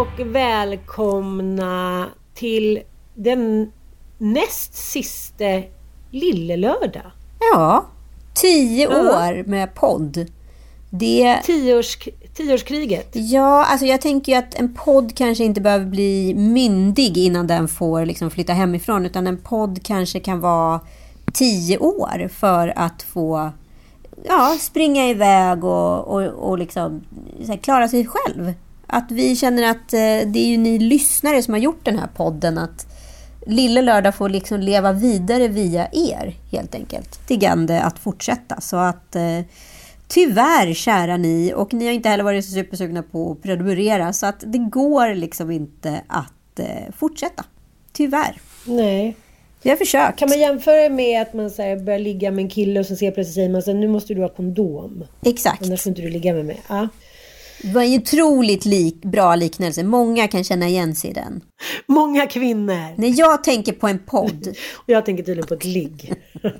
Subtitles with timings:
[0.00, 2.80] och välkomna till
[3.14, 3.72] den
[4.18, 5.44] näst sista
[6.10, 7.12] Lillelördag.
[7.54, 7.84] Ja,
[8.34, 8.98] tio Ja.
[9.00, 10.26] år med podd.
[10.90, 11.98] Det, Tioårs,
[12.34, 13.08] tioårskriget.
[13.12, 17.68] ja, alltså jag tänker ju att en podd kanske inte behöver bli myndig innan den
[17.68, 19.06] får liksom flytta hemifrån.
[19.06, 20.80] Utan en podd kanske kan vara
[21.32, 23.50] tio år för att få
[24.24, 27.04] ja, springa iväg och, och, och liksom,
[27.48, 28.52] här, klara sig själv.
[28.92, 32.08] Att vi känner att eh, det är ju ni lyssnare som har gjort den här
[32.16, 32.58] podden.
[32.58, 32.86] Att
[33.46, 37.28] Lille Lördag får liksom leva vidare via er helt enkelt.
[37.28, 38.60] Tiggande att fortsätta.
[38.60, 39.40] Så att eh,
[40.08, 44.12] tyvärr kära ni och ni har inte heller varit så supersugna på att prenumerera.
[44.12, 47.44] Så att det går liksom inte att eh, fortsätta.
[47.92, 48.40] Tyvärr.
[48.64, 49.16] Nej.
[49.62, 50.18] Vi har försökt.
[50.18, 52.96] Kan man jämföra med att man så här, börjar ligga med en kille och så
[52.96, 55.04] ser plötsligt säger man så här, nu måste du ha kondom.
[55.24, 55.66] Exakt.
[55.66, 56.60] Annars får inte du ligga med mig.
[56.68, 56.88] Ja.
[57.62, 59.84] Det var en otroligt lik, bra liknelse.
[59.84, 61.40] Många kan känna igen sig i den.
[61.86, 63.00] Många kvinnor.
[63.00, 64.48] När jag tänker på en podd.
[64.74, 66.14] Och jag tänker tydligen på ett ligg.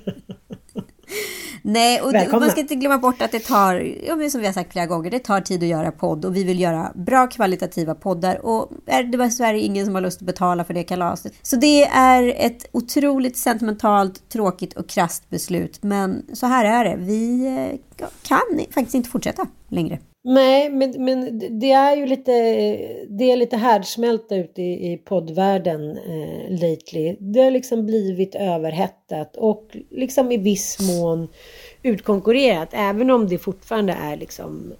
[1.63, 2.39] Nej, och, Välkomna.
[2.39, 3.75] man ska inte glömma bort att det tar,
[4.07, 6.25] ja, som vi har sagt flera gånger, det tar tid att göra podd.
[6.25, 8.45] Och vi vill göra bra kvalitativa poddar.
[8.45, 11.33] Och är det dessvärre ingen som har lust att betala för det kalaset.
[11.41, 15.83] Så det är ett otroligt sentimentalt, tråkigt och krasst beslut.
[15.83, 16.95] Men så här är det.
[17.05, 19.99] Vi eh, kan faktiskt inte fortsätta längre.
[20.23, 22.31] Nej, men, men det är ju lite,
[23.09, 27.15] det är lite härdsmälta ute i, i poddvärlden eh, lately.
[27.19, 31.27] Det har liksom blivit överhettat och liksom i viss mån
[31.83, 32.69] utkonkurrerat.
[32.71, 34.73] Även om det fortfarande är liksom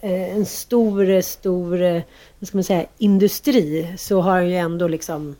[0.00, 2.02] eh, en stor, stor, eh,
[2.38, 5.36] vad ska man säga, industri så har ju ändå liksom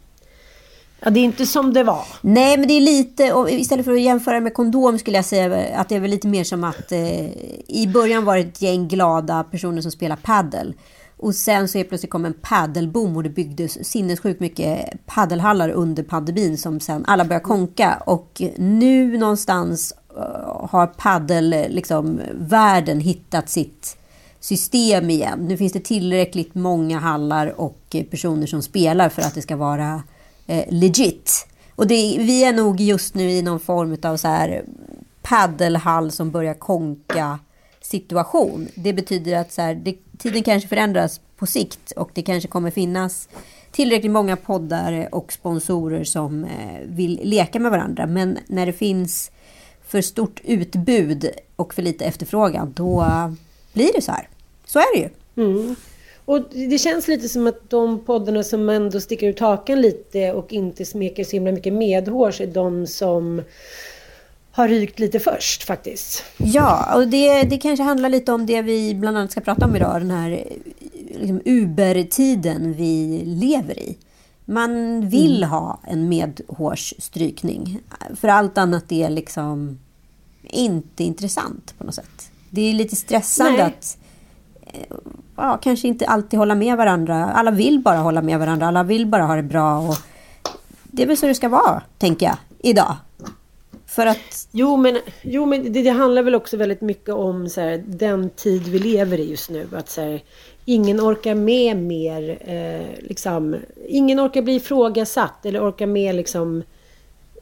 [1.01, 2.05] Ja, det är inte som det var.
[2.21, 5.79] Nej, men det är lite, och istället för att jämföra med kondom skulle jag säga
[5.79, 7.27] att det är väl lite mer som att eh,
[7.67, 10.75] i början var det ett gäng glada personer som spelar paddel.
[11.17, 16.03] Och sen så är plötsligt kom en paddelboom och det byggdes sinnessjukt mycket paddelhallar under
[16.03, 18.03] pandemin som sen alla började konka.
[18.07, 23.97] Och nu någonstans eh, har paddel, eh, liksom, världen hittat sitt
[24.41, 25.39] system igen.
[25.39, 30.03] Nu finns det tillräckligt många hallar och personer som spelar för att det ska vara
[30.49, 31.47] eh, legit.
[31.75, 34.65] Och det, vi är nog just nu i någon form av så här
[35.23, 37.39] paddelhall som börjar konka
[37.81, 38.69] situation.
[38.75, 42.71] Det betyder att så här, det, tiden kanske förändras på sikt och det kanske kommer
[42.71, 43.29] finnas
[43.71, 48.07] tillräckligt många poddar och sponsorer som eh, vill leka med varandra.
[48.07, 49.31] Men när det finns
[49.87, 53.07] för stort utbud och för lite efterfrågan, då
[53.73, 54.29] blir det så här.
[54.67, 55.11] Så är det ju.
[55.45, 55.77] Mm.
[56.29, 60.53] Och det känns lite som att de poddarna som ändå sticker ut hakan lite och
[60.53, 63.43] inte smeker så himla mycket medhårs är de som
[64.53, 66.25] har rykt lite först faktiskt.
[66.37, 69.77] Ja, och det, det kanske handlar lite om det vi bland annat ska prata om
[69.77, 70.01] idag.
[70.01, 70.45] Den här
[71.11, 73.97] liksom, Uber-tiden vi lever i.
[74.45, 77.81] Man vill ha en medhårsstrykning.
[78.17, 79.79] För allt annat är liksom
[80.43, 82.31] inte intressant på något sätt.
[82.51, 83.63] Det är lite stressande Nej.
[83.63, 83.99] att
[85.37, 87.25] ja, kanske inte alltid hålla med varandra.
[87.25, 88.67] Alla vill bara hålla med varandra.
[88.67, 89.79] Alla vill bara ha det bra.
[89.79, 89.97] Och
[90.83, 92.97] det är väl så det ska vara, tänker jag, idag.
[93.87, 97.61] För att Jo men, jo, men det, det handlar väl också väldigt mycket om så
[97.61, 99.69] här, den tid vi lever i just nu.
[99.73, 100.23] Att så här,
[100.65, 103.57] ingen orkar med mer, eh, liksom,
[103.87, 106.63] ingen orkar bli ifrågasatt eller orkar med liksom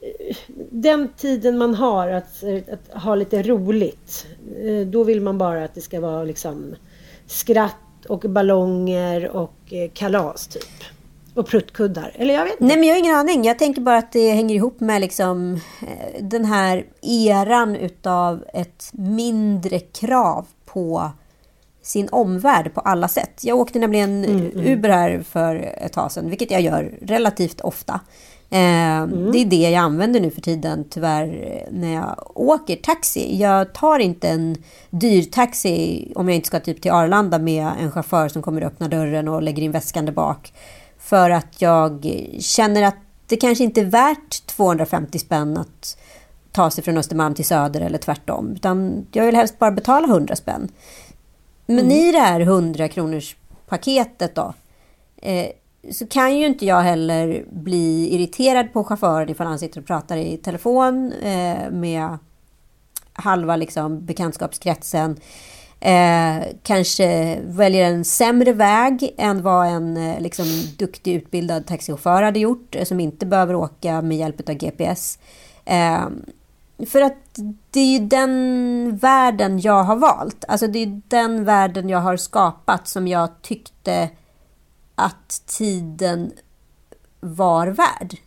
[0.01, 0.35] eh,
[0.69, 4.25] den tiden man har att, att ha lite roligt.
[4.61, 6.75] Eh, då vill man bara att det ska vara liksom
[7.27, 10.63] skratt och ballonger och eh, kalas typ.
[11.33, 12.11] Och pruttkuddar.
[12.15, 12.65] Eller jag vet inte.
[12.65, 13.45] Nej, men jag har ingen aning.
[13.45, 18.89] Jag tänker bara att det hänger ihop med liksom, eh, den här eran utav ett
[18.93, 21.11] mindre krav på
[21.81, 23.43] sin omvärld på alla sätt.
[23.43, 24.25] Jag åkte nämligen
[24.55, 27.99] Uber här för ett tag sedan, vilket jag gör relativt ofta.
[28.49, 33.37] Eh, Det är det jag använder nu för tiden tyvärr när jag åker taxi.
[33.37, 34.55] Jag tar inte en
[34.89, 38.87] dyr taxi om jag inte ska typ till Arlanda med en chaufför som kommer öppna
[38.87, 40.53] dörren och lägger in väskan där bak.
[40.99, 42.05] För att jag
[42.39, 42.95] känner att
[43.27, 45.97] det kanske inte är värt 250 spänn att
[46.51, 48.51] ta sig från Östermalm till Söder eller tvärtom.
[48.51, 50.69] Utan jag vill helst bara betala 100 spänn.
[51.65, 53.35] Men i det här 100 kronors
[53.67, 54.53] paketet då.
[55.21, 55.47] Eh,
[55.91, 60.17] så kan ju inte jag heller bli irriterad på chauffören ifall han sitter och pratar
[60.17, 62.17] i telefon eh, med
[63.13, 65.17] halva liksom, bekantskapskretsen.
[65.79, 70.45] Eh, kanske väljer en sämre väg än vad en eh, liksom,
[70.77, 75.19] duktig utbildad taxichaufför hade gjort eh, som inte behöver åka med hjälp av GPS.
[75.65, 76.07] Eh,
[76.87, 77.39] för att
[77.71, 80.45] det är ju den världen jag har valt.
[80.47, 84.09] Alltså det är den världen jag har skapat som jag tyckte
[84.97, 86.31] att tiden
[87.19, 88.17] var värd.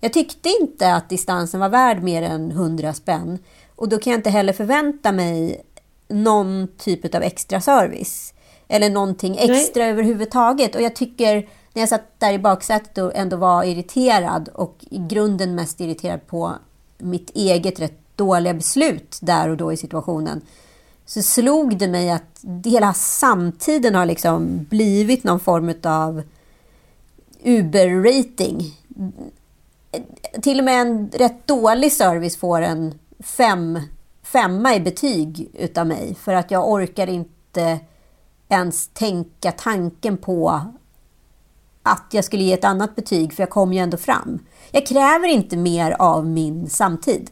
[0.00, 3.38] Jag tyckte inte att distansen var värd mer än 100 spänn.
[3.76, 5.62] Och då kan jag inte heller förvänta mig
[6.08, 8.34] någon typ av extra service.
[8.68, 10.74] Eller någonting extra överhuvudtaget.
[10.74, 14.98] Och jag tycker, när jag satt där i baksätet och ändå var irriterad och i
[14.98, 16.52] grunden mest irriterad på
[16.98, 20.42] mitt eget rätt dåliga beslut där och då i situationen.
[21.06, 26.22] Så slog det mig att hela samtiden har liksom blivit någon form av
[27.42, 28.78] Uber-rating.
[30.42, 33.80] Till och med en rätt dålig service får en fem,
[34.22, 36.14] femma i betyg utav mig.
[36.14, 37.78] För att jag orkar inte
[38.48, 40.60] ens tänka tanken på
[41.82, 44.38] att jag skulle ge ett annat betyg, för jag kom ju ändå fram.
[44.70, 47.30] Jag kräver inte mer av min samtid.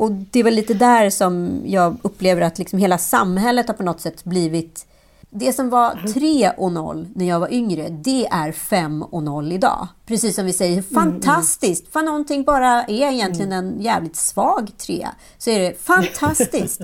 [0.00, 4.00] Och det väl lite där som jag upplever att liksom hela samhället har på något
[4.00, 4.86] sätt blivit...
[5.30, 9.52] Det som var 3 och 0 när jag var yngre, det är 5 och 0
[9.52, 9.88] idag.
[10.06, 11.92] Precis som vi säger, fantastiskt!
[11.92, 15.08] För någonting bara är egentligen en jävligt svag 3,
[15.38, 16.80] så är det fantastiskt.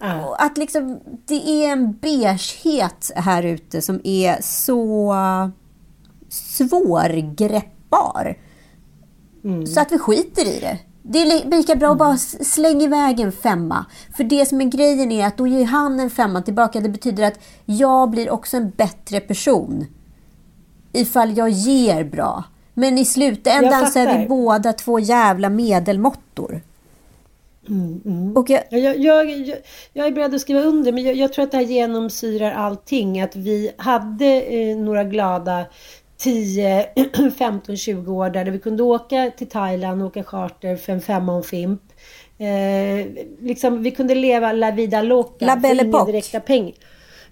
[0.38, 5.14] Att liksom, det är en beighet här ute som är så
[6.28, 8.38] svårgreppbar.
[9.66, 10.78] Så att vi skiter i det.
[11.06, 13.84] Det är li- lika bra att bara slänga iväg en femma.
[14.16, 16.80] För det som är grejen är att då ger han en femma tillbaka.
[16.80, 19.86] Det betyder att jag blir också en bättre person.
[20.92, 22.44] Ifall jag ger bra.
[22.74, 26.60] Men i slutändan så är vi båda två jävla medelmåttor.
[28.34, 29.56] Och jag, Ja, Jag, jag, jag,
[29.92, 33.20] jag är beredd att skriva under men jag, jag tror att det här genomsyrar allting.
[33.20, 35.64] Att vi hade eh, några glada
[36.16, 36.86] 10,
[37.38, 41.46] 15, 20 år där vi kunde åka till Thailand, åka charter för en femma och
[41.46, 41.82] Fimp.
[42.38, 43.06] Eh,
[43.40, 45.46] liksom, vi kunde leva la vida loca.
[45.46, 46.06] La Belle inga Époque.
[46.06, 46.74] direkta pengar.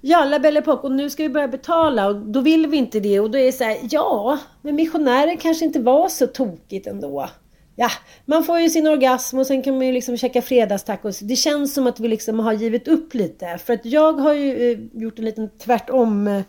[0.01, 0.83] Ja, La Belle Époque.
[0.85, 3.21] Och nu ska vi börja betala och då vill vi inte det.
[3.21, 7.29] Och då är det så här, ja, men missionärer kanske inte var så tokigt ändå.
[7.77, 7.91] Ja,
[8.25, 11.19] man får ju sin orgasm och sen kan man ju liksom käka fredagstacos.
[11.19, 13.59] Det känns som att vi liksom har givit upp lite.
[13.65, 16.43] För att jag har ju eh, gjort en liten tvärtom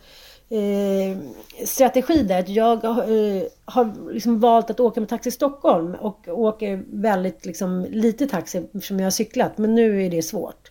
[0.48, 1.18] eh,
[1.66, 2.38] strategi där.
[2.38, 7.86] Att jag eh, har liksom valt att åka med Taxi Stockholm och åker väldigt liksom,
[7.90, 9.58] lite taxi eftersom jag har cyklat.
[9.58, 10.70] Men nu är det svårt.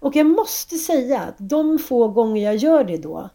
[0.00, 3.28] Och jag måste säga att de få gånger jag gör det då.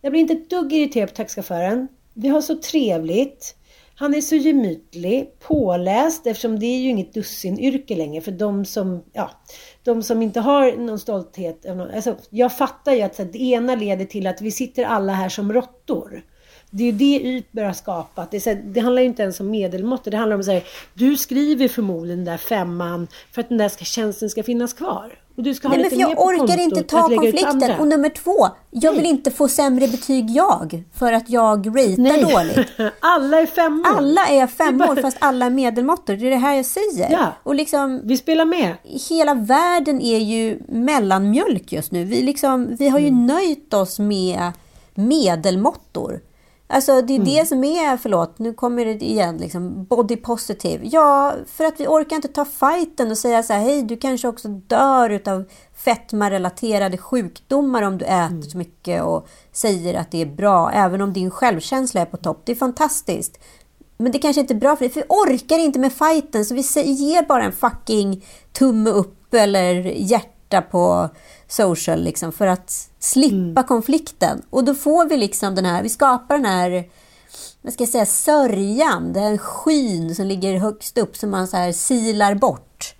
[0.00, 1.88] Jag blir inte ett dugg irriterad på taxichauffören.
[2.14, 3.54] Vi har så trevligt.
[3.94, 9.04] Han är så gemytlig, påläst eftersom det är ju inget dussinyrke längre för de som,
[9.12, 9.30] ja,
[9.88, 11.66] de som inte har någon stolthet.
[11.94, 15.12] Alltså, jag fattar ju att så, här, det ena leder till att vi sitter alla
[15.12, 16.22] här som råttor.
[16.70, 18.30] Det är ju det Uber har skapat.
[18.30, 20.04] Det, är så här, det handlar ju inte ens om medelmått.
[20.04, 20.64] Det handlar om att
[20.94, 25.18] du skriver förmodligen den där femman för att den där ska, tjänsten ska finnas kvar.
[25.38, 27.80] Och du ska ha Nej, men lite för jag orkar inte ta konflikten.
[27.80, 32.22] Och nummer två, jag vill inte få sämre betyg jag för att jag ratear Nej.
[32.22, 32.68] dåligt.
[33.00, 33.86] Alla är femmor.
[33.96, 36.16] Alla är femmor bara- fast alla är medelmåttor.
[36.16, 37.10] Det är det här jag säger.
[37.12, 37.26] Ja.
[37.42, 38.74] Och liksom, Vi spelar med.
[39.08, 42.04] hela världen är ju mellanmjölk just nu.
[42.04, 43.26] Vi, liksom, vi har ju Mm.
[43.26, 44.52] nöjt oss med
[44.94, 46.20] medelmåttor.
[46.70, 47.28] Alltså det är Mm.
[47.28, 50.78] det som är, förlåt, nu kommer det igen, liksom, body positive.
[50.82, 54.28] Ja, för att vi orkar inte ta fighten och säga så här, hej, du kanske
[54.28, 55.44] också dör utav
[55.74, 58.42] fetmarelaterade sjukdomar om du äter Mm.
[58.42, 62.42] så mycket och säger att det är bra, även om din självkänsla är på topp.
[62.44, 63.38] Det är fantastiskt.
[63.96, 66.54] Men det kanske inte är bra för dig, för vi orkar inte med fighten så
[66.54, 66.60] vi
[66.92, 70.28] ger bara en fucking tumme upp eller hjärta
[70.60, 71.08] på
[71.48, 74.42] social liksom för att slippa konflikten.
[74.50, 76.88] Och då får vi liksom den här, vi skapar den här
[77.62, 81.72] vad ska jag säga, sörjan, den skyn som ligger högst upp som man så här
[81.72, 82.94] silar bort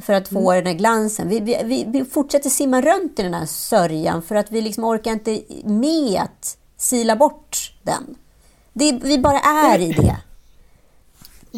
[0.00, 1.28] för att få den här glansen.
[1.28, 4.84] Vi, vi, vi, vi fortsätter simma runt i den här sörjan för att vi liksom
[4.84, 8.16] orkar inte med att sila bort den.
[8.72, 10.16] Det, vi bara är i det.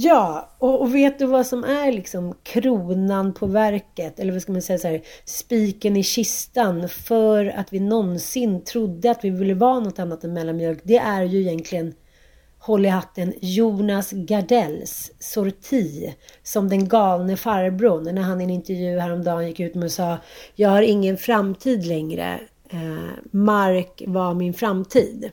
[0.00, 4.20] Ja, och, och vet du vad som är liksom kronan på verket?
[4.20, 9.10] Eller vad ska man säga så här, spiken i kistan för att vi någonsin trodde
[9.10, 10.80] att vi ville vara något annat än mellanmjölk.
[10.82, 11.94] Det är ju egentligen,
[12.58, 18.98] håll i hatten, Jonas Gardells sorti som den galne farbrorn när han i en intervju
[18.98, 20.18] häromdagen gick ut med och sa
[20.54, 22.40] Jag har ingen framtid längre.
[22.70, 25.30] Eh, Mark var min framtid.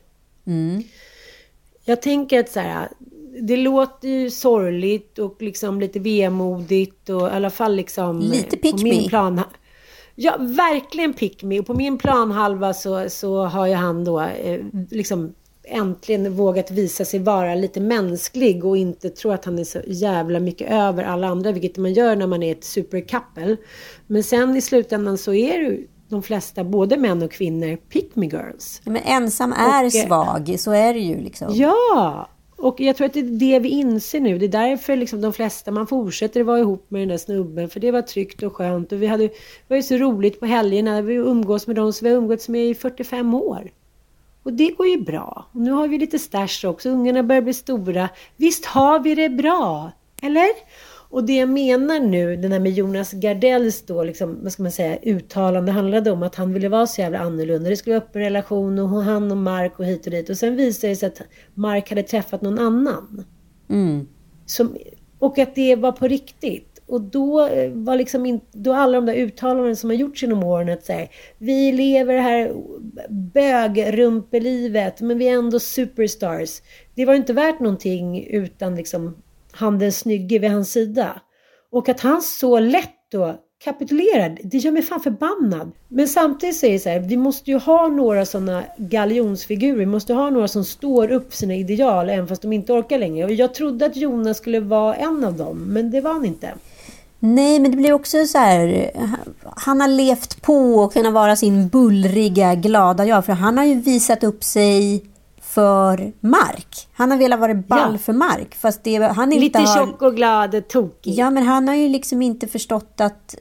[1.85, 2.87] Jag tänker att så här,
[3.47, 8.19] det låter ju sorgligt och liksom lite vemodigt och i alla fall liksom...
[8.19, 9.09] Lite på pick min me.
[9.09, 9.41] plan,
[10.15, 11.59] Ja, verkligen pick me.
[11.59, 14.59] Och på min planhalva så, så har ju han då eh,
[14.91, 15.33] liksom
[15.63, 20.39] äntligen vågat visa sig vara lite mänsklig och inte tro att han är så jävla
[20.39, 23.57] mycket över alla andra, vilket man gör när man är ett supercouple.
[24.07, 28.25] Men sen i slutändan så är ju de flesta, både män och kvinnor, pick me
[28.25, 28.81] girls.
[28.83, 31.47] Men ensam är Och, eh, svag, så är det ju liksom.
[31.53, 32.29] Ja!
[32.65, 34.37] Och jag tror att det är det vi inser nu.
[34.37, 37.69] Det är därför liksom de flesta, man fortsätter vara ihop med den där snubben.
[37.69, 38.91] För det var tryggt och skönt.
[38.91, 39.33] Och vi hade, det
[39.67, 41.01] var ju så roligt på helgerna.
[41.01, 43.71] Vi umgås med dem som vi har umgåtts med i 45 år.
[44.43, 45.45] Och det går ju bra.
[45.51, 46.89] Och nu har vi lite stash också.
[46.89, 48.09] Ungarna börjar bli stora.
[48.37, 49.91] Visst har vi det bra?
[50.21, 50.49] Eller?
[51.15, 54.71] Och det jag menar nu, den här med Jonas Gardells då, liksom, vad ska man
[54.71, 57.69] säga, uttalande handlade om att han ville vara så jävla annorlunda.
[57.69, 60.29] Det skulle vara öppen relation och han och Mark och hit och dit.
[60.29, 61.21] Och sen visade det sig att
[61.53, 63.25] Mark hade träffat någon annan.
[63.69, 64.07] Mm.
[64.45, 64.77] Som,
[65.19, 66.81] och att det var på riktigt.
[66.85, 70.43] Och då eh, var liksom inte, då alla de där uttalanden som har gjorts genom
[70.43, 71.07] åren att säga
[71.37, 72.53] vi lever det här
[73.09, 76.61] bögrumpelivet men vi är ändå superstars.
[76.95, 79.15] Det var inte värt någonting utan liksom
[79.55, 81.21] han den snygge vid hans sida.
[81.71, 85.71] Och att han så lätt då kapitulerar, det gör mig fan förbannad.
[85.87, 89.77] Men samtidigt säger så här, vi måste ju ha några sådana galjonsfigurer.
[89.77, 92.99] Vi måste ha några som står upp för sina ideal även fast de inte orkar
[92.99, 93.25] längre.
[93.25, 96.53] Och jag trodde att Jonas skulle vara en av dem, men det var han inte.
[97.19, 98.91] Nej, men det blir också så här...
[99.55, 103.25] Han har levt på och kunna vara sin bullriga, glada jag.
[103.25, 105.03] För han har ju visat upp sig
[105.55, 106.87] för Mark.
[106.93, 107.97] Han har velat vara ball Ja.
[107.97, 108.55] för Mark.
[108.55, 109.75] Fast det, han inte Lite har...
[109.85, 111.13] tjock och glad, tokig.
[111.13, 113.35] Ja, men han har ju liksom inte förstått att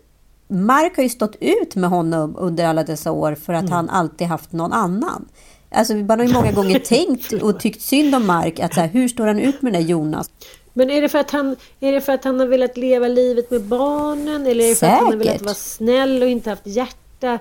[0.49, 3.73] Mark har ju stått ut med honom under alla dessa år för att Mm.
[3.73, 5.25] han alltid haft någon annan.
[5.71, 8.61] Alltså, man har ju många gånger tänkt och tyckt synd om Mark.
[8.61, 10.31] Att så här, hur står han ut med den där Jonas?
[10.73, 13.51] Men är det, för att han, är det för att han har velat leva livet
[13.51, 14.47] med barnen?
[14.47, 15.45] Eller är det för att han har velat Säkert.
[15.45, 16.97] vara snäll och inte haft hjärta?
[17.25, 17.39] Ja,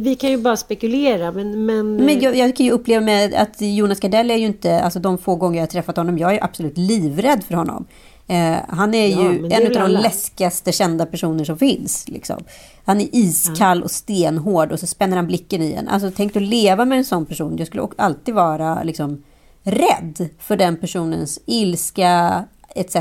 [0.00, 1.66] Vi kan ju bara spekulera, men...
[1.66, 4.98] Men, Men jag, jag kan ju uppleva med att Jonas Gardell är ju inte, alltså
[5.00, 7.84] de få gånger jag har träffat honom, jag är absolut livrädd för honom.
[8.26, 12.08] Eh, han är Ja, ju en av de läskigaste kända personer som finns.
[12.08, 12.44] Liksom.
[12.84, 15.88] Han är iskall och stenhård och så spänner han blicken i en.
[15.88, 17.56] Alltså tänk att leva med en sån person.
[17.58, 19.22] Jag skulle alltid vara liksom,
[19.62, 22.96] rädd för den personens ilska etc.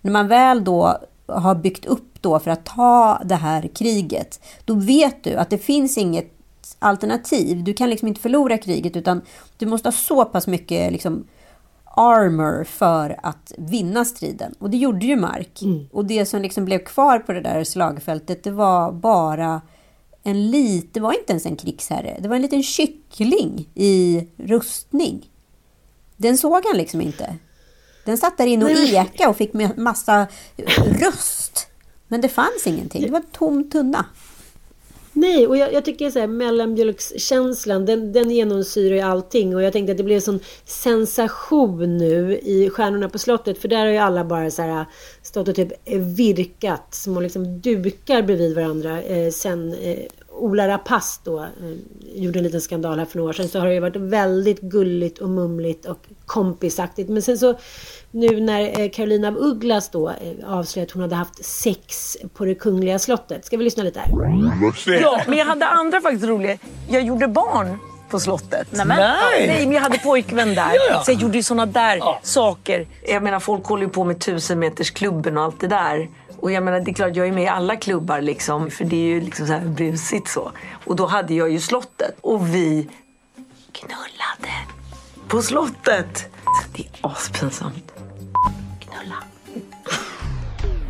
[0.00, 4.74] När man väl då har byggt upp då för att ta det här kriget, då
[4.74, 6.30] vet du att det finns inget
[6.78, 7.64] alternativ.
[7.64, 9.20] Du kan liksom inte förlora kriget utan
[9.56, 11.24] du måste ha så pass mycket liksom
[11.96, 14.54] armor för att vinna striden.
[14.58, 15.60] Och det gjorde ju Mark.
[15.92, 19.62] Och det som liksom blev kvar på det där slagfältet, det var bara
[20.22, 22.18] en liten, det var inte ens en krigsherre.
[22.20, 25.30] Det var en liten kyckling i rustning.
[26.16, 27.36] Den såg han liksom inte.
[28.04, 30.26] Den satt där inne och eka och fick massa
[31.00, 31.66] röst.
[32.08, 33.02] Men det fanns ingenting.
[33.02, 34.06] Det var en tom tunna.
[35.16, 39.56] Nej, och jag, jag tycker så här, mellanmjölkskänslan den, den genomsyrar ju allting.
[39.56, 43.58] Och jag tänkte att det blev en sån sensation nu i Stjärnorna på slottet.
[43.58, 44.84] För där har ju alla bara så här,
[45.22, 45.72] stått och typ
[46.16, 49.02] virkat små liksom dukar bredvid varandra.
[49.02, 49.98] Eh, sen eh,
[50.38, 51.46] Ola Rapace då eh,
[52.14, 54.60] gjorde en liten skandal här för några år sedan så har det ju varit väldigt
[54.60, 57.10] gulligt och mumligt och kompisaktigt.
[57.10, 57.54] Men sen så
[58.10, 60.14] nu när eh, Carolina av Ugglas då eh,
[60.46, 63.44] avslöjade att hon hade haft sex på det kungliga slottet.
[63.44, 64.10] Ska vi lyssna lite här?
[65.02, 66.58] Ja, men jag hade andra faktiskt roliga.
[66.88, 67.78] Jag gjorde barn
[68.14, 68.72] på slottet.
[68.72, 68.96] Nämen.
[68.98, 69.46] Nej.
[69.46, 70.72] Nej, men jag hade pojkvän där.
[70.90, 71.02] ja.
[71.04, 72.86] Så jag gjorde ju såna där saker.
[73.08, 76.08] Jag menar, folk håller ju på med tusenmetersklubben och allt det där.
[76.40, 78.70] Och jag menar, det är klart, jag är med i alla klubbar liksom.
[78.70, 80.50] För det är ju liksom så här busigt så.
[80.84, 82.16] Och då hade jag ju slottet.
[82.20, 82.88] Och vi
[83.72, 84.54] knullade
[85.28, 86.26] på slottet.
[86.76, 87.92] Det är aspinsamt.
[88.80, 89.16] Knulla.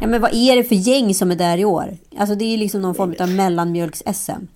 [0.01, 1.97] Ja, men vad är det för gäng som är där i år?
[2.19, 4.47] Alltså det är ju liksom någon form av mellanmjölks-SM.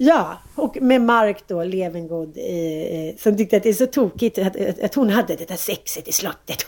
[0.00, 4.56] Ja, och med Mark då, Levengood, eh, som tyckte att det är så tokigt att,
[4.56, 6.64] att, att hon hade det där sexet i slottet.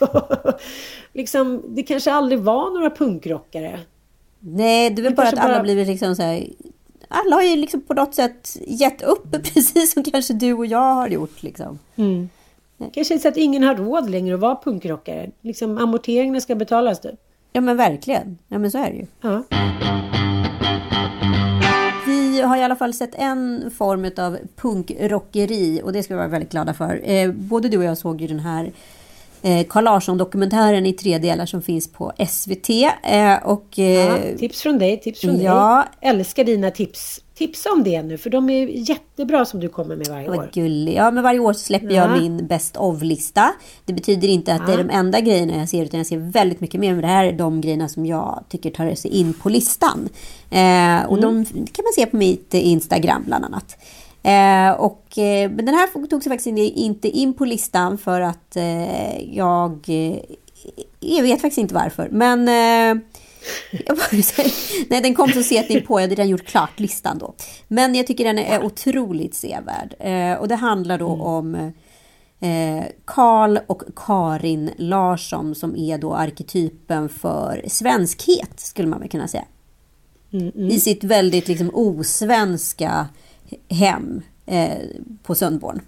[1.13, 3.79] liksom, det kanske aldrig var några punkrockare.
[4.39, 6.47] Nej, det är väl bara att kanske alla bara- blivit liksom så här...
[7.07, 10.93] Alla har ju liksom på något sätt gett upp, precis som kanske du och jag
[10.93, 11.43] har gjort.
[11.43, 11.79] Liksom.
[12.93, 15.29] Kanske är det så att ingen har råd längre att vara punkrockare.
[15.41, 17.19] Liksom amorteringarna ska betalas typ.
[17.53, 18.37] Ja, men verkligen.
[18.47, 19.05] Ja, men så är det ju.
[19.21, 19.43] Ja.
[22.31, 26.27] Vi har i alla fall sett en form av punkrockeri och det ska vi vara
[26.27, 27.01] väldigt glada för.
[27.03, 28.71] Eh, både du och jag såg ju den här
[29.41, 32.69] eh, Carl Larsson-dokumentären i tre delar som finns på SVT.
[33.03, 35.85] Eh, och, eh, Ja, tips från dig, tips från ja.
[36.01, 36.09] dig.
[36.09, 37.21] Älskar dina tips.
[37.41, 40.49] Tipsa om det nu, för de är jättebra som du kommer med varje Vad år.
[40.53, 40.93] gullig.
[40.95, 42.15] Ja, men varje år släpper jag Ja.
[42.21, 43.53] min Best of-lista.
[43.85, 46.61] Det betyder inte att det är de enda grejerna jag ser, utan jag ser väldigt
[46.61, 46.91] mycket mer.
[46.93, 50.09] Men det här är de grejerna som jag tycker tar sig in på listan.
[50.49, 53.77] Eh, och de kan man se på mitt Instagram bland annat.
[54.23, 58.21] Eh, och, eh, men den här tog sig faktiskt in- inte in på listan för
[58.21, 59.79] att eh, jag...
[59.87, 60.17] Eh,
[60.99, 62.09] jag vet faktiskt inte varför.
[62.11, 62.47] Men...
[62.47, 62.99] Eh, jag
[64.89, 65.99] Nej, den kom så sent in på.
[65.99, 67.33] Jag hade redan gjort klart listan då.
[67.67, 69.95] Men jag tycker den är otroligt sevärd.
[69.99, 71.55] Eh, och det handlar då om
[72.39, 79.27] eh, Karl och Karin Larsson som är då arketypen för svenskhet, skulle man väl kunna
[79.27, 79.45] säga.
[80.55, 83.07] I sitt väldigt liksom osvenska
[83.69, 84.77] hem eh,
[85.23, 85.81] på Sundborn.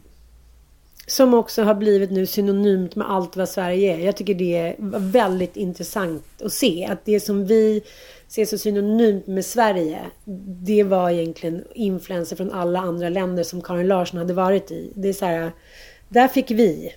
[1.07, 4.05] Som också har blivit nu synonymt med allt vad Sverige är.
[4.05, 6.87] Jag tycker det är väldigt intressant att se.
[6.91, 7.81] Att det som vi
[8.27, 9.99] ser så synonymt med Sverige.
[10.63, 14.91] Det var egentligen influenser från alla andra länder som Karin Larsson hade varit i.
[14.95, 15.51] Det är så här.
[16.09, 16.89] Där fick vi.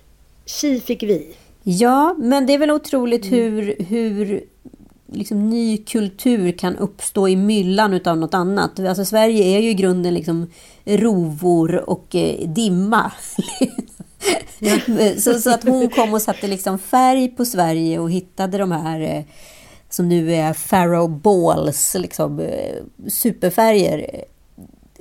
[0.45, 1.35] Tji fick vi.
[1.63, 4.43] Ja, men det är väl otroligt hur, hur
[5.11, 8.79] liksom, ny kultur kan uppstå i myllan utav något annat.
[8.79, 10.47] Alltså, Sverige är ju i grunden liksom
[10.85, 13.11] rovor och eh, dimma.
[15.21, 18.99] så, så att hon kom och satte liksom färg på Sverige och hittade de här
[18.99, 19.23] eh,
[19.89, 22.75] som nu är Farrow Balls, liksom, eh,
[23.07, 24.23] superfärger.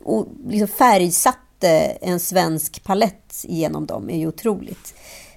[0.04, 1.68] Och liksom färgsatte
[2.00, 4.94] en svensk palett genom dem är ju otroligt.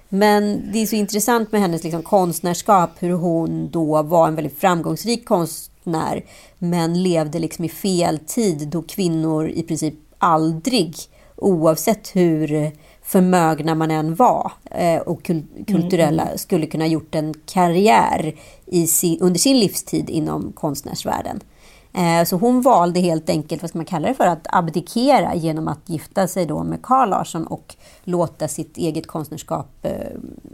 [0.08, 4.60] Men det är så intressant med hennes liksom konstnärskap, hur hon då var en väldigt
[4.60, 6.24] framgångsrik konstnär,
[6.58, 10.96] men levde liksom i fel tid då kvinnor i princip aldrig,
[11.36, 12.72] oavsett hur
[13.10, 18.34] förmögna man än var eh, och kul- kulturella, skulle kunna gjort en karriär
[18.66, 21.40] i sin, under sin livstid inom konstnärsvärlden.
[21.92, 25.68] Eh, Så hon valde helt enkelt, vad ska man kalla det för, att abdikera genom
[25.68, 29.92] att gifta sig då med Carl Larsson och låta sitt eget konstnärskap eh,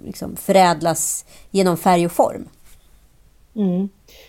[0.05, 2.49] liksom förädlas genom färg och form.
[3.57, 3.88] Mm.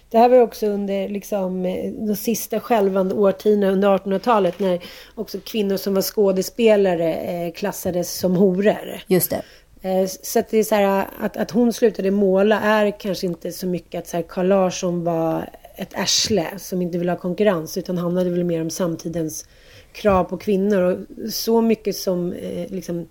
[0.10, 4.80] Det här var också under liksom, eh, de sista skälvande årtiondena under 1800-talet när
[5.16, 9.02] också kvinnor som var skådespelare eh, klassades som horor.
[9.08, 9.42] Just det.
[9.82, 13.52] Eh, Så att det är så här att, att hon slutade måla är kanske inte
[13.52, 17.78] så mycket att så här Carl Larsson var ett arsle som inte vill ha konkurrens
[17.78, 19.46] utan handlade väl mer om samtidens
[19.92, 23.08] krav på kvinnor och så mycket som eh, liksom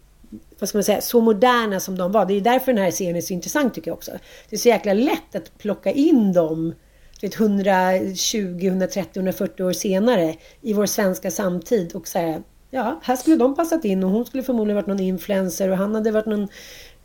[0.59, 2.27] vad ska man säga, så moderna som de var.
[2.27, 4.11] Det är därför den här serien är så intressant tycker jag också.
[4.51, 6.75] Det är så jäkla lätt att plocka in dem
[7.23, 13.55] 120, 130, 140 år senare i vår svenska samtid och säga ja, här skulle de
[13.55, 16.49] passat in och hon skulle förmodligen varit någon influencer och han hade varit någon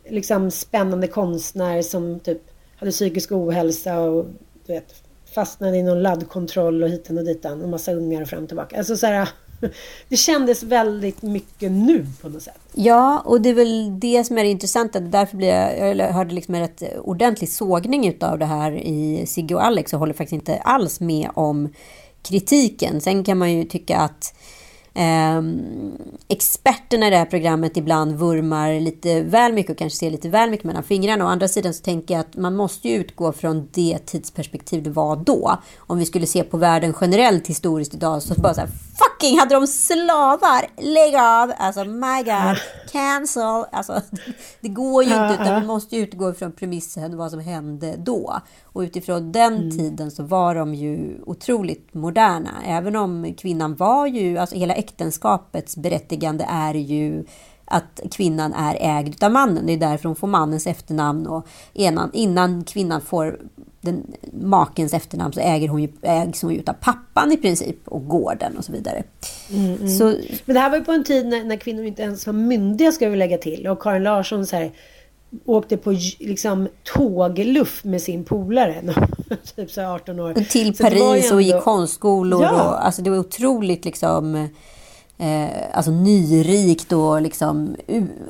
[0.08, 2.42] liksom spännande konstnär som typ
[2.76, 4.26] hade psykisk ohälsa och
[4.66, 4.94] du vet,
[5.34, 8.78] fastnade i någon laddkontroll och hitan och ditan och massa ungar och fram och tillbaka.
[8.78, 9.28] Alltså så här,
[10.08, 12.58] det kändes väldigt mycket nu på något sätt.
[12.72, 15.00] Ja, och det är väl det som är det intressanta.
[15.00, 19.54] Därför blir jag, jag hörde liksom en rätt ordentlig sågning utav det här i Sigge
[19.54, 21.68] och Alex och håller faktiskt inte alls med om
[22.22, 23.00] kritiken.
[23.00, 24.34] Sen kan man ju tycka att
[24.94, 25.42] eh,
[26.28, 30.50] experterna i det här programmet ibland vurmar lite väl mycket och kanske ser lite väl
[30.50, 31.24] mycket mellan fingrarna.
[31.24, 34.90] Å andra sidan så tänker jag att man måste ju utgå från det tidsperspektiv det
[34.90, 35.58] var då.
[35.78, 39.54] Om vi skulle se på världen generellt historiskt idag så bara så här, fucking hade
[39.54, 40.66] de slavar!
[40.76, 41.52] Lägg av!
[41.58, 42.58] Alltså my god,
[42.92, 43.64] cancel!
[43.72, 44.00] Alltså
[44.60, 48.40] det går ju inte utan vi måste ju utgå från premissen vad som hände då.
[48.64, 49.70] Och utifrån den mm.
[49.70, 52.50] tiden så var de ju otroligt moderna.
[52.66, 57.24] Även om kvinnan var ju, alltså hela äktenskapets berättigande är ju
[57.72, 59.66] att kvinnan är ägd av mannen.
[59.66, 63.38] Det är därför hon får mannens efternamn och innan, innan kvinnan får
[63.80, 68.08] den, makens efternamn så äger hon ju, ägs hon ju av pappan i princip och
[68.08, 69.02] gården och så vidare.
[69.50, 69.88] Mm, mm.
[69.88, 70.04] Så,
[70.44, 72.92] Men det här var ju på en tid när, när, kvinnor inte ens var myndiga
[72.92, 74.70] ska vi lägga till och Karin Larsson så här,
[75.44, 78.82] åkte på liksom tågluff med sin polare.
[79.56, 80.34] typ så 18 år.
[80.34, 81.34] Till så Paris ändå...
[81.34, 82.42] och gick konstskolor.
[82.42, 82.50] Ja.
[82.50, 84.48] Och, alltså det var otroligt liksom
[85.22, 87.76] eh, alltså nyrikt och liksom,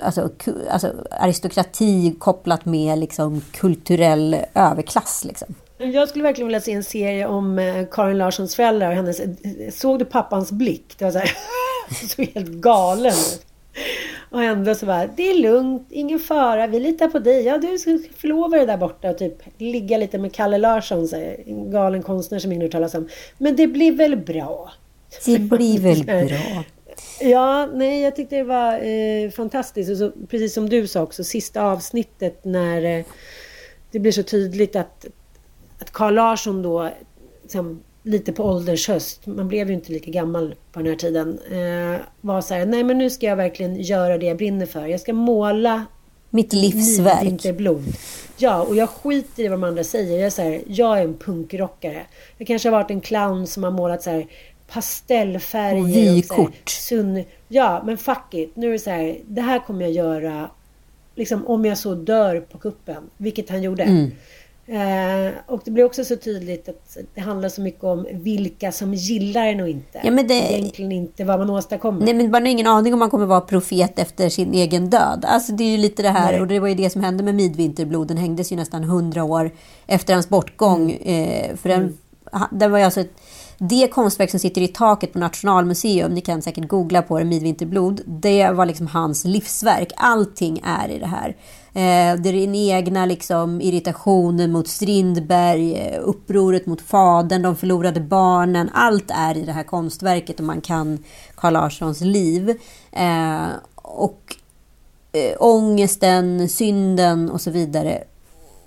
[0.02, 0.30] alltså,
[0.70, 5.24] alltså, aristokrati kopplat med liksom, kulturell överklass.
[5.24, 5.54] Liksom.
[5.78, 9.20] Jag skulle verkligen vilja se en serie om eh, Karin Larssons föräldrar och hennes...
[9.70, 10.94] Såg du pappans blick?
[10.98, 11.30] Det var så här,
[12.08, 13.14] så helt galen
[14.30, 17.44] Och ändå så bara, det är lugnt, ingen fara, vi litar på dig.
[17.44, 21.16] Ja, du ska förlova dig där borta och typ ligga lite med Kalle Larsson, så
[21.16, 23.08] här, en galen konstnär som ingen hört talas om.
[23.38, 24.72] Men det blir väl bra?
[25.26, 26.64] Det blir väl bra?
[27.20, 29.90] Ja, nej, jag tyckte det var eh, fantastiskt.
[29.90, 33.04] Och så, precis som du sa också, sista avsnittet när eh,
[33.90, 35.06] det blir så tydligt att,
[35.78, 36.90] att Carl Larsson då,
[37.42, 41.38] liksom, lite på ålderns höst, man blev ju inte lika gammal på den här tiden,
[41.50, 44.86] eh, var så här, nej men nu ska jag verkligen göra det jag brinner för.
[44.86, 45.84] Jag ska måla
[46.30, 47.24] mitt livsverk.
[47.24, 47.84] Inte blod.
[48.36, 50.18] Ja, och jag skiter i vad de andra säger.
[50.18, 52.02] Jag är, så här, jag är en punkrockare.
[52.38, 54.26] Jag kanske har varit en clown som har målat så här
[54.72, 55.80] pastellfärger.
[55.80, 56.68] Och vykort.
[56.68, 57.24] Sunn...
[57.48, 58.56] Ja, men fuck it.
[58.56, 60.50] Nu är det så här, det här kommer jag göra
[61.14, 63.10] liksom om jag så dör på kuppen.
[63.16, 63.82] Vilket han gjorde.
[63.82, 64.10] Mm.
[64.66, 68.94] Eh, och det blir också så tydligt att det handlar så mycket om vilka som
[68.94, 70.00] gillar en och inte.
[70.04, 70.34] Ja, men det...
[70.34, 72.04] Egentligen inte vad man åstadkommer.
[72.04, 75.24] Nej, men man har ingen aning om man kommer vara profet efter sin egen död.
[75.28, 76.40] Alltså det är ju lite det här, Nej.
[76.40, 78.16] och det var ju det som hände med Midvinterbloden.
[78.16, 79.50] Den hängdes ju nästan hundra år
[79.86, 80.90] efter hans bortgång.
[80.90, 81.50] Mm.
[81.50, 82.48] Eh, för den, mm.
[82.50, 83.12] den var ju alltså ett
[83.68, 88.00] det konstverk som sitter i taket på Nationalmuseum, ni kan säkert googla på det, Midvinterblod,
[88.06, 89.92] det var liksom hans livsverk.
[89.96, 91.28] Allting är i det här.
[91.74, 98.00] Eh, det är den egna liksom, irritationen mot Strindberg, eh, upproret mot fadern, de förlorade
[98.00, 98.70] barnen.
[98.72, 102.50] Allt är i det här konstverket och man kan Carl Larssons liv.
[102.92, 103.46] Eh,
[103.76, 104.36] och
[105.12, 108.04] eh, ångesten, synden och så vidare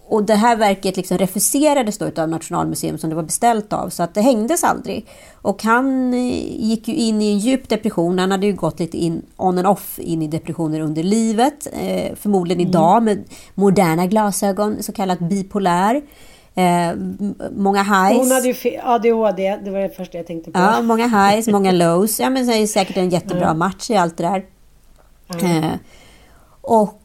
[0.07, 4.03] och det här verket liksom refuserades då av Nationalmuseum som det var beställt av, så
[4.03, 5.05] att det hängdes aldrig.
[5.41, 8.19] Och han eh, gick ju in i en djup depression.
[8.19, 11.67] Han hade ju gått lite in on and off in i depressioner under livet.
[11.73, 12.69] Eh, förmodligen mm.
[12.69, 16.01] idag med moderna glasögon, så kallat bipolär.
[16.55, 16.95] Eh,
[17.51, 18.17] många highs.
[18.17, 20.59] Hon hade ju ADHD, det var det första jag tänkte på.
[20.59, 22.19] Ja, många highs, många lows.
[22.19, 24.45] Ja, men det är säkert en jättebra match i allt det där.
[25.41, 25.63] Mm.
[25.63, 25.71] Eh,
[26.61, 27.04] och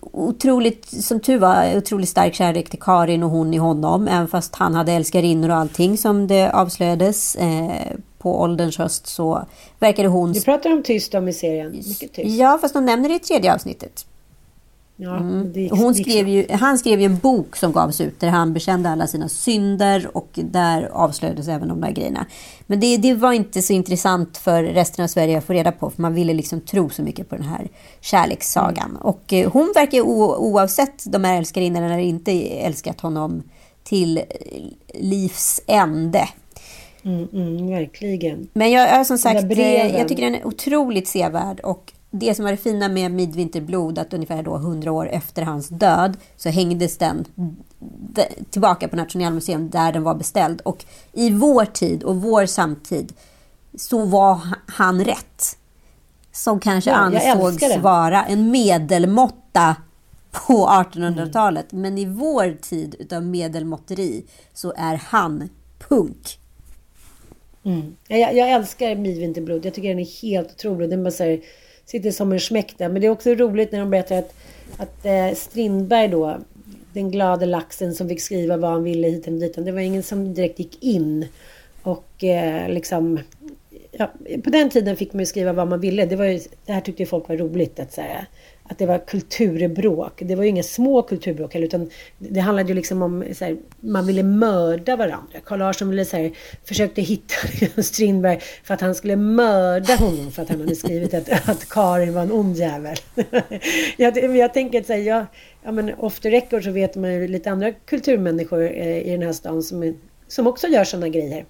[0.00, 4.08] otroligt, som tur var, otroligt stark kärlek till Karin och hon i honom.
[4.08, 7.36] Även fast han hade älskarinnor och allting som det avslöjades.
[7.36, 9.46] Eh, på ålderns höst så
[9.78, 10.32] verkade hon...
[10.32, 11.72] Du pratar om tyst om i serien.
[11.72, 12.36] Mycket tyst.
[12.38, 14.06] Ja, fast de nämner det i tredje avsnittet.
[15.02, 15.68] Ja, mm.
[15.70, 19.06] Hon skrev ju, han skrev ju en bok som gavs ut där han bekände alla
[19.06, 22.26] sina synder och där avslöjades även de där grejerna.
[22.66, 25.90] Men det, det var inte så intressant för resten av Sverige att få reda på
[25.90, 27.68] för man ville liksom tro så mycket på den här
[28.00, 28.90] kärlekssagan.
[28.90, 29.02] Mm.
[29.02, 33.42] Och eh, hon verkar oavsett de här älskarinnorna eller inte älskat honom
[33.84, 34.22] till
[34.94, 36.28] livs ände.
[37.04, 38.48] Mm, mm, verkligen.
[38.52, 42.44] Men jag, jag som sagt, eh, jag tycker den är otroligt sevärd och det som
[42.44, 46.98] var det fina med Midvinterblod, att ungefär då 100 år efter hans död så hängdes
[46.98, 47.24] den
[48.50, 50.60] tillbaka på Nationalmuseum där den var beställd.
[50.60, 53.12] Och i vår tid och vår samtid
[53.74, 55.58] så var han rätt.
[56.32, 59.76] Som kanske ja, ansågs vara en medelmåtta
[60.30, 61.72] på 1800-talet.
[61.72, 61.82] Mm.
[61.82, 65.48] Men i vår tid utav medelmåtteri så är han
[65.78, 66.38] punk.
[67.64, 67.96] Mm.
[68.08, 69.66] Jag, jag älskar Midvinterblod.
[69.66, 70.90] Jag tycker den är helt otrolig.
[70.90, 71.38] Den bara så
[71.92, 72.88] sitter som en smäck där.
[72.88, 74.34] Men det är också roligt när de berättar att,
[74.76, 76.38] att eh, Strindberg då,
[76.92, 79.54] den glada laxen som fick skriva vad han ville hit och dit.
[79.56, 81.26] Det var ingen som direkt gick in
[81.82, 83.18] och eh, liksom...
[83.90, 84.10] Ja,
[84.44, 86.06] på den tiden fick man ju skriva vad man ville.
[86.06, 88.26] Det, var ju, det här tyckte ju folk var roligt att säga
[88.72, 90.12] att det var kulturbråk.
[90.16, 93.56] Det var ju inga små kulturbråk heller, utan det handlade ju liksom om så här,
[93.80, 95.38] man ville mörda varandra.
[95.44, 96.32] Carl Larsson ville så här,
[96.64, 97.34] försökte hitta
[97.82, 102.14] Strindberg för att han skulle mörda honom för att han hade skrivit att, att Karin
[102.14, 102.96] var en ond jävel.
[103.96, 105.26] jag, jag tänker att så här, jag,
[105.62, 109.22] ja, men off the record så vet man ju lite andra kulturmänniskor eh, i den
[109.22, 111.44] här stan som, som också gör sådana grejer.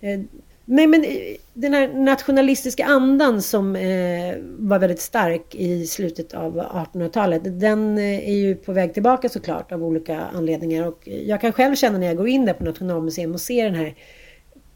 [0.00, 0.20] Eh,
[0.64, 1.10] Nej men eh,
[1.54, 7.60] den här nationalistiska andan som eh, var väldigt stark i slutet av 1800-talet.
[7.60, 10.86] Den eh, är ju på väg tillbaka såklart av olika anledningar.
[10.86, 13.74] Och jag kan själv känna när jag går in där på Nationalmuseum och ser den
[13.74, 13.94] här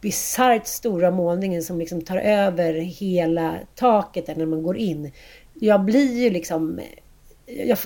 [0.00, 5.12] bisarrt stora målningen som liksom tar över hela taket där när man går in.
[5.54, 6.84] Jag blir ju liksom eh,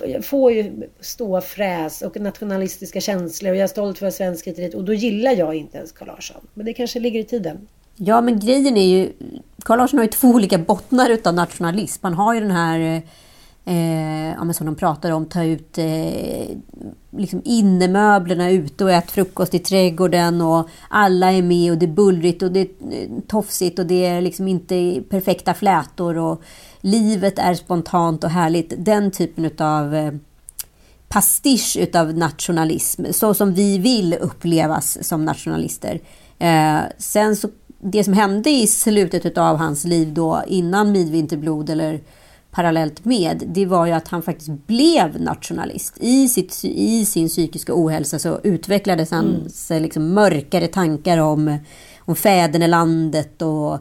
[0.05, 4.83] jag får ju stå fräs och nationalistiska känslor och jag är stolt för svensk och
[4.83, 6.47] då gillar jag inte ens Carl Larsson.
[6.53, 7.67] Men det kanske ligger i tiden.
[7.95, 9.13] Ja, men grejen är ju...
[9.65, 11.99] Carl Larsson har ju två olika bottnar utav nationalism.
[12.03, 13.03] Man har ju den här...
[13.65, 16.57] Eh, ja, som de pratar om, ta ut eh,
[17.11, 21.93] liksom innemöblerna ute och ät frukost i trädgården och alla är med och det är
[21.93, 26.41] bullrigt och det är eh, tofsigt och det är liksom inte perfekta flätor och
[26.81, 28.73] livet är spontant och härligt.
[28.77, 30.13] Den typen utav eh,
[31.07, 35.99] pastisch utav nationalism, så som vi vill upplevas som nationalister.
[36.39, 37.49] Eh, sen så
[37.83, 42.01] det som hände i slutet av hans liv då innan Midvinterblod eller
[42.51, 45.97] parallellt med, det var ju att han faktiskt blev nationalist.
[45.99, 49.83] I, sitt, i sin psykiska ohälsa så utvecklades hans mm.
[49.83, 51.57] liksom, mörkare tankar om,
[51.99, 53.79] om fädernelandet och,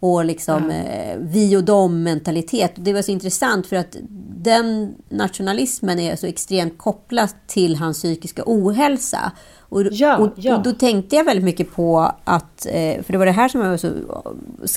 [0.00, 0.76] och liksom ja.
[0.76, 2.72] eh, vi och dem mentalitet.
[2.74, 3.96] Det var så intressant för att
[4.38, 9.32] den nationalismen är så extremt kopplad till hans psykiska ohälsa.
[9.68, 10.56] Och, ja, och, ja.
[10.56, 13.78] och, då tänkte jag väldigt mycket på att, eh, för det var det här som
[13.78, 13.92] så,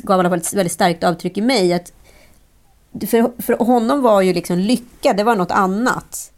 [0.04, 1.92] gav ett väldigt starkt avtryck i mig, att
[3.08, 6.32] för, för honom var ju liksom lycka, det var något annat.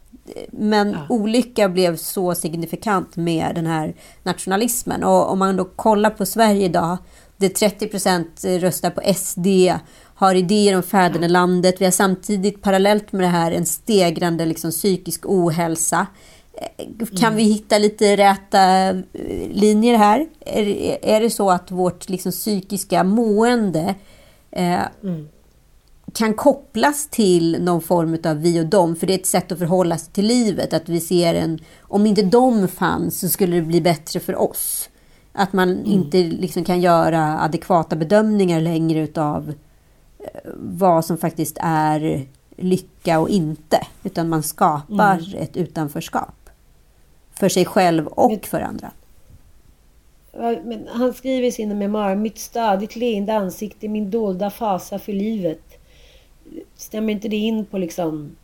[0.50, 1.06] Men ja.
[1.08, 5.04] olycka blev så signifikant med den här nationalismen.
[5.04, 6.96] Och om man då kollar på Sverige idag,
[7.36, 9.46] där 30 procent röstar på SD,
[10.14, 11.80] har idéer om fädernelandet.
[11.80, 16.06] Vi har samtidigt parallellt med det här en stegrande liksom, psykisk ohälsa.
[17.18, 18.96] Kan vi hitta lite räta eh,
[19.50, 20.26] linjer här?
[20.40, 23.94] Är, är det så att vårt liksom, psykiska mående
[24.50, 25.28] eh, mm.
[26.12, 28.96] kan kopplas till någon form av vi och dem?
[28.96, 30.72] För det är ett sätt att förhålla sig till livet.
[30.72, 31.58] Att vi ser en...
[31.80, 34.88] Om inte de fanns så skulle det bli bättre för oss.
[35.32, 35.86] Att man mm.
[35.86, 39.54] inte liksom kan göra adekvata bedömningar längre utav
[40.18, 43.86] eh, vad som faktiskt är lycka och inte.
[44.02, 45.42] Utan man skapar mm.
[45.42, 46.41] ett utanförskap.
[47.34, 48.90] För sig själv och för andra.
[50.64, 55.78] Men han skriver i sina memoarer, mitt stadigt leende ansikte, min dolda fasa för livet.
[56.76, 58.36] Stämmer inte det in på liksom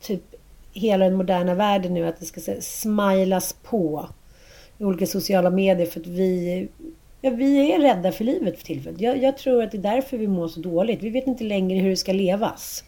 [0.00, 0.34] typ
[0.72, 2.06] hela den moderna världen nu?
[2.06, 4.08] Att det ska smilas på
[4.78, 6.68] i olika sociala medier för att vi,
[7.20, 9.00] ja, vi är rädda för livet för tillfället.
[9.00, 11.02] Jag, jag tror att det är därför vi mår så dåligt.
[11.02, 12.84] Vi vet inte längre hur det ska levas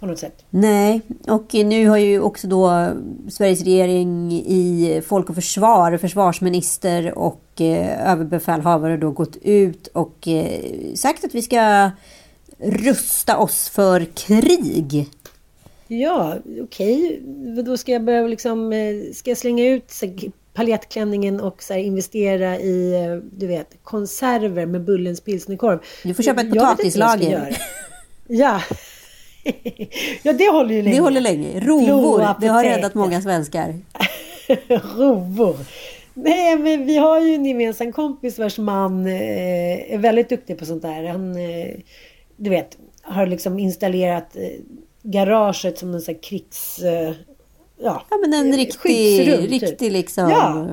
[0.00, 0.44] på något sätt.
[0.50, 2.92] Nej, och nu har ju också då
[3.28, 10.94] Sveriges regering i Folk och Försvar, försvarsminister och eh, överbefälhavare då gått ut och eh,
[10.94, 11.90] sagt att vi ska
[12.58, 15.08] rusta oss för krig.
[15.88, 17.20] Ja, okej.
[17.22, 17.62] Okay.
[17.62, 19.92] Då ska jag börja liksom, eh, ska jag slänga ut
[20.54, 25.78] paljettklänningen och så investera i, du vet, konserver med Bullens pilsnerkorv.
[26.02, 27.56] Du får köpa ett potatislager.
[28.26, 28.60] Ja,
[30.22, 30.96] ja, det håller ju länge.
[30.96, 31.60] Det håller länge.
[31.60, 33.74] Rovor, det har räddat många svenskar.
[34.96, 35.56] Rovor.
[36.14, 40.64] Nej, men vi har ju en gemensam kompis vars man eh, är väldigt duktig på
[40.64, 41.04] sånt där.
[41.04, 41.74] Han, eh,
[42.36, 44.42] du vet, har liksom installerat eh,
[45.02, 46.78] garaget som en sån här krigs...
[46.78, 47.12] Eh,
[47.80, 49.50] ja, ja, men en riktig, typ.
[49.50, 50.30] riktig liksom...
[50.30, 50.66] Ja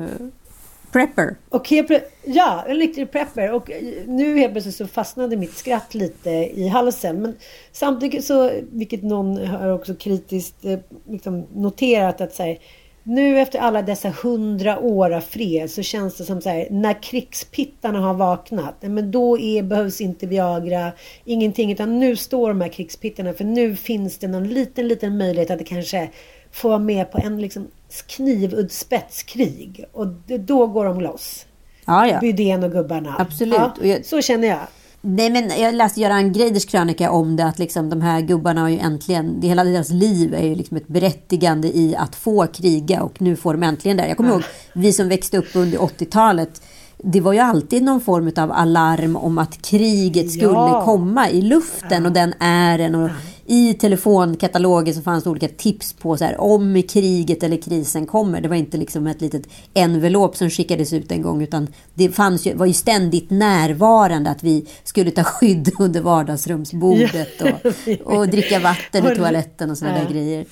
[0.95, 1.35] prepper.
[1.49, 1.91] Och helt,
[2.25, 3.51] ja, en riktig prepper.
[3.51, 3.77] Och eh,
[4.07, 7.21] nu helt plötsligt så fastnade mitt skratt lite i halsen.
[7.21, 7.35] Men
[7.71, 10.79] samtidigt så, vilket någon har också kritiskt eh,
[11.09, 12.55] liksom noterat att så
[13.03, 17.03] nu efter alla dessa hundra år av fred så känns det som så här, när
[17.03, 20.91] krigspittarna har vaknat, eh, men då är, behövs inte Viagra,
[21.25, 25.51] ingenting, utan nu står de här krigspittarna, för nu finns det någon liten, liten möjlighet
[25.51, 26.09] att det kanske
[26.55, 27.67] får vara med på en liksom
[28.07, 29.85] knivudspetskrig.
[29.91, 30.07] Och
[30.39, 31.45] då går de loss.
[31.85, 32.19] Ja, ja.
[32.19, 33.15] Bydén och gubbarna.
[33.19, 33.55] Absolut.
[33.55, 34.05] Ja, jag...
[34.05, 34.59] Så känner jag.
[35.07, 38.69] Nej, men jag läste Göran Greiders krönika om det, att liksom de här gubbarna har
[38.69, 43.03] ju äntligen, det hela deras liv är ju liksom ett berättigande i att få kriga
[43.03, 44.07] och nu får de äntligen det.
[44.07, 44.35] Jag kommer ja.
[44.35, 46.61] ihåg, vi som växte upp under 80-talet,
[47.07, 50.81] det var ju alltid någon form av alarm om att kriget skulle ja.
[50.85, 52.07] komma i luften ja.
[52.07, 53.09] och den ären och
[53.47, 58.41] i telefonkatalogen så fanns det olika tips på så här, om kriget eller krisen kommer.
[58.41, 62.47] Det var inte liksom ett litet envelop som skickades ut en gång utan det fanns
[62.47, 68.59] ju, var ju ständigt närvarande att vi skulle ta skydd under vardagsrumsbordet och, och dricka
[68.59, 70.45] vatten i toaletten och sådana där grejer.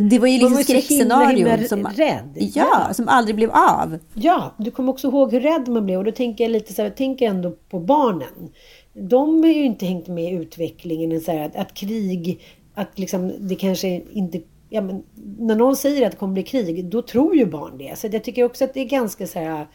[0.00, 2.30] Det var ju liksom skräckscenarion som, rädd.
[2.34, 3.98] Ja, ja, som aldrig blev av.
[4.14, 5.98] Ja, du kommer också ihåg hur rädd man blev.
[5.98, 8.50] Och då tänker jag lite så här, jag tänker ändå på barnen.
[8.92, 11.20] De har ju inte hängt med i utvecklingen.
[11.20, 12.40] Så här, att, att krig,
[12.74, 14.40] att liksom det kanske inte
[14.74, 15.02] Ja, men
[15.38, 17.98] när någon säger att det kommer bli krig, då tror ju barn det.
[17.98, 19.66] Så jag tycker också att det är ganska så här...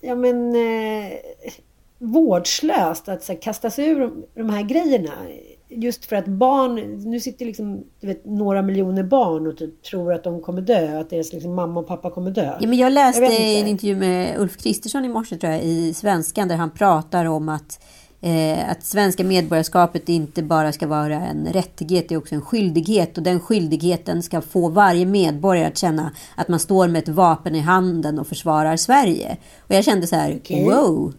[0.00, 0.54] Ja men...
[0.54, 1.12] Eh,
[2.02, 5.12] vårdslöst att så här, kasta sig ur de här grejerna
[5.70, 6.74] just för att barn,
[7.10, 11.10] nu sitter liksom vet, några miljoner barn och typ tror att de kommer dö, att
[11.10, 12.56] deras liksom, mamma och pappa kommer dö.
[12.60, 15.94] Ja, men jag läste jag en intervju med Ulf Kristersson i morse tror jag, i
[15.94, 17.84] Svenskan där han pratar om att
[18.20, 23.18] eh, att svenska medborgarskapet inte bara ska vara en rättighet, det är också en skyldighet.
[23.18, 27.54] Och den skyldigheten ska få varje medborgare att känna att man står med ett vapen
[27.54, 29.36] i handen och försvarar Sverige.
[29.58, 30.64] Och jag kände så här, okay.
[30.64, 31.12] wow!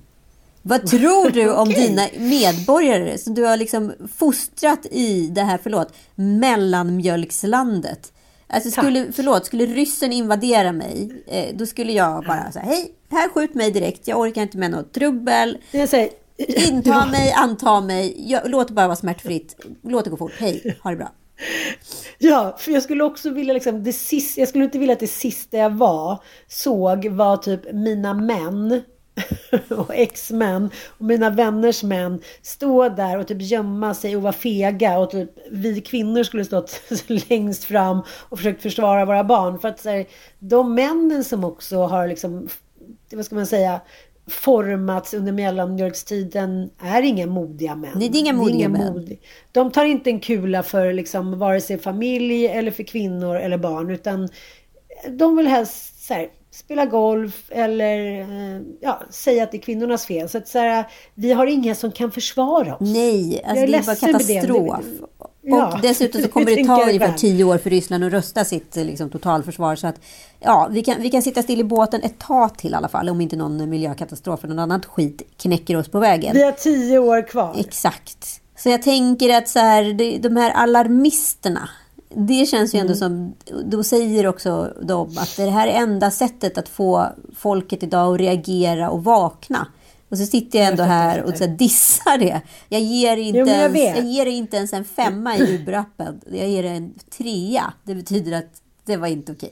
[0.62, 1.88] Vad tror du om okay.
[1.88, 8.14] dina medborgare som du har liksom fostrat i det här, förlåt, mellanmjölkslandet?
[8.48, 13.30] Alltså skulle, förlåt, skulle ryssen invadera mig, eh, då skulle jag bara säga hej, här
[13.30, 15.58] skjut mig direkt, jag orkar inte med något trubbel.
[15.72, 16.10] Jag säger,
[16.48, 20.80] Inta mig, anta mig, jag, låt det bara vara smärtfritt, låt det gå fort, hej,
[20.84, 21.12] ha det bra.
[22.18, 25.08] Ja, för jag skulle också vilja liksom, det sista, jag skulle inte vilja att det
[25.08, 28.82] sista jag var, såg var typ mina män
[29.70, 34.98] och ex-män och mina vänners män stå där och typ gömma sig och vara fega
[34.98, 36.82] och typ vi kvinnor skulle stått
[37.30, 39.60] längst fram och försökt försvara våra barn.
[39.60, 40.06] För att så här,
[40.40, 42.50] de männen som också har liksom,
[43.12, 43.82] vad ska man säga,
[44.28, 47.92] formats under mellanmjölkstiden är inga modiga män.
[47.96, 48.94] Nej, det är inga modiga det är inga män.
[48.94, 49.18] Mod...
[49.52, 53.90] De tar inte en kula för liksom vare sig familj eller för kvinnor eller barn
[53.90, 54.30] utan
[55.10, 60.06] de vill helst så här, spela golf eller eh, ja, säga att det är kvinnornas
[60.06, 60.30] fel.
[60.30, 60.86] Så att så här,
[61.16, 62.82] vi har inga som kan försvara oss.
[62.82, 64.86] Nej, alltså det är bara katastrof.
[65.42, 68.76] Ja, och dessutom så kommer det ta ungefär tio år för Ryssland att rösta sitt
[68.76, 69.76] liksom, totalförsvar.
[69.76, 69.96] Så att,
[70.40, 73.10] ja, vi, kan, vi kan sitta still i båten ett tag till i alla fall.
[73.10, 76.34] Om inte någon miljökatastrof eller något annat skit knäcker oss på vägen.
[76.34, 77.56] Vi har tio år kvar.
[77.60, 78.42] Exakt.
[78.58, 81.70] Så jag tänker att så här, de här alarmisterna
[82.16, 82.98] det känns ju ändå mm.
[82.98, 83.34] som,
[83.66, 88.20] då säger också de att det här är enda sättet att få folket idag att
[88.20, 89.68] reagera och vakna.
[90.10, 92.42] Och så sitter jag ändå här och så dissar det.
[92.70, 96.22] Jag ger, inte jo, jag, ens, jag ger inte ens en femma i Uber-appen.
[96.32, 97.74] Jag ger en trea.
[97.84, 99.52] Det betyder att det var inte okej.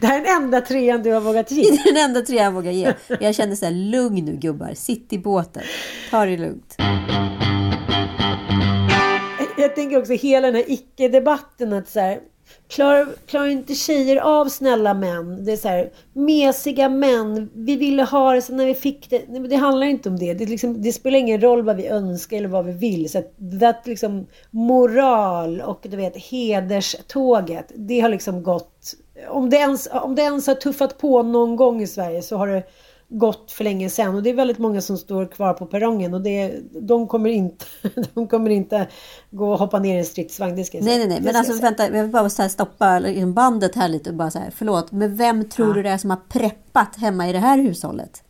[0.00, 1.62] Det här är den enda trean du har vågat ge.
[1.70, 2.92] Det är den enda trean jag vågar ge.
[3.20, 4.72] Jag känner så här, lugn nu gubbar.
[4.74, 5.62] Sitt i båten.
[6.10, 6.76] Ta det lugnt
[9.58, 12.20] jag tänker också hela den här icke-debatten att så här,
[12.68, 15.44] Klarar, klarar inte tjejer av snälla män?
[15.44, 17.50] Det är så här, mesiga män.
[17.54, 19.22] Vi ville ha det, så när vi fick det.
[19.28, 20.34] Nej, men det handlar inte om det.
[20.34, 23.10] Det, liksom, det, spelar ingen roll vad vi önskar eller vad vi vill.
[23.10, 27.72] Så att that, liksom moral och du vet hederståget.
[27.74, 28.94] Det har liksom gått.
[29.28, 32.46] Om det, ens, om det ens har tuffat på någon gång i Sverige så har
[32.46, 32.62] det
[33.08, 34.14] gått för länge sedan.
[34.14, 37.64] Och det är väldigt många som står kvar på perrongen och det, de, kommer inte,
[38.14, 38.88] de kommer inte
[39.30, 40.56] gå och hoppa ner i en stridsvagn.
[40.56, 40.98] Det ska jag säga.
[40.98, 41.24] Nej, nej, nej.
[41.24, 44.38] Men alltså vänta, jag vill bara så stoppa liksom bandet här lite och bara så
[44.38, 45.74] här, förlåt, men vem tror ja.
[45.74, 48.22] du det är som har preppat hemma i det här hushållet?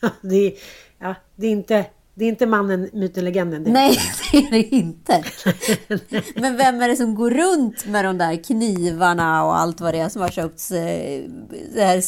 [0.22, 0.54] det,
[0.98, 1.86] ja, det är inte
[2.18, 3.64] det är inte mannen, myten, legenden.
[3.64, 3.70] Det.
[3.70, 3.98] Nej,
[4.32, 5.24] det är det inte.
[6.40, 9.98] Men vem är det som går runt med de där knivarna och allt vad det
[9.98, 11.22] är som har köpts, eh,
[11.74, 12.02] det här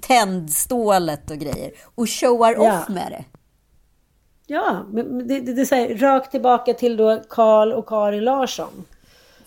[0.00, 2.78] tändstålet och grejer och showar ja.
[2.78, 3.24] off med det?
[4.46, 8.24] Ja, men det, det, det är så här, rakt tillbaka till då Karl och Karin
[8.24, 8.84] Larsson.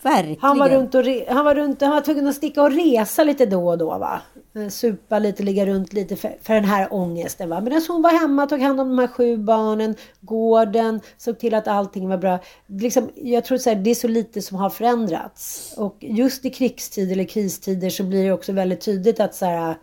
[0.02, 0.40] Verkligen.
[0.40, 3.46] Han var runt och, han var runt, han var tvungen att sticka och resa lite
[3.46, 4.20] då och då va.
[4.56, 7.60] Eh, supa lite, ligga runt lite för, för den här ångesten va.
[7.60, 11.68] Medan hon var hemma, tog hand om de här sju barnen, gården, såg till att
[11.68, 12.38] allting var bra.
[12.66, 15.74] Liksom, jag tror att det är så lite som har förändrats.
[15.76, 19.76] Och just i krigstider eller kristider så blir det också väldigt tydligt att så här,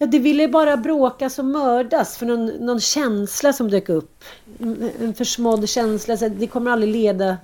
[0.00, 4.24] Ja, det ville bara bråkas och mördas för någon, någon känsla som dök upp.
[5.00, 6.16] En försmådd känsla.
[6.16, 7.36] Så det kommer aldrig leda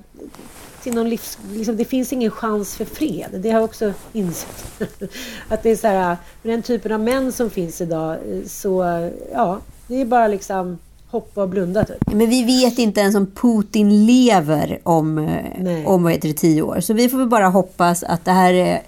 [0.84, 1.38] till någon livs...
[1.52, 3.28] Liksom, det finns ingen chans för fred.
[3.32, 4.64] Det har jag också insett.
[5.48, 8.84] att det är så här, med den typen av män som finns idag så,
[9.32, 10.78] ja, det är bara liksom
[11.10, 12.12] hoppa och blunda typ.
[12.12, 16.62] Men vi vet inte ens om Putin lever om, eh, om vad heter det, tio
[16.62, 16.80] år.
[16.80, 18.82] Så vi får väl bara hoppas att det här är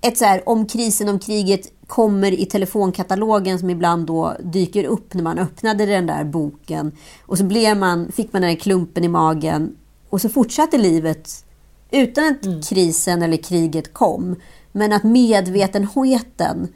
[0.00, 5.14] ett så här, om krisen, om kriget kommer i telefonkatalogen som ibland då dyker upp
[5.14, 6.92] när man öppnade den där boken.
[7.26, 9.76] Och så blev man, fick man den där klumpen i magen
[10.10, 11.44] och så fortsatte livet
[11.90, 12.62] utan att mm.
[12.62, 14.36] krisen eller kriget kom.
[14.72, 16.68] Men att medvetenheten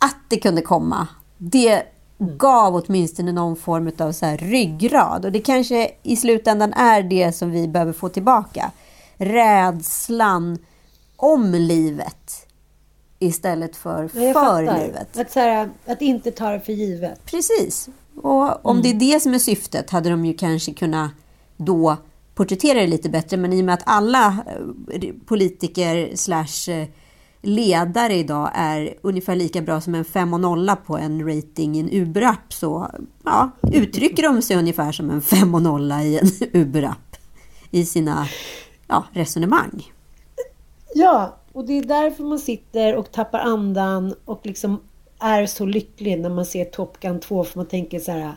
[0.00, 1.82] att det kunde komma, det
[2.20, 2.38] mm.
[2.38, 5.24] gav åtminstone någon form av så här ryggrad.
[5.24, 8.70] Och det kanske i slutändan är det som vi behöver få tillbaka.
[9.16, 10.58] Rädslan
[11.16, 12.46] om livet
[13.18, 15.18] istället för för livet.
[15.18, 17.24] Att, här, att inte ta det för givet.
[17.24, 17.88] Precis.
[18.22, 18.82] Och om mm.
[18.82, 21.10] det är det som är syftet hade de ju kanske kunnat
[21.56, 21.96] då
[22.34, 23.36] porträttera det lite bättre.
[23.36, 24.44] Men i och med att alla
[24.90, 26.88] eh, politiker slash eh,
[27.42, 31.80] ledare idag är ungefär lika bra som en 5 och nolla på en rating i
[31.80, 32.90] en Uber-app så
[33.24, 36.28] ja, uttrycker de sig ungefär som en 5 och nolla i en
[36.60, 37.16] Uber-app
[37.70, 38.26] i sina
[38.86, 39.92] ja, resonemang.
[40.94, 44.80] Ja, och det är därför man sitter och tappar andan och liksom
[45.20, 48.36] är så lycklig när man ser Top Gun 2 för man tänker så här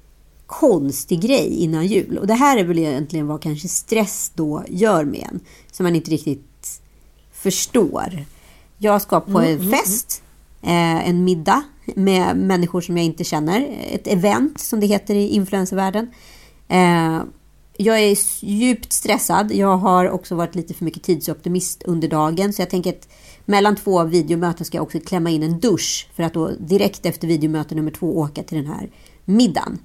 [0.51, 2.17] konstig grej innan jul.
[2.17, 5.39] Och det här är väl egentligen vad kanske stress då gör med en.
[5.71, 6.81] Som man inte riktigt
[7.33, 8.25] förstår.
[8.77, 10.23] Jag ska på en mm, mm, fest,
[10.61, 11.63] eh, en middag
[11.95, 13.77] med människor som jag inte känner.
[13.91, 16.11] Ett event som det heter i influencervärlden.
[16.67, 17.21] Eh,
[17.77, 19.51] jag är djupt stressad.
[19.51, 22.53] Jag har också varit lite för mycket tidsoptimist under dagen.
[22.53, 23.07] Så jag tänker att
[23.45, 26.09] mellan två videomöten ska jag också klämma in en dusch.
[26.15, 28.89] För att då direkt efter videomöte nummer två åka till den här
[29.25, 29.79] middagen.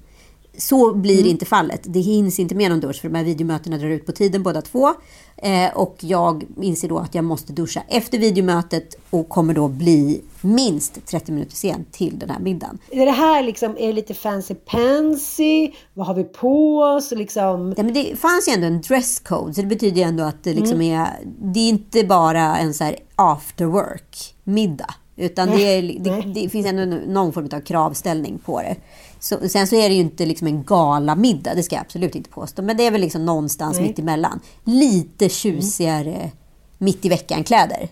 [0.57, 1.31] Så blir mm.
[1.31, 1.81] inte fallet.
[1.83, 4.61] Det hinns inte med någon dusch för de här videomötena drar ut på tiden båda
[4.61, 4.93] två.
[5.37, 10.21] Eh, och jag inser då att jag måste duscha efter videomötet och kommer då bli
[10.41, 12.77] minst 30 minuter sen till den här middagen.
[12.91, 15.71] Är det här liksom, är lite fancy pansy?
[15.93, 17.11] Vad har vi på oss?
[17.11, 17.73] Liksom...
[17.77, 20.53] Ja, men det fanns ju ändå en dresscode så det betyder ju ändå att det
[20.53, 21.01] liksom mm.
[21.01, 21.09] är,
[21.53, 24.93] det är inte bara en så här after work middag.
[25.19, 28.75] Utan det, är, det, det, finns ändå någon form av kravställning på det.
[29.19, 32.29] Så, sen så är det ju inte liksom en galamiddag, det ska jag absolut inte
[32.29, 32.61] påstå.
[32.61, 33.87] Men det är väl liksom någonstans Nej.
[33.87, 34.39] mitt emellan.
[34.63, 36.29] Lite tjusigare mm.
[36.77, 37.89] mitt i veckan-kläder.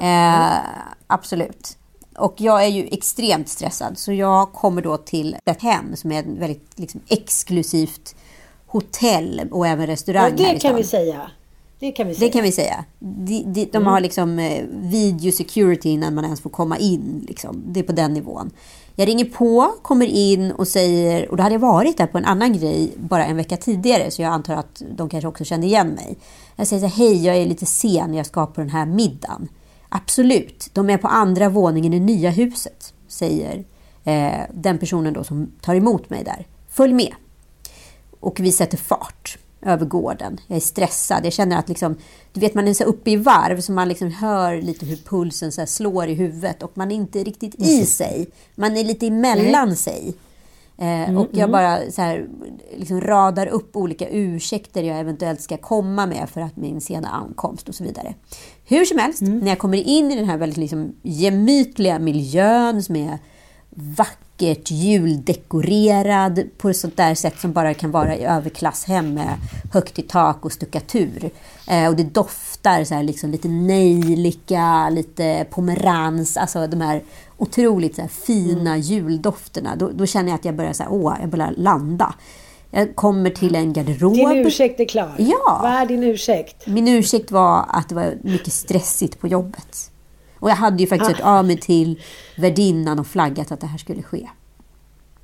[0.00, 0.58] Eh,
[1.06, 1.76] absolut.
[2.16, 3.98] Och jag är ju extremt stressad.
[3.98, 8.14] Så jag kommer då till ett hem som är ett väldigt liksom, exklusivt
[8.66, 10.32] hotell och även restaurang.
[10.36, 11.30] Ja, det kan vi säga.
[11.78, 12.26] Det kan vi säga.
[12.26, 12.84] Det kan vi säga.
[12.98, 13.86] De, de, de mm.
[13.86, 17.24] har liksom eh, video security innan man ens får komma in.
[17.28, 17.62] Liksom.
[17.66, 18.50] Det är på den nivån.
[19.00, 22.24] Jag ringer på, kommer in och säger, och då hade jag varit där på en
[22.24, 25.88] annan grej bara en vecka tidigare, så jag antar att de kanske också kände igen
[25.88, 26.18] mig.
[26.56, 29.48] Jag säger så här, hej, jag är lite sen, jag ska på den här middagen.
[29.88, 33.64] Absolut, de är på andra våningen i nya huset, säger
[34.04, 36.46] eh, den personen då som tar emot mig där.
[36.68, 37.14] Följ med.
[38.20, 40.40] Och vi sätter fart över gården.
[40.46, 41.26] Jag är stressad.
[41.26, 41.96] Jag känner att liksom,
[42.32, 45.52] du vet, man är så uppe i varv så man liksom hör lite hur pulsen
[45.52, 47.86] så slår i huvudet och man är inte riktigt i mm.
[47.86, 48.26] sig.
[48.54, 49.76] Man är lite emellan mm.
[49.76, 50.14] sig.
[50.78, 51.50] Eh, mm, och jag mm.
[51.50, 52.28] bara så här,
[52.76, 57.68] liksom radar upp olika ursäkter jag eventuellt ska komma med för att min sena ankomst
[57.68, 58.14] och så vidare.
[58.64, 59.38] Hur som helst, mm.
[59.38, 63.18] när jag kommer in i den här väldigt liksom gemytliga miljön som är
[63.70, 69.38] vacker vackert juldekorerad på ett sånt där sätt som bara kan vara i överklasshem med
[69.72, 71.30] högt i tak och stuckatur.
[71.66, 77.02] Eh, och det doftar så här liksom lite nejlika, lite pomerans, alltså de här
[77.36, 78.80] otroligt så här fina mm.
[78.80, 79.76] juldofterna.
[79.76, 82.14] Då, då, känner jag att jag börjar, så här, åh, jag börjar landa.
[82.70, 84.14] Jag kommer till en garderob.
[84.14, 85.14] Din ursäkt är klar.
[85.18, 85.58] Ja.
[85.62, 86.66] Vad är din ursäkt?
[86.66, 89.89] Min ursäkt var att det var mycket stressigt på jobbet.
[90.40, 91.14] Och jag hade ju faktiskt ah.
[91.14, 92.00] hört av mig till
[92.36, 94.28] värdinnan och flaggat att det här skulle ske.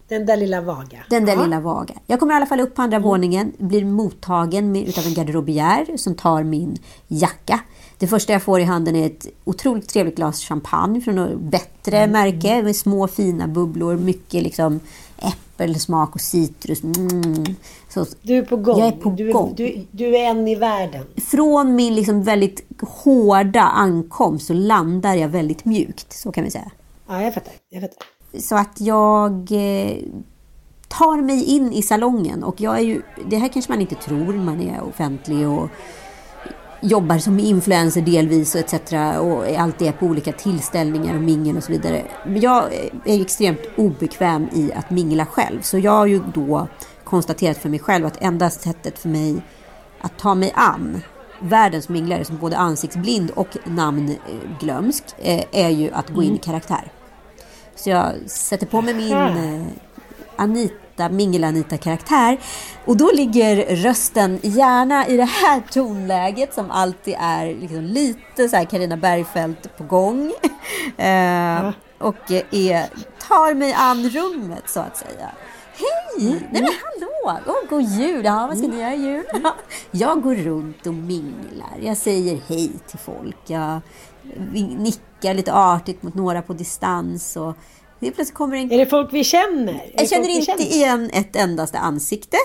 [0.08, 0.98] Den där lilla vaga.
[1.10, 1.42] Den där Ja.
[1.42, 1.94] lilla vaga.
[2.06, 5.96] Jag kommer i alla fall upp på andra våningen, blir mottagen med, utav en garderobiär
[5.96, 7.60] som tar min jacka.
[7.98, 12.06] Det första jag får i handen är ett otroligt trevligt glas champagne från något bättre
[12.06, 14.80] märke med små fina bubblor, mycket liksom
[15.18, 16.82] äppelsmak och citrus.
[16.82, 17.44] Mm.
[18.04, 18.78] Så, Du är på gång.
[18.78, 19.54] Jag är på du, gång.
[19.56, 21.04] Du, du är en i världen.
[21.30, 26.70] från min liksom väldigt hårda ankomst så landar jag väldigt mjukt, så kan vi säga.
[27.08, 27.52] Ja, jag fattar.
[27.68, 28.06] Jag fattar.
[28.40, 29.96] Så att jag eh,
[30.88, 34.32] tar mig in i salongen och jag är ju, det här kanske man inte tror,
[34.32, 35.68] man är offentlig och
[36.80, 38.92] jobbar som influencer delvis och etc.
[39.20, 42.02] och alltid är på olika tillställningar och mingel och så vidare.
[42.26, 42.64] Men jag
[43.04, 45.60] är extremt obekväm i att mingla själv.
[45.62, 46.68] Så jag har ju då
[47.06, 49.42] konstaterat för mig själv att enda sättet för mig
[50.00, 51.02] att ta mig an
[51.40, 56.92] världens minglare som både ansiktsblind och namnglömsk eh, är ju att gå in i karaktär.
[57.74, 59.66] Så jag sätter på mig min eh,
[60.36, 62.38] Anita, mingel-Anita-karaktär.
[62.84, 68.56] Och då ligger rösten gärna i det här tonläget som alltid är liksom lite så
[68.56, 70.32] här Carina Bergfeldt på gång.
[70.96, 72.86] Eh, och är,
[73.28, 75.30] tar mig an rummet så att säga.
[75.76, 76.48] Hej!
[76.50, 77.40] Nej men hallå!
[77.46, 78.24] Oh, god jul!
[78.24, 79.24] Ja, vad ska ni göra i jul?
[79.90, 81.78] Jag går runt och minglar.
[81.80, 83.36] Jag säger hej till folk.
[83.46, 83.80] Jag
[84.78, 87.36] nickar lite artigt mot några på distans.
[87.36, 87.54] Och
[88.00, 89.72] det plötsligt kommer en Är det folk vi känner?
[89.72, 92.36] Är jag känner inte igen ett endaste ansikte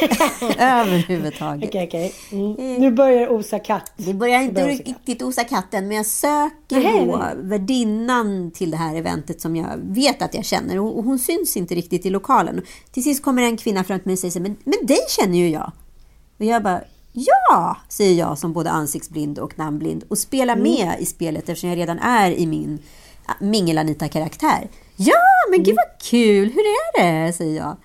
[0.58, 1.68] överhuvudtaget.
[1.68, 2.14] Okej, okej.
[2.32, 2.74] Mm.
[2.74, 3.92] Nu börjar osa katt.
[3.96, 7.34] Det börjar inte börjar osa riktigt osa katten, men jag söker Nej, då nej.
[7.36, 11.74] värdinnan till det här eventet som jag vet att jag känner och hon syns inte
[11.74, 12.62] riktigt i lokalen.
[12.92, 15.48] Till sist kommer en kvinna fram till mig och säger men, men dig känner ju
[15.48, 15.72] jag.
[16.38, 16.80] Och jag bara,
[17.12, 21.78] ja, säger jag som både ansiktsblind och namnblind och spelar med i spelet eftersom jag
[21.78, 22.78] redan är i min
[23.40, 24.68] mingel-Anita-karaktär.
[24.96, 27.32] Ja, men gud vad kul, hur är det?
[27.32, 27.76] säger jag.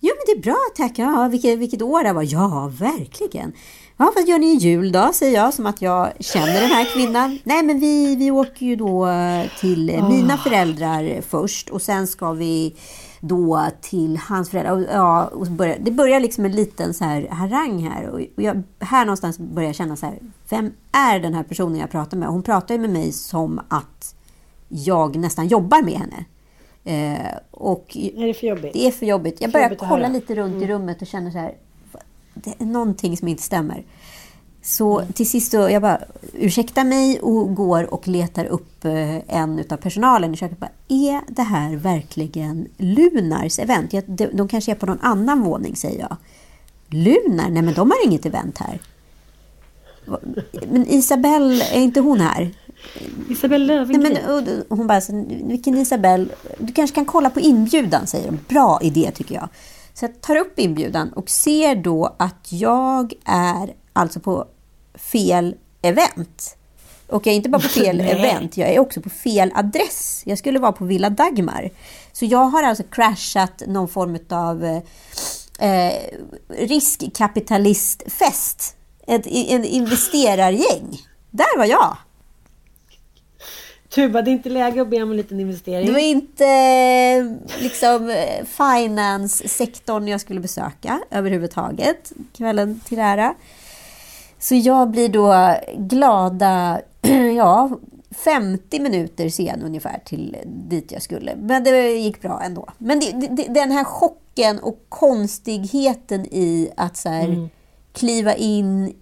[0.00, 0.98] Jo, men det är bra tack.
[0.98, 2.22] Ja, vilket, vilket år det var.
[2.32, 3.52] Ja, verkligen.
[3.96, 5.10] Ja, vad gör ni i jul då?
[5.14, 7.38] säger jag som att jag känner den här kvinnan.
[7.44, 9.08] Nej, men vi, vi åker ju då
[9.60, 12.76] till mina föräldrar först och sen ska vi
[13.20, 14.88] då till hans föräldrar.
[14.92, 18.08] Ja, och börjar, det börjar liksom en liten så här harang här.
[18.08, 21.90] Och jag, här någonstans börjar jag känna så här, vem är den här personen jag
[21.90, 22.28] pratar med?
[22.28, 24.14] Hon pratar ju med mig som att
[24.68, 26.24] jag nästan jobbar med henne.
[26.86, 28.72] Eh, och Är det för jobbigt?
[28.72, 29.40] det är för jobbigt.
[29.40, 31.54] Jag börjar jobbigt kolla lite runt i rummet och känner så här.
[32.34, 33.84] Det är någonting som inte stämmer.
[34.62, 36.00] Så till sist så jag bara
[36.32, 40.58] ursäktar mig och går och letar upp eh, en utav personalen i köket.
[40.58, 43.92] Bara, är det här verkligen Lunars event?
[43.92, 46.16] Jag- de, de kanske är på någon annan våning, säger jag.
[46.88, 47.50] Lunar?
[47.50, 48.80] Nej, men de har inget event här.
[50.70, 52.50] Men Isabelle, är inte hon här?
[53.30, 54.22] Isabelle Nej, Löwengrip.
[54.22, 58.26] men, och, och hon bara, så, vilken Isabel, du kanske kan kolla på inbjudan, säger
[58.26, 58.38] de.
[58.48, 59.48] Bra idé tycker jag.
[59.94, 64.44] Så jag tar upp inbjudan och ser då att jag är alltså på
[64.94, 66.56] fel event.
[67.06, 68.10] Och jag är inte bara på fel Nej.
[68.10, 70.22] event, jag är också på fel adress.
[70.26, 71.70] Jag skulle vara på Villa Dagmar.
[72.12, 74.64] Så jag har alltså crashat någon form av
[75.58, 75.92] eh,
[76.48, 78.76] riskkapitalistfest.
[79.06, 80.98] Ett, en investerargäng.
[81.30, 81.96] Där var jag.
[83.88, 85.86] Tuba, det är inte läge att be om en liten investering.
[85.86, 93.34] Det var inte eh, liksom eh, finance-sektorn jag skulle besöka överhuvudtaget, kvällen till ära.
[94.38, 96.80] Så jag blir då glada,
[97.36, 97.78] ja,
[98.24, 101.36] 50 minuter sen ungefär till dit jag skulle.
[101.36, 102.68] Men det gick bra ändå.
[102.78, 107.48] Men det, det, den här chocken och konstigheten i att så här,
[107.92, 108.94] kliva in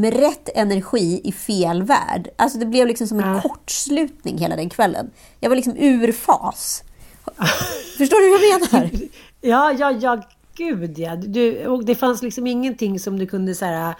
[0.00, 2.28] med rätt energi i fel värld.
[2.36, 3.40] Alltså det blev liksom som en Ja.
[3.40, 5.10] kortslutning hela den kvällen.
[5.40, 6.82] Jag var liksom ur fas.
[7.98, 8.90] Förstår du hur jag menar?
[9.40, 10.22] Ja, ja, ja,
[10.56, 11.16] gud ja.
[11.16, 13.94] Du, och det fanns liksom ingenting som du kunde så här,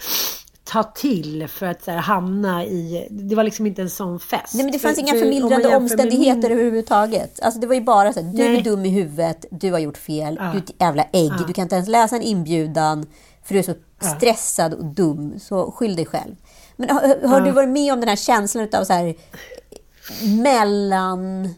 [0.65, 3.07] ta till för att så här, hamna i...
[3.11, 4.55] Det var liksom inte en sån fest.
[4.55, 7.41] Nej, men det fanns För- inga för förmildrande med omständigheter min- överhuvudtaget.
[7.43, 8.63] Alltså det var ju bara så här, du är Nej.
[8.63, 10.45] dum i huvudet, du har gjort fel, Ja.
[10.53, 13.07] du är ett jävla ägg, du kan inte ens läsa en inbjudan
[13.47, 13.75] för du är så
[14.17, 16.35] stressad och dum, så skyll dig själv.
[16.77, 19.15] Men har, har du varit med om den här känslan av så här
[20.43, 21.49] mellan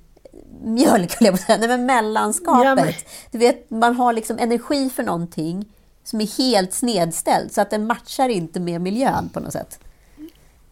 [0.63, 1.59] mjölk, jag på säga.
[1.59, 2.65] Nej, men mellanskapet.
[2.65, 2.95] Ja, men-
[3.31, 5.65] Du vet, man har liksom energi för någonting
[6.05, 9.79] som är helt snedställd, så att den matchar inte med miljön på något sätt.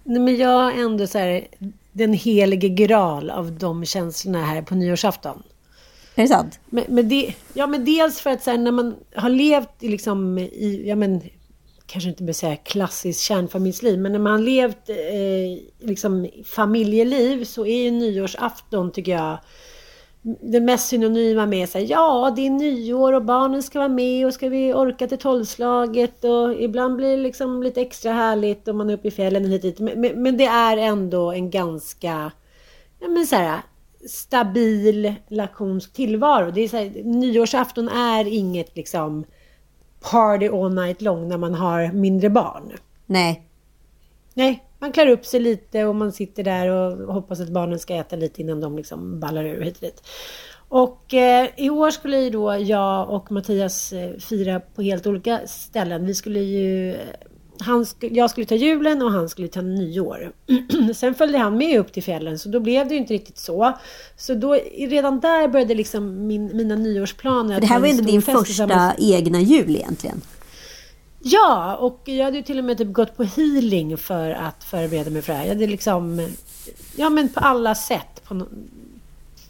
[0.04, 1.46] Nej, men jag är ändå så här,
[1.92, 5.42] den helige graal av de känslorna här på nyårsafton.
[6.18, 6.60] Är det sant?
[6.66, 9.88] Men, men det, ja, men dels för att så här, när man har levt i,
[9.88, 11.20] liksom, i ja, men,
[11.86, 17.66] kanske inte behöver säga klassiskt kärnfamiljsliv, men när man har levt eh, liksom, familjeliv så
[17.66, 19.38] är ju nyårsafton, tycker jag,
[20.40, 24.26] det mest synonyma med så här, ja det är nyår och barnen ska vara med
[24.26, 28.76] och ska vi orka till tolvslaget och ibland blir det liksom lite extra härligt om
[28.76, 29.78] man är uppe i fjällen och hit dit.
[29.78, 32.32] Men, men, men det är ändå en ganska,
[33.00, 33.60] ja men så här,
[34.06, 36.50] stabil lakonsk tillvaro.
[36.50, 39.24] Det är så här, nyårsafton är inget liksom
[40.10, 42.72] party all night long när man har mindre barn.
[43.06, 43.42] Nej.
[44.34, 47.94] Nej, man klär upp sig lite och man sitter där och hoppas att barnen ska
[47.94, 50.02] äta lite innan de liksom ballar ur hit och dit.
[50.68, 55.40] Och eh, i år skulle ju då jag och Mattias eh, fira på helt olika
[55.46, 56.06] ställen.
[56.06, 56.96] Vi skulle ju...
[57.60, 60.32] Han sk jag skulle ta julen och han skulle ta nyår.
[60.94, 63.78] Sen följde han med upp till fjällen så då blev det ju inte riktigt så.
[64.16, 67.54] Så då redan där började liksom min, mina nyårsplaner.
[67.54, 70.20] För det här var ju ändå din första egna jul egentligen.
[71.28, 75.10] Ja, och jag hade ju till och med typ gått på healing för att förbereda
[75.10, 75.46] mig för det här.
[75.46, 76.28] Jag hade liksom,
[76.96, 78.46] ja men på alla sätt på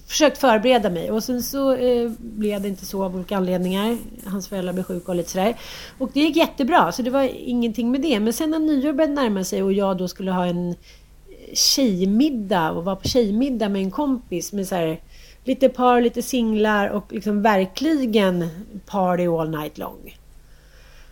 [0.07, 1.11] försökt förbereda mig.
[1.11, 3.99] Och sen så eh, blev det inte så av olika anledningar.
[4.27, 5.57] Hans föräldrar blev sjuka och lite sådär.
[5.99, 8.21] Och det gick jättebra, så det var ingenting med det.
[8.21, 10.75] Men sen när nyår började närma sig och jag då skulle ha en
[11.53, 15.01] tjejmiddag och vara på tjejmiddag med en kompis med så här,
[15.45, 18.49] lite par, lite singlar och liksom verkligen
[18.87, 20.17] party all night long.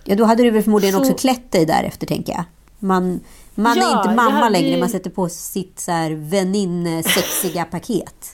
[0.05, 1.01] Ja, då hade du väl förmodligen så...
[1.01, 2.45] också klätt dig därefter, tänker jag.
[2.79, 3.21] Man,
[3.55, 4.51] man ja, är inte mamma hade...
[4.51, 8.34] längre, man sätter på sitt så här väninne-sexiga paket.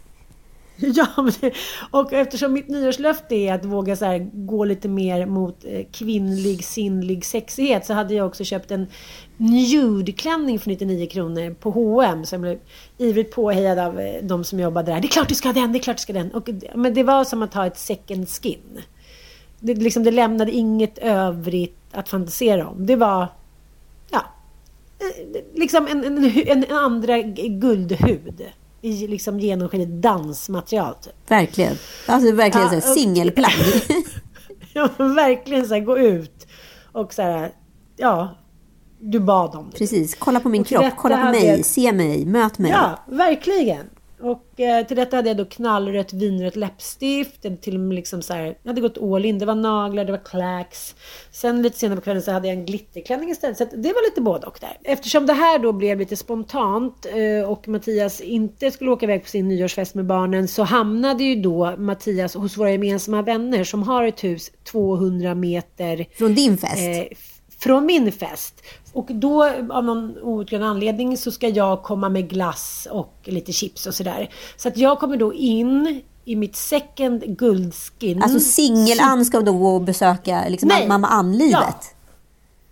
[0.94, 1.52] Ja, det,
[1.90, 6.64] och eftersom mitt nyårslöfte är att våga så här, gå lite mer mot eh, kvinnlig,
[6.64, 8.86] sinnlig sexighet så hade jag också köpt en
[9.36, 12.58] nude-klänning för 99 kronor på H&M som blev
[12.98, 15.00] ivrigt påhejad av eh, de som jobbade där.
[15.00, 16.30] Det är klart du ska ha den, det är klart du ska ha den.
[16.30, 18.80] Och, men det var som att ha ett second skin
[19.60, 22.86] det, liksom, det lämnade inget övrigt att fantisera om.
[22.86, 23.28] Det var,
[24.10, 24.24] ja,
[24.98, 28.42] eh, liksom en, en, en, en andra guldhud
[28.82, 30.94] i liksom genomskinligt dansmaterial.
[30.94, 31.30] Typ.
[31.30, 31.76] Verkligen.
[32.06, 33.52] Alltså verkligen ja, singelplagg.
[34.72, 36.46] ja, verkligen så här, gå ut
[36.92, 37.52] och så här,
[37.96, 38.36] ja,
[39.00, 39.78] du bad om det.
[39.78, 41.64] Precis, kolla på min kropp, kolla på mig, jag...
[41.64, 42.70] se mig, möt mig.
[42.70, 43.86] Ja, verkligen.
[44.22, 47.38] Och eh, till detta hade jag då knallrött vinrött läppstift.
[47.42, 49.38] Jag hade till och med liksom så här, jag hade gått all in.
[49.38, 50.94] Det var naglar, det var clacks.
[51.30, 53.56] Sen lite senare på kvällen så hade jag en glitterklänning istället.
[53.56, 54.78] Så det var lite både och där.
[54.84, 59.28] Eftersom det här då blev lite spontant eh, och Mattias inte skulle åka iväg på
[59.28, 64.04] sin nyårsfest med barnen så hamnade ju då Mattias hos våra gemensamma vänner som har
[64.04, 66.76] ett hus 200 meter från din fest.
[66.76, 67.16] Eh,
[67.60, 68.62] från min fest.
[68.92, 73.86] Och då av någon outgrundlig anledning så ska jag komma med glass och lite chips
[73.86, 74.30] och sådär.
[74.56, 78.22] Så att jag kommer då in i mitt second guldskin.
[78.22, 81.54] Alltså singel-Ann ska då gå och besöka liksom mamma Ann-livet?
[81.54, 81.99] Ja.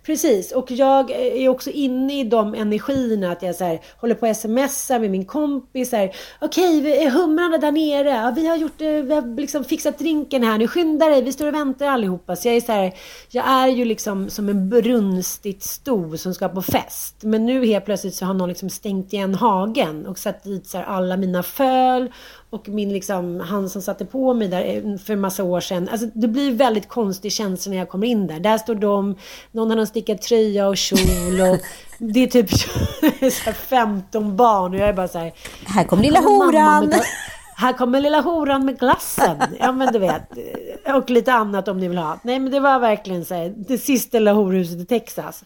[0.09, 4.25] Precis, och jag är också inne i de energierna att jag så här, håller på
[4.25, 5.87] att smsa med min kompis.
[5.87, 8.09] Okej, okay, humrarna där nere.
[8.09, 10.57] Ja, vi har, gjort, eh, vi har liksom fixat drinken här.
[10.57, 12.35] Nu skynda dig, vi står och väntar allihopa.
[12.35, 12.93] Så jag är så här,
[13.29, 17.15] jag är ju liksom som en brunstigt sto som ska på fest.
[17.21, 20.77] Men nu helt plötsligt så har någon liksom stängt igen hagen och satt dit så
[20.77, 22.11] här, alla mina föl
[22.49, 25.89] och min liksom, han som satte på mig där eh, för massa år sedan.
[25.91, 28.39] Alltså det blir väldigt konstig känsla när jag kommer in där.
[28.39, 29.15] Där står de,
[29.51, 31.57] någon har en stickad tröja och kjol och
[31.97, 32.49] det är typ
[33.55, 35.33] 15 barn och jag är bara så här.
[35.65, 36.93] Här kommer lilla horan!
[37.55, 39.37] Här kommer lilla horan med glassen.
[39.59, 40.23] Ja men du vet.
[40.95, 42.19] Och lite annat om ni vill ha.
[42.23, 45.43] Nej men det var verkligen så här, det sista lilla horhuset i Texas.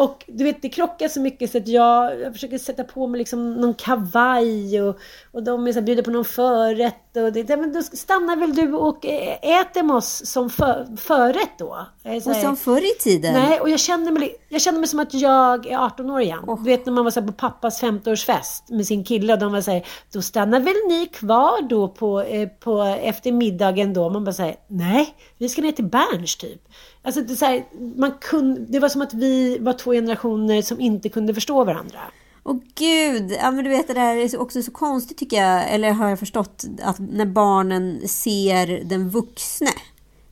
[0.00, 3.18] Och du vet, det krockar så mycket så att jag, jag försöker sätta på mig
[3.18, 4.98] liksom någon kavaj och,
[5.32, 7.16] och de är så här, bjuder på någon förrätt.
[7.16, 9.06] Och det, men då stannar väl du och
[9.42, 11.86] äter med oss som för, förrätt då?
[12.26, 13.32] och som förr i tiden?
[13.32, 16.44] Nej, och jag känner mig, jag känner mig som att jag är 18 år igen.
[16.46, 16.62] Oh.
[16.62, 19.60] Du vet när man var så på pappas 50-årsfest med sin kille och de var
[19.60, 24.10] så här, då stannar väl ni kvar då på, eh, på eftermiddagen då?
[24.10, 26.68] Man bara säger nej, vi ska ner till Berns typ.
[27.02, 27.64] Alltså det, så här,
[27.96, 32.00] man kunde, det var som att vi var två generationer som inte kunde förstå varandra.
[32.44, 35.90] Åh gud, ja, men du vet det där är också så konstigt tycker jag, eller
[35.90, 39.70] har jag förstått, att när barnen ser den vuxne.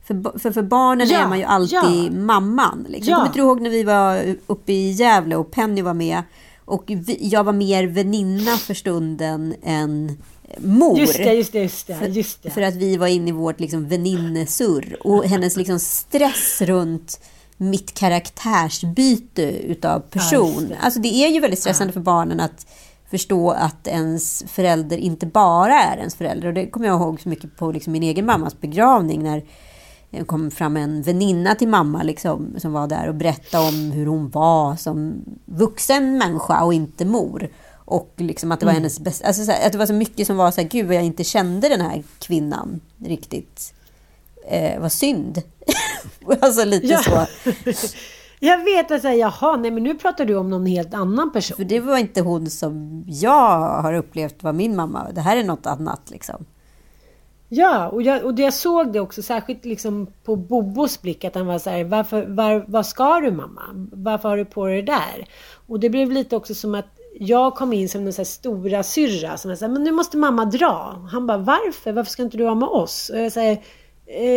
[0.07, 2.11] För, för, för barnen ja, är man ju alltid ja.
[2.11, 2.85] mamman.
[2.89, 3.11] Liksom.
[3.11, 3.17] Ja.
[3.17, 6.23] Kommer du ihåg när vi var uppe i Gävle och Penny var med?
[6.65, 10.17] Och vi, jag var mer väninna för stunden än
[10.57, 10.99] mor.
[10.99, 12.07] Just det, just det, just det.
[12.07, 12.49] Just det.
[12.49, 14.97] För, att vi var inne i vårt liksom, väninnesurr.
[15.07, 17.19] Och hennes liksom, stress runt
[17.61, 20.67] mitt karaktärsbyte utav person.
[20.69, 20.77] Ja, det.
[20.81, 21.93] Alltså det är ju väldigt stressande ja.
[21.93, 22.67] för barnen att
[23.09, 26.47] förstå att ens förälder inte bara är ens förälder.
[26.47, 29.43] Och det kommer jag ihåg så mycket på liksom min egen mammas begravning när
[30.11, 34.05] det kom fram en väninna till mamma liksom, som var där och berättade om hur
[34.05, 37.49] hon var som vuxen människa och inte mor.
[37.85, 38.81] Och liksom att det var Mm.
[38.81, 39.27] hennes bästa...
[39.27, 41.03] Alltså så här, att det var så mycket som var så här, gud vad jag
[41.03, 43.73] inte kände den här kvinnan riktigt.
[44.49, 45.41] Eh, vad synd.
[46.41, 46.97] alltså lite Ja.
[46.97, 47.25] så.
[48.41, 51.57] Jag vet att säga, jaha, nej men nu pratar du om någon helt annan person.
[51.57, 55.07] För det var inte hon som jag har upplevt var min mamma.
[55.11, 56.45] Det här är något annat liksom.
[57.49, 61.45] Ja, och jag, och jag såg det också särskilt liksom på Bobos blick att han
[61.45, 63.61] var så här, varför, var, vad ska du mamma?
[63.91, 65.27] Varför har du på dig det där?
[65.67, 66.87] Och det blev lite också som att
[67.19, 69.91] jag kom in som den så här stora syrra som var så här, men nu
[69.91, 71.07] måste mamma dra.
[71.11, 71.91] Han bara, varför?
[71.91, 73.09] Varför ska inte du vara med oss?
[73.13, 73.61] Och jag säger,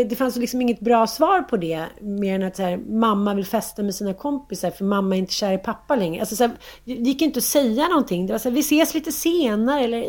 [0.09, 1.85] det fanns liksom inget bra svar på det.
[2.01, 5.33] Mer än att så här, mamma vill festa med sina kompisar för mamma är inte
[5.33, 6.20] kär i pappa längre.
[6.20, 6.53] Alltså, så här,
[6.85, 8.27] det gick inte att säga någonting.
[8.27, 9.81] Det var så här, vi ses lite senare.
[9.81, 10.05] Eller,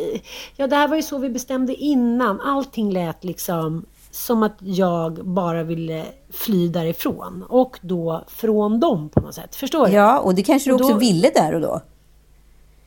[0.56, 2.40] ja, det här var ju så vi bestämde innan.
[2.40, 7.44] Allting lät liksom som att jag bara ville fly därifrån.
[7.48, 9.56] Och då från dem på något sätt.
[9.56, 9.92] Förstår du?
[9.92, 11.80] Ja, och det kanske du också då- ville där och då.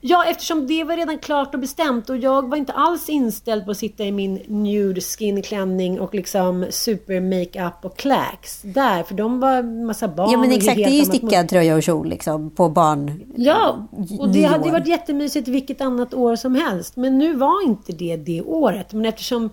[0.10, 3.72] Ja, eftersom det var redan klart och bestämt och jag var inte alls inställd på
[3.72, 9.16] att sitta i min nude skin klänning och liksom super makeup och clacks där, för
[9.16, 10.32] de var massa barn.
[10.32, 13.22] Ja men exakt, det är ju stickad tröja och kjol liksom på barn.
[13.36, 13.88] Ja,
[14.20, 16.96] och det hade ju varit jättemysigt vilket annat år som helst.
[16.96, 18.94] Men nu var inte det det året.
[18.94, 19.50] Men eftersom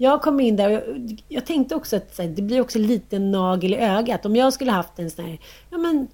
[0.00, 3.18] jag kom in där, och jag, jag tänkte också att här, det blir också lite
[3.18, 4.26] nagel i ögat.
[4.26, 5.38] Om jag skulle haft en sån här,
[5.70, 6.08] ja men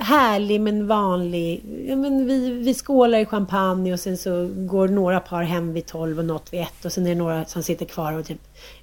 [0.00, 5.20] härlig men vanlig, ja men vi, vi skålar i champagne och sen så går några
[5.20, 7.86] par hem vid tolv och något vid ett och sen är det några som sitter
[7.86, 8.40] kvar och typ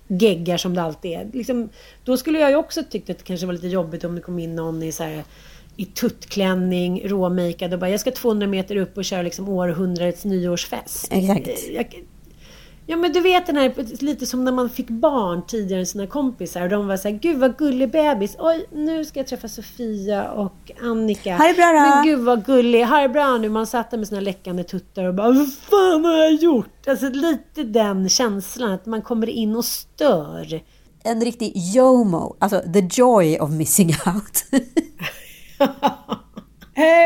[0.08, 1.30] geggar som det alltid är.
[1.34, 1.70] Liksom,
[2.04, 4.40] då skulle jag ju också tyckt att det kanske var lite jobbigt om det kom
[4.40, 5.24] in någon i så här
[5.78, 11.08] i tuttklänning, råmakead och bara jag ska 200 meter upp och köra liksom århundradets nyårsfest.
[11.12, 11.48] Exakt.
[11.48, 12.04] Eh, Jag,
[12.86, 16.08] ja men du vet den här, lite som när man fick barn tidigare än sina
[16.08, 18.36] kompisar och de var så här, gud vad gullig bebis.
[18.40, 21.38] Oj, nu ska jag träffa Sofia och Annika.
[21.38, 23.50] Ha det bra då." Men gud vad gullig, ha det bra nu.
[23.50, 26.88] Man satt där med sina läckande tuttar och bara, vad fan har jag gjort?
[26.88, 30.62] Alltså lite den känslan att man kommer in och stör.
[31.04, 34.46] En riktig JOMO, alltså the joy of missing out.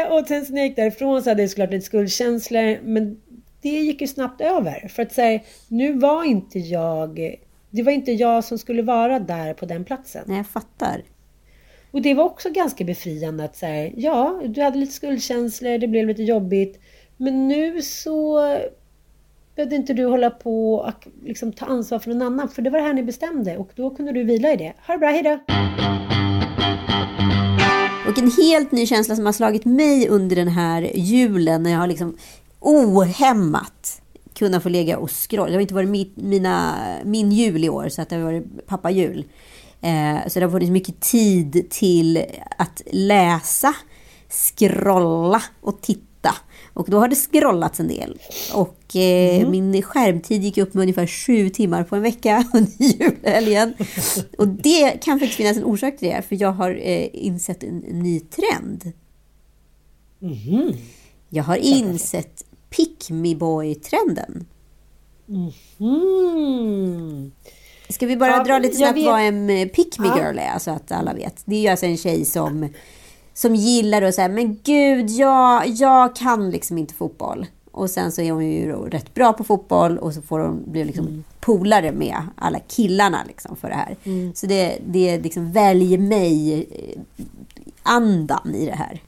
[0.10, 2.80] Och sen när jag gick därifrån så hade jag såklart lite skuldkänslor.
[2.84, 3.18] Men
[3.62, 4.88] det gick ju snabbt över.
[4.88, 7.36] För att säga, nu var inte jag...
[7.72, 10.24] Det var inte jag som skulle vara där på den platsen.
[10.28, 11.04] Nej, jag fattar.
[11.92, 16.08] Och det var också ganska befriande att säga, ja, du hade lite skuldkänslor, det blev
[16.08, 16.80] lite jobbigt.
[17.18, 18.40] Men nu så
[19.56, 22.50] behövde inte du hålla på och liksom ta ansvar för någon annan.
[22.50, 24.74] För det var det här ni bestämde och då kunde du vila i det.
[24.88, 25.40] Ha det bra, hejdå!
[28.08, 31.80] Och en helt ny känsla som har slagit mig under den här julen när jag
[31.80, 32.18] har liksom
[32.60, 34.02] ohämmat
[34.34, 35.48] kunnat få ligga och scrolla.
[35.48, 38.68] Det har inte varit min, mina, min jul i år så att det har varit
[38.68, 39.26] pappajul.
[39.82, 42.26] Eh, så det har funnits mycket tid till
[42.58, 43.74] att läsa,
[44.30, 46.36] scrolla och titta.
[46.74, 48.20] Och då har det scrollats en del.
[48.54, 53.74] Och eh, min skärmtid gick upp med ungefär sju timmar på en vecka under julhelgen.
[54.38, 57.78] Och det kan faktiskt finnas en orsak till det, för jag har eh, insett en,
[57.78, 58.92] ny trend.
[61.30, 64.46] Jag har insett pick me boy-trenden.
[65.80, 67.32] Mm.
[67.90, 70.18] Ska vi bara Ja, dra lite snabbt vet- vad en eh, pick me Ja.
[70.18, 71.42] girl är, så att alla vet.
[71.46, 72.70] Det är ju alltså en tjej som,
[73.34, 77.46] som gillar att säga, men gud, jag, jag kan liksom inte fotboll.
[77.72, 80.84] Och sen så är hon ju rätt bra på fotboll och så får hon bli
[80.84, 81.24] liksom Mm.
[81.40, 83.96] polare med alla killarna liksom för det här.
[84.36, 85.98] Så det, det är liksom välj
[87.84, 89.02] mig-andan i det här.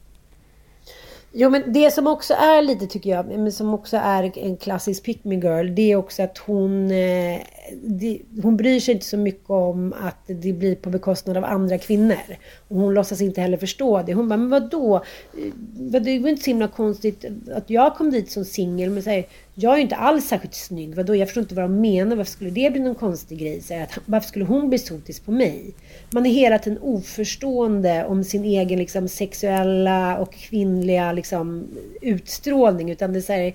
[1.33, 5.03] Jo men det som också är lite tycker jag, men som också är en klassisk
[5.03, 7.41] pick me girl, det är också att hon, eh,
[7.83, 11.77] det, hon bryr sig inte så mycket om att det blir på bekostnad av andra
[11.77, 12.37] kvinnor.
[12.67, 14.13] Och hon låtsas inte heller förstå det.
[14.13, 14.95] Hon bara, men vadå?
[14.95, 19.25] Eh, det var inte så himla konstigt att jag kom dit som singel, men säger
[19.55, 20.95] jag är ju inte alls särskilt snygg.
[20.95, 21.15] Vadå?
[21.15, 22.15] Jag förstår inte vad de menar.
[22.15, 23.61] Varför skulle det bli någon konstig grej?
[23.61, 25.73] Så att, varför skulle hon bli sotis på mig?
[26.11, 31.67] Man är hela tiden oförstående om sin egen liksom, sexuella och kvinnliga liksom,
[32.01, 32.91] utstrålning.
[32.91, 33.53] Utan det är så här,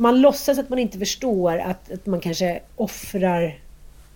[0.00, 3.58] man låtsas att man inte förstår att, att man kanske offrar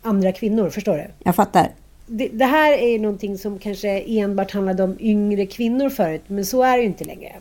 [0.02, 0.70] andra kvinnor.
[0.70, 1.06] Förstår du?
[1.24, 1.70] Jag fattar.
[2.06, 6.46] Det, det här är ju någonting som kanske enbart handlade om yngre kvinnor förut, men
[6.46, 7.32] så är det ju inte längre.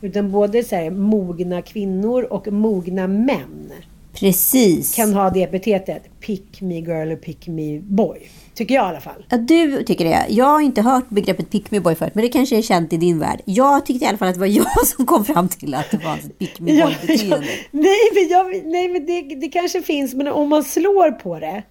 [0.00, 3.72] Utan både så här, mogna kvinnor och mogna män
[4.12, 4.94] Precis.
[4.94, 6.02] kan ha det epitetet.
[6.20, 8.18] Pick me girl och pick me boy.
[8.54, 9.24] Tycker jag i alla fall.
[9.28, 10.26] Ja, du tycker det.
[10.28, 12.96] Jag har inte hört begreppet pick me boy förut, men det kanske är känt i
[12.96, 13.40] din värld.
[13.44, 14.46] Jag tyckte i alla fall att det var
[14.76, 17.36] jag som kom fram till att det var ett pick me Ja, boy beteende.
[17.46, 17.52] ja.
[17.70, 21.62] nej, men, jag, nej, men det, det kanske finns, men om man slår på det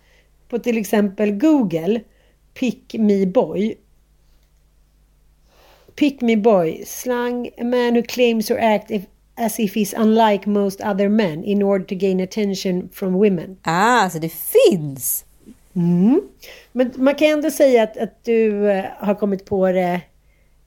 [0.50, 2.02] på till exempel Google,
[2.60, 3.76] pick me boy.
[5.96, 9.02] Pick me boy, slang, a man who claims or act if,
[9.40, 13.58] as if he's unlike most other men in order to gain attention from women.
[13.64, 15.26] Ah, alltså det finns!
[15.76, 16.22] Mm.
[16.72, 20.02] Men man kan ändå säga att, att du eh, har kommit på det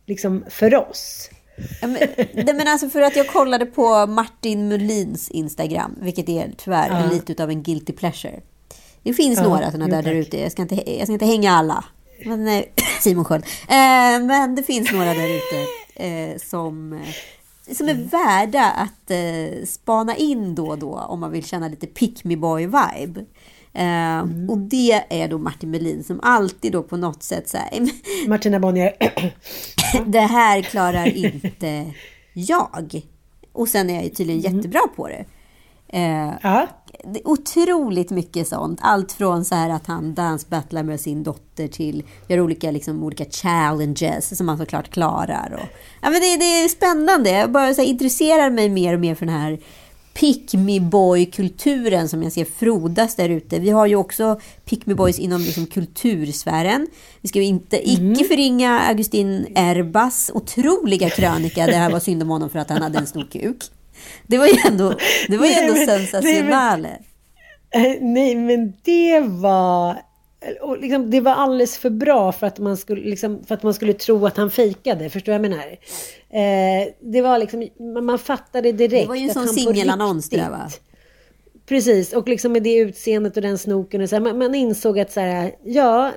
[0.06, 1.30] liksom för oss.
[1.80, 1.98] Ja, men,
[2.34, 7.10] nej, men alltså för att jag kollade på Martin Mulins Instagram, vilket är tyvärr Ja.
[7.12, 8.40] lite av en guilty pleasure.
[9.02, 10.40] Det finns Ja, några sådana där, ute.
[10.40, 11.84] Jag ska, inte, jag ska inte hänga alla.
[12.24, 12.62] Men, eh,
[13.00, 13.44] Simon Sköld.
[13.68, 16.98] Eh, men det finns några där ute eh, som, eh,
[17.76, 21.86] som är värda att eh, spana in då och då om man vill känna lite
[21.86, 23.24] pick me boy vibe.
[23.74, 27.90] Eh, Och det är då Martin Melin som alltid då på något sätt här,
[28.28, 28.92] Martina Bonnier.
[30.06, 31.92] det här klarar inte
[32.32, 33.02] jag.
[33.52, 35.24] Och sen är jag ju tydligen jättebra på det.
[35.88, 36.66] Eh, ja.
[37.24, 38.78] Otroligt mycket sånt.
[38.82, 43.24] Allt från så här att han dansbattlar med sin dotter till gör olika, liksom, olika
[43.24, 45.52] challenges som han såklart klarar.
[45.54, 47.30] Och, ja, men det, det är spännande.
[47.30, 49.58] Jag bara så här, intresserar mig mer och mer för den här
[50.14, 53.58] pick me boy-kulturen som jag ser frodas där ute.
[53.58, 56.86] Vi har ju också pick me boys inom liksom kultursfären.
[57.20, 62.28] Vi ska ju inte icke förringa Augustin Erbas otroliga krönika där det var synd om
[62.28, 63.62] honom för att han hade en stor kuk.
[64.26, 64.94] Det var ju ändå,
[65.28, 66.86] det var ju Nej, ändå men- sensationellt.
[67.74, 69.96] Eh, Nej, men det var...
[70.60, 73.74] Och liksom, det var alldeles för bra för att, man skulle, liksom, för att man
[73.74, 75.10] skulle tro att han fejkade.
[75.10, 75.66] Förstår du vad jag menar?
[76.30, 77.68] Eh, det var liksom,
[78.04, 80.68] man- fattade direkt Det var ju en sån singelannons det där, va?
[81.66, 84.00] Precis, och liksom med det utseendet och den snoken.
[84.00, 86.10] Och så här, man, man insåg att så här, ja,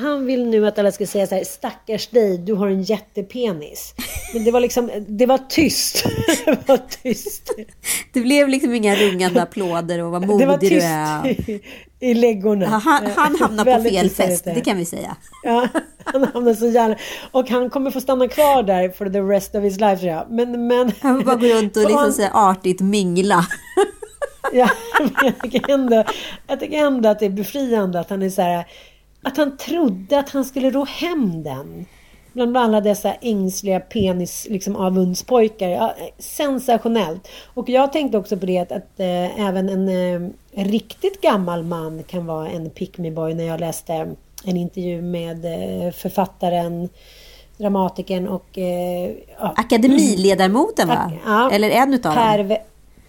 [0.00, 3.94] han vill nu att alla ska säga så här, stackars dig, du har en jättepenis.
[4.34, 6.04] Men det var liksom, det var tyst.
[6.44, 7.50] det var tyst.
[8.12, 11.26] Det blev liksom inga rungande applåder och vad Det var modig du tyst är.
[11.26, 11.62] i,
[12.00, 12.64] i läggorna.
[12.64, 15.16] Ja, Han, han hamnar på fel tyst fest, det kan vi säga.
[15.44, 15.68] Ja,
[16.04, 16.96] han hamnar så gärna.
[17.30, 20.30] Och han kommer få stanna kvar där for the rest of his life tror jag.
[20.30, 20.92] Men, men...
[21.00, 23.46] Han får bara gå runt och liksom så artigt mingla.
[24.52, 24.70] Ja,
[25.00, 26.04] men jag tycker, ändå,
[26.46, 28.64] jag tycker ändå att det är befriande att han är så här...
[29.22, 31.86] Att han trodde att han skulle ro hem den.
[32.32, 35.68] Bland alla dessa ängsliga penis, liksom avundspojkar.
[35.68, 37.28] Ja, sensationellt.
[37.54, 42.02] Och jag tänkte också på det att, att eh, även en eh, riktigt gammal man
[42.02, 44.14] kan vara en pick me boy när jag läste
[44.44, 46.88] en intervju med eh, författaren,
[47.56, 51.12] dramatikern och eh, ja, Akademiledarmoten va?
[51.24, 52.56] Ja, Eller en utav per, dem.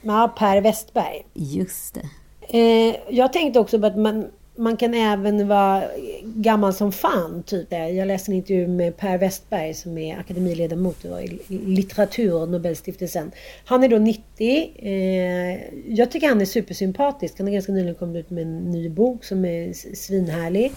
[0.02, 1.26] Ja, Per Westberg.
[1.34, 2.10] Just det.
[2.58, 4.28] Eh, jag tänkte också på att man,
[4.62, 5.84] man kan även vara
[6.24, 7.44] gammal som fan.
[7.44, 7.68] Typ.
[7.72, 13.32] Jag läste en intervju med Per Westberg som är akademiledamot i litteratur, Nobelstiftelsen.
[13.66, 14.72] Han är då 90.
[14.76, 15.60] Eh,
[15.96, 17.34] jag tycker han är supersympatisk.
[17.38, 20.72] Han har ganska nyligen kommit ut med en ny bok som är svinhärlig.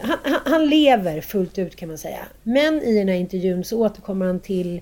[0.00, 2.26] Han, han, han lever fullt ut kan man säga.
[2.42, 4.80] Men i den här intervjun så återkommer han till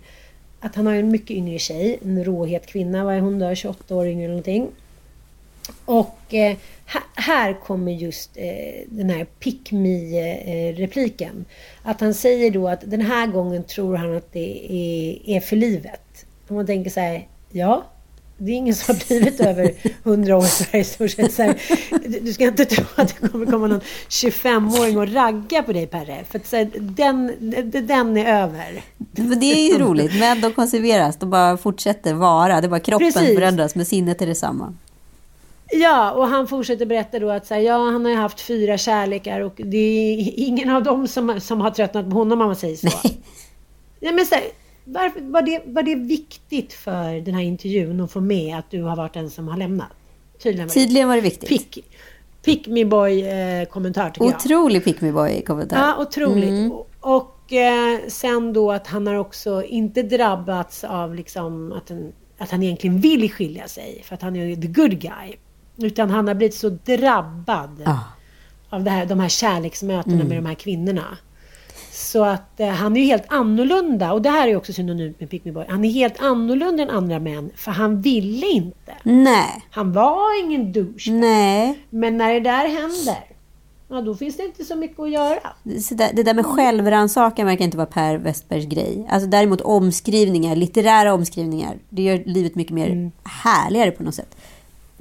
[0.60, 3.04] att han har en mycket yngre tjej, en råhet kvinna.
[3.04, 3.54] Vad är hon då?
[3.54, 4.68] 28 år yngre eller någonting.
[5.84, 6.56] Och eh,
[7.14, 8.44] här, kommer just eh,
[8.88, 11.44] den här pick me-repliken.
[11.82, 15.56] Att han säger då att den här gången tror han att det är, är för
[15.56, 16.24] livet.
[16.48, 17.84] Och man tänker så här, ja,
[18.38, 21.32] det är ingen som har blivit över 100 år i stort sett.
[21.32, 21.58] Så här,
[22.08, 25.86] du- du ska inte tro att det kommer komma någon 25-åring och ragga på dig
[25.86, 26.24] Perre.
[26.30, 27.32] För att, så här, den,
[27.86, 28.82] den är över.
[29.12, 30.18] Men det är ju roligt.
[30.18, 31.16] Men de konserveras.
[31.16, 32.60] De bara fortsätter vara.
[32.60, 33.34] Det är bara kroppen Precis.
[33.34, 34.74] förändras, men sinnet är detsamma.
[35.72, 38.78] Ja, och han fortsätter berätta då att så här, ja, han har ju haft fyra
[38.78, 42.56] kärlekar och det är ingen av dem som, som har tröttnat på honom om man
[42.56, 42.88] säger så.
[44.00, 44.44] Ja, men så här,
[44.84, 48.82] varför, var, det, var det viktigt för den här intervjun att få med att du
[48.82, 49.88] har varit den som har lämnat?
[50.42, 50.80] Tydligen var det.
[50.80, 51.48] Tydligen var det viktigt.
[51.48, 51.84] Pick,
[52.42, 54.36] pick me boy eh, kommentar tycker jag.
[54.36, 55.76] Otrolig pick me boy kommentar.
[55.76, 56.48] Ja, otroligt.
[56.48, 56.72] Mm.
[56.72, 62.12] Och, och eh, sen då att han har också inte drabbats av liksom att, en,
[62.38, 64.02] att han egentligen vill skilja sig.
[64.04, 65.36] För att han är the good guy.
[65.82, 67.98] Utan han har blivit så drabbad Ja.
[68.70, 70.28] av det här, de här kärleksmötena Mm.
[70.28, 71.04] med de här kvinnorna.
[71.92, 74.12] Så att eh, han är ju helt annorlunda.
[74.12, 75.64] Och det här är ju också synonymt med Pick Me Boy.
[75.68, 77.50] Han är helt annorlunda än andra män.
[77.56, 78.92] För han ville inte.
[79.02, 79.62] Nej.
[79.70, 81.10] Han var ingen douche.
[81.10, 81.78] Nej.
[81.90, 83.24] Men när det där händer.
[83.88, 85.38] Ja, då finns det inte så mycket att göra.
[85.82, 89.06] Så där, det där med självrannsakan verkar inte vara Per Westbergs grej.
[89.10, 93.10] Alltså däremot omskrivningar, litterära omskrivningar, det gör livet mycket mer Mm.
[93.24, 94.36] härligare på något sätt.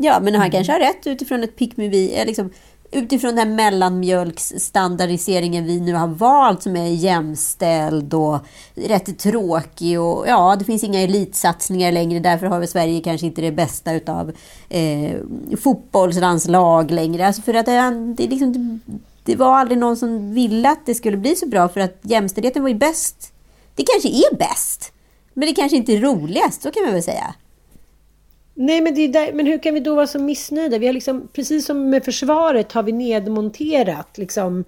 [0.02, 2.50] Ja, men han kanske har rätt utifrån ett pick me eh, liksom,
[2.92, 8.40] utifrån den mellanmjölksstandardiseringen vi nu har valt som är jämställd och
[8.76, 12.20] rätt tråkig och ja, det finns inga elitsatsningar längre.
[12.20, 14.32] Därför har Sverige kanske inte det bästa utav
[14.70, 15.16] eh,
[15.62, 17.28] fotbollslandslag längre.
[17.28, 18.80] Alltså för att det, det, liksom,
[19.24, 22.62] det var aldrig någon som ville att det skulle bli så bra för att jämställdheten
[22.62, 23.34] var ju bäst.
[23.76, 24.92] Det kanske är bäst,
[25.34, 27.34] men det kanske inte är roligast, så kan man väl säga.
[28.62, 30.78] Nej, men, det är där, men hur kan vi då vara så missnöjda?
[30.78, 34.64] Vi har liksom, precis som med försvaret har vi nedmonterat liksom,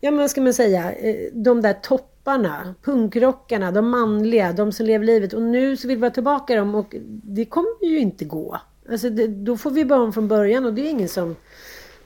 [0.00, 4.86] ja men vad ska man säga, eh, de där topparna, punkrockarna, de manliga, de som
[4.86, 5.32] lever livet.
[5.32, 8.60] Och nu så vill vi ha tillbaka dem och det kommer ju inte gå.
[8.90, 11.36] Alltså det, då får vi börja om från början och det är ingen som,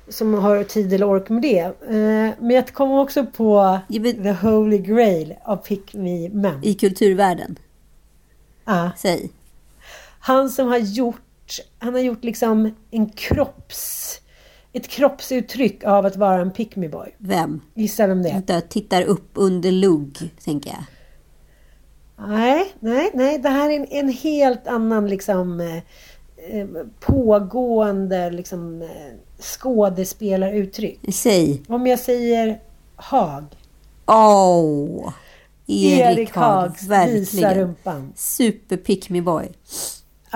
[0.09, 1.59] som har tid eller ork med det.
[1.61, 6.65] Eh, Men jag kommer också på Ja, men- the holy grail av Pick Me Men.
[6.65, 7.57] I kulturvärlden.
[8.65, 8.91] Ja.
[8.99, 9.31] Säg.
[10.27, 14.21] Han som har gjort, han har gjort liksom en kropps,
[14.73, 17.15] ett kroppsuttryck av att vara en pick me boy.
[17.19, 17.61] Vem?
[17.75, 18.33] Gissa vem det är?
[18.33, 20.85] Vänta, tittar upp under lugg, tänker jag.
[22.29, 23.39] Nej, nej, nej.
[23.39, 25.77] Det här är en, en helt annan liksom eh,
[26.51, 26.67] eh,
[27.01, 28.89] pågående liksom eh,
[29.41, 31.01] skådespelaruttryck.
[31.15, 31.63] Säg.
[31.69, 32.61] Om jag säger
[32.97, 33.45] Haag.
[34.07, 35.13] Åh!
[35.67, 38.13] Erik, Erik Haag, Haags Visa rumpan.
[38.17, 39.49] Super pick me boy.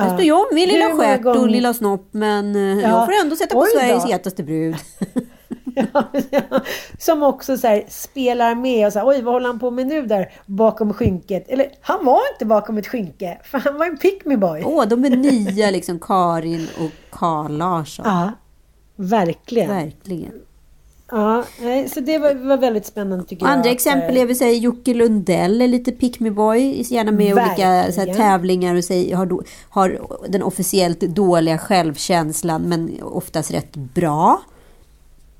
[0.04, 0.10] Ja.
[0.14, 2.88] står jag med lilla Hur många stjärt och gånger- lilla snopp men eh, Ja.
[2.88, 3.80] jag får ändå sätta på Oj då.
[3.80, 4.76] Sveriges hetaste brud.
[6.98, 9.86] Som också så här, spelar med och så här, oj vad håller han på med
[9.86, 11.44] nu där bakom skynket?
[11.48, 14.62] Eller han var inte bakom ett skynke, för han var en pick me boy.
[14.64, 18.04] Åh, de är nya liksom Karin och Carl Larsson.
[18.08, 18.32] Ja,
[18.96, 19.68] verkligen.
[19.68, 20.32] Verkligen.
[21.10, 23.52] Ja, nej, så det var, var väldigt spännande tycker jag.
[23.52, 26.82] andra exempel eh, är väl säga Jocke Lundell är lite pick me boy.
[26.82, 28.16] Gärna med i olika här, Verkligen.
[28.16, 34.40] tävlingar och säger, har, då, har den officiellt dåliga självkänslan men oftast rätt bra.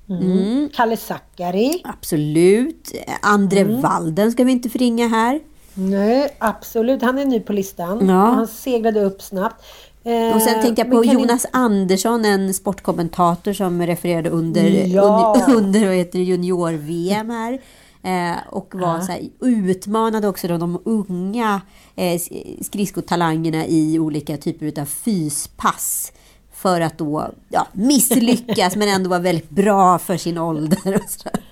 [0.08, 0.68] mm.
[0.74, 1.80] Kalle Zackari.
[1.84, 2.92] Absolut.
[3.22, 3.80] Andre Mm.
[3.80, 5.40] Walden ska vi inte förringa här.
[5.74, 7.02] Nej, absolut.
[7.02, 8.08] Han är ny på listan.
[8.08, 8.14] Ja.
[8.14, 9.64] Han seglade upp snabbt.
[10.08, 14.62] Eh, Och sen tänkte jag på kan ni- Jonas Andersson, en sportkommentator som refererade under,
[14.86, 15.34] Ja.
[15.46, 17.60] under, under vad heter det, junior-VM här.
[18.02, 21.60] Eh, och var så här, utmanade också då de unga
[21.96, 22.20] eh,
[22.62, 26.12] skridskotalangerna i olika typer av fyspass.
[26.52, 30.94] För att då ja, misslyckas men ändå vara väldigt bra för sin ålder.
[31.04, 31.42] Och så där.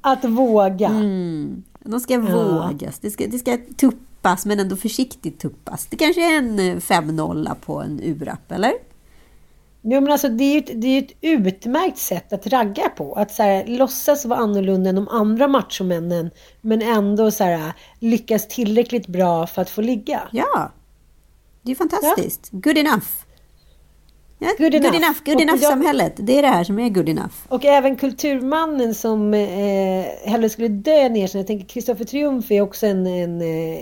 [0.00, 0.88] Att våga.
[0.88, 1.62] Mm.
[1.84, 2.98] De ska vågas.
[2.98, 3.58] Det ska, det ska
[4.22, 5.86] tuppas men ändå försiktigt tuppas.
[5.86, 8.72] Det kanske är en eh, 5-0 på en urap, eller?
[9.82, 13.14] Jo, men alltså, det är ju ett, det är ett utmärkt sätt att ragga på.
[13.14, 16.30] Att så här, låtsas vara annorlunda än de andra machomännen.
[16.60, 20.20] Men ändå så här, lyckas tillräckligt bra för att få ligga.
[20.32, 20.72] Ja,
[21.62, 22.48] det är fantastiskt.
[22.52, 23.06] Good enough.
[24.42, 24.96] Ja, Good good enough.
[24.96, 26.12] enough, good enough jag- samhället.
[26.16, 27.34] Det är det här som är good enough.
[27.48, 31.40] Och även kulturmannen som eh, hellre skulle dö ner sig.
[31.40, 33.78] Jag tänker Kristoffer Triumf är också en, en eh,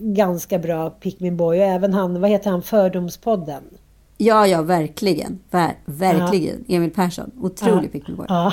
[0.00, 1.58] ganska bra pick me boy.
[1.58, 3.62] Och även han, vad heter han, Fördomspodden.
[4.18, 5.38] Ja, ja, verkligen.
[5.50, 6.64] Ver, verkligen.
[6.68, 7.30] Emil Persson.
[7.40, 8.26] Otrolig pick me boy.
[8.28, 8.52] Ja.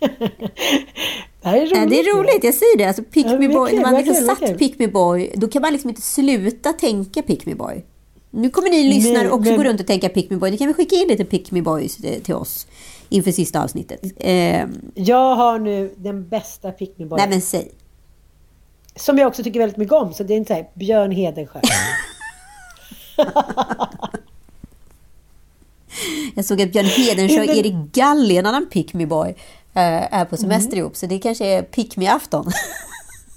[0.00, 1.76] det är roligt.
[1.76, 2.84] Ja, det är roligt, jag säger det.
[2.84, 3.72] Alltså, pick Ja, me boy.
[3.72, 7.46] När man liksom satt pick me boy, då kan man liksom inte sluta tänka pick
[7.46, 7.84] me boy.
[8.30, 10.50] Nu kommer ni lyssnare Nej, också men- gå runt och tänka pick me boy.
[10.50, 12.66] Ni kan väl skicka in lite pick me boys eh, till oss
[13.08, 14.00] inför sista avsnittet.
[14.16, 17.18] Eh, Jag har nu den bästa pick me boy.
[17.18, 17.70] nej men säg.
[18.96, 20.12] Som jag också tycker väldigt mycket om.
[20.14, 21.60] Så det är inte så här, Björn Hedensjö.
[26.34, 29.28] Jag såg att Björn Hedensjö och Erik Galli, en annan pick me boy,
[29.74, 30.78] eh, är på semester Mm.
[30.78, 30.96] ihop.
[30.96, 32.44] Så det kanske är pick me afton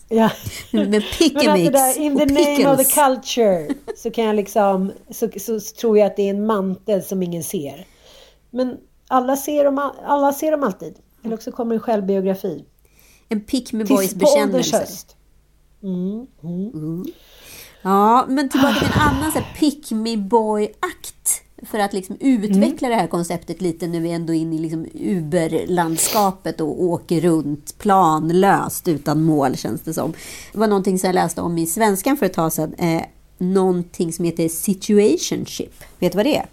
[0.10, 0.32] ja.
[0.72, 4.36] Med Men pick att det där, in the name of the culture så kan jag
[4.36, 7.88] liksom, så, så tror jag att det är en mantel som ingen ser.
[8.52, 8.78] Men
[9.08, 10.96] alla ser dem, all- alla ser dem alltid.
[11.24, 12.66] Eller också kommer en självbiografi.
[13.30, 14.78] En pick me boys bekännelse.
[14.78, 15.16] höst.
[15.84, 17.06] Mm, mm.
[17.82, 21.13] Ja, men tillbaka till en annan pick me boy-akt.
[21.66, 24.86] För att liksom utveckla det här konceptet lite när vi ändå är inne i liksom
[24.94, 30.14] Uber-landskapet och åker runt planlöst utan mål känns det som.
[30.52, 32.74] Det var någonting som jag läste om i Svenskan för ett tag sedan.
[32.74, 33.02] Eh,
[33.38, 35.84] någonting som heter situationship.
[36.00, 36.46] Vet du vad det är?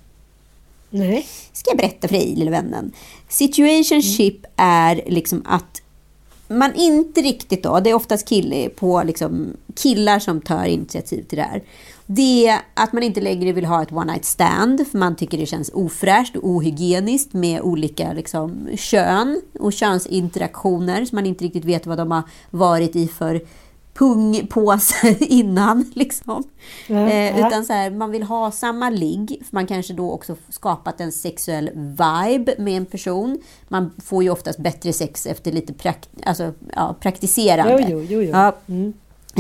[0.91, 1.27] Nej.
[1.53, 2.93] ska jag berätta för dig, lilla vännen.
[3.29, 5.83] Situationship är liksom att
[6.49, 11.39] man inte riktigt då, det är oftast kill, på liksom killar som tar initiativ till
[11.39, 11.63] det här.
[12.13, 15.39] Det är att man inte längre vill ha ett one night stand, för man tycker
[15.39, 21.65] det känns ofräscht och ohygieniskt med olika liksom, kön och könsinteraktioner, så man inte riktigt
[21.65, 23.41] vet vad de har varit i för
[23.95, 25.93] pungpåsar innan.
[25.95, 26.45] Liksom.
[26.87, 27.47] Ja, eh, ja.
[27.49, 31.13] utan så här, man vill ha samma ligg, för man kanske då också skapat en
[31.13, 33.39] sexuell vibe med en person.
[33.69, 37.87] Man får ju oftast bättre sex efter lite prakt, alltså, ja, praktiserande.
[37.89, 38.31] Jo, jo, jo, jo.
[38.31, 38.93] Ja, Mm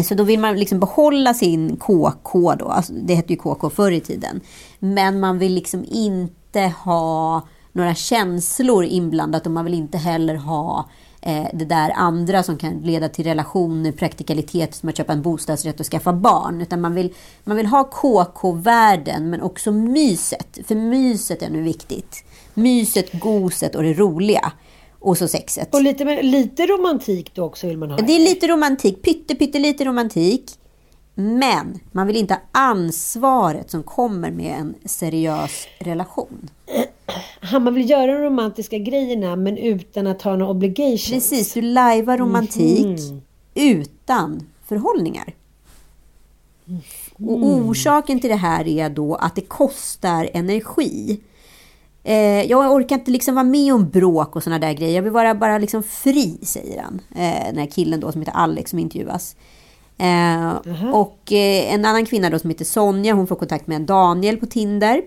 [0.04, 3.90] så då vill man liksom behålla sin KK då, alltså, det hette ju KK förr
[3.90, 4.40] i tiden.
[4.78, 10.88] Men man vill liksom inte ha några känslor inblandat och man vill inte heller ha
[11.22, 15.80] eh, det där andra som kan leda till relationer, praktikalitet som att köpa en bostadsrätt
[15.80, 16.60] och skaffa barn.
[16.60, 17.14] Utan man vill,
[17.44, 20.58] man vill ha KK-världen men också myset.
[20.66, 22.24] För myset är nu viktigt.
[22.54, 24.52] Myset, goset och det roliga.
[25.00, 25.74] Och så sexet.
[25.74, 27.96] Och lite, lite romantik då också vill man ha.
[27.96, 30.50] Det är lite romantik, pytte, pytte lite romantik.
[31.14, 36.50] Men man vill inte ha ansvaret som kommer med en seriös relation.
[37.52, 41.10] Man vill göra de romantiska grejerna men utan att ha några obligations.
[41.10, 43.22] Precis, du lajvar romantik mm.
[43.54, 45.34] utan förhållningar.
[46.68, 46.80] Mm.
[47.28, 51.20] Och orsaken till det här är då att det kostar energi.
[52.04, 54.94] Eh, jag orkar inte liksom vara med om bråk och såna där grejer.
[54.94, 57.00] Jag vill vara bara liksom fri, säger han.
[57.10, 59.36] Eh, den här killen då som heter Alex som intervjuas.
[59.98, 60.52] Eh,
[60.92, 64.46] och eh, en annan kvinna då som heter Sonja, hon får kontakt med Daniel på
[64.46, 65.02] Tinder.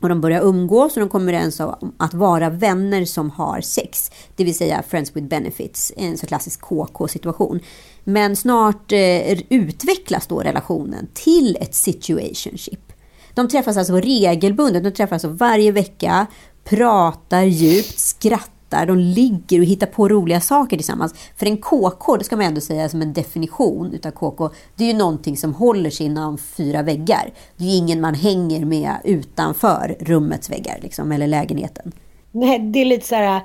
[0.00, 4.10] Och de börjar umgås och de kommer överens om att vara vänner som har sex.
[4.36, 7.60] Det vill säga friends with benefits, en så klassisk KK-situation.
[8.04, 12.91] Men snart eh, utvecklas då relationen till ett situationship.
[13.34, 16.26] De träffas alltså regelbundet, de träffas alltså varje vecka,
[16.64, 21.14] pratar djupt, skrattar de ligger och hittar på roliga saker tillsammans.
[21.36, 24.88] För en KK, det ska man ändå säga som en definition utav KK, det är
[24.88, 27.32] ju någonting som håller sig inom fyra väggar.
[27.56, 31.92] Det är ju ingen man hänger med utanför rummets väggar, liksom, eller lägenheten.
[32.30, 33.42] Nej, det är lite så här,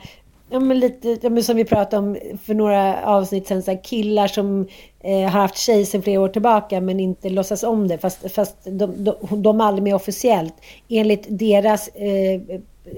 [0.49, 3.83] ja, men lite, ja, men som vi pratade om för några avsnitt sen, så här,
[3.83, 4.67] killar som
[5.03, 8.55] eh, har haft tjej sedan flera år tillbaka men inte låtsas om det, fast, fast
[8.63, 10.53] de, de, de är aldrig med officiellt.
[10.89, 12.41] Enligt deras eh,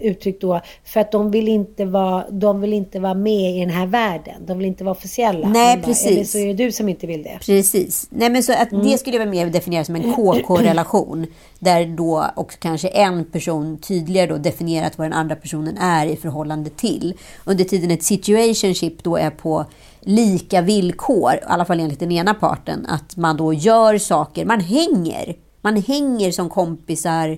[0.01, 3.69] uttryck då, för att de vill inte vara, de vill inte vara med i den
[3.69, 4.45] här världen.
[4.45, 5.49] De vill inte vara officiella.
[5.49, 6.07] Nej, bara, precis.
[6.07, 7.39] Eller så är det du som inte vill det.
[7.41, 8.07] Precis.
[8.09, 8.87] Nej, men så att mm.
[8.87, 11.27] det skulle jag mer definiera som en KK-relation.
[11.59, 16.15] Där då också kanske en person tydligare då definierat vad den andra personen är i
[16.15, 17.13] förhållande till.
[17.45, 19.65] Under tiden ett situationship då är på
[20.01, 24.59] lika villkor, i alla fall enligt den ena parten, att man då gör saker, man
[24.59, 25.35] hänger.
[25.61, 27.37] Man hänger som kompisar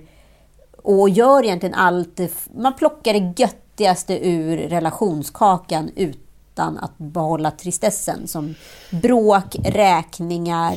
[0.82, 2.20] och gör egentligen allt.
[2.54, 8.54] Man plockar det göttigaste ur relationskakan utan att behålla tristessen som
[8.90, 10.74] bråk, räkningar,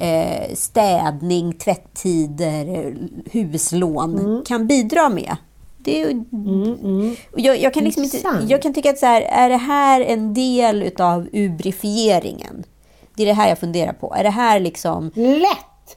[0.00, 2.94] eh, städning, tvättider,
[3.32, 4.44] huslån mm.
[4.44, 5.36] kan bidra med.
[5.78, 7.16] Det är, mm, mm.
[7.36, 10.34] Jag, jag, kan liksom inte, jag kan tycka att så här, är det här en
[10.34, 12.64] del av ubrifieringen?
[13.14, 14.14] Det är det här jag funderar på.
[14.14, 15.10] Är det här liksom...
[15.14, 15.96] Lätt!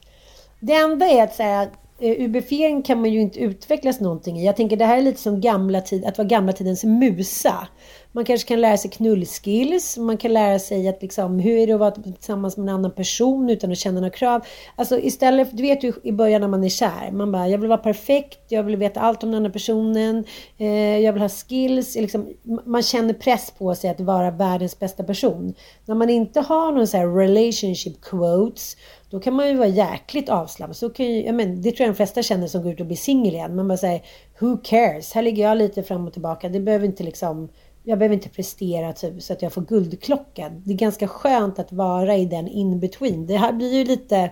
[0.60, 1.68] Det enda är att säga
[2.00, 4.46] eh, kan man ju inte utvecklas någonting i.
[4.46, 7.68] Jag tänker det här är lite som gamla tid, att vara gamla tidens musa.
[8.12, 11.72] Man kanske kan lära sig knullskills, man kan lära sig att liksom, hur är det
[11.72, 14.44] att vara tillsammans med en annan person utan att känna några krav.
[14.76, 17.68] Alltså istället, du vet ju i början när man är kär, man bara, jag vill
[17.68, 20.24] vara perfekt, jag vill veta allt om den andra personen,
[20.58, 21.94] eh, jag vill ha skills.
[21.94, 22.28] Liksom,
[22.64, 25.54] man känner press på sig att vara världens bästa person.
[25.84, 28.76] När man inte har någon så här relationship quotes,
[29.10, 30.76] då kan man ju vara jäkligt avslappnad.
[30.76, 32.86] Så kan ju, jag men, det tror jag de flesta känner som går ut och
[32.86, 33.56] blir singel igen.
[33.56, 34.02] Man bara säger,
[34.38, 35.12] who cares?
[35.12, 36.48] Här ligger jag lite fram och tillbaka.
[36.48, 37.48] Det behöver inte liksom
[37.90, 40.52] jag behöver inte prestera typ, så att jag får guldklocka.
[40.64, 43.26] Det är ganska skönt att vara i den in-between.
[43.26, 44.30] Det här blir ju lite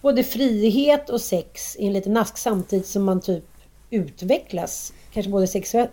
[0.00, 3.44] både frihet och sex i en liten ask samtidigt som man typ
[3.90, 4.92] utvecklas.
[5.12, 5.46] Kanske både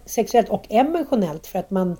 [0.06, 1.98] sexuellt och emotionellt för att man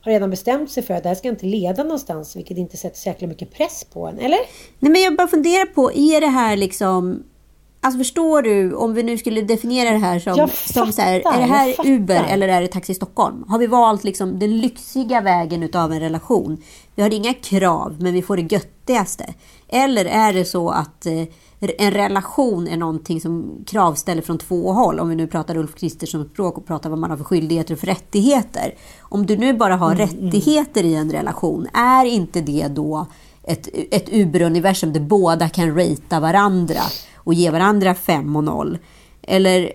[0.00, 2.98] har redan bestämt sig för att det här ska inte leda någonstans vilket inte sätter
[2.98, 4.38] så jäkla mycket press på en, eller?
[4.78, 7.24] Nej men jag bara funderar på, är det här liksom
[7.84, 11.38] Alltså förstår du, om vi nu skulle definiera det här som, som så här, är
[11.38, 13.44] det här Uber eller är det Taxi Stockholm?
[13.48, 16.62] Har vi valt liksom den lyxiga vägen utav en relation?
[16.94, 19.34] Vi har inga krav, men vi får det göttigaste.
[19.68, 21.22] Eller är det så att eh,
[21.78, 25.00] en relation är någonting som kravställer från två håll?
[25.00, 27.80] Om vi nu pratar Ulf Kristersson språk och pratar vad man har för skyldigheter och
[27.80, 28.74] för rättigheter.
[29.00, 30.24] Om du nu bara har mm, mm.
[30.24, 30.92] rättigheter mm.
[30.92, 33.06] i en relation, är inte det då
[33.46, 36.80] ett, ett Uber-universum där båda kan ratea varandra?
[37.24, 38.78] och ge varandra fem och noll.
[39.22, 39.72] Eller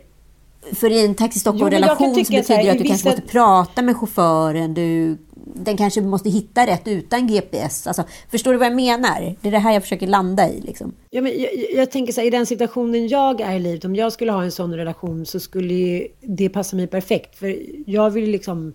[0.74, 2.88] för i en Taxi Stockholm-relation så betyder det att du vissa...
[2.88, 4.74] kanske måste prata med chauffören.
[4.74, 5.18] Du,
[5.56, 7.88] den kanske måste hitta rätt utan GPS.
[7.88, 9.36] Alltså, förstår du vad jag menar?
[9.42, 10.62] Det är det här jag försöker landa i.
[10.62, 10.94] Liksom.
[11.10, 13.96] Ja, men jag, jag tänker så här, i den situationen jag är i livet, om
[13.96, 17.36] jag skulle ha en sån relation så skulle det passa mig perfekt.
[17.36, 18.74] För jag vill liksom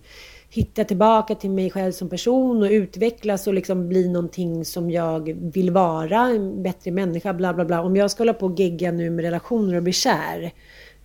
[0.49, 5.33] hitta tillbaka till mig själv som person och utvecklas och liksom bli någonting som jag
[5.53, 7.81] vill vara, en bättre människa, bla bla bla.
[7.81, 10.51] Om jag ska hålla på och gegga nu med relationer och bli kär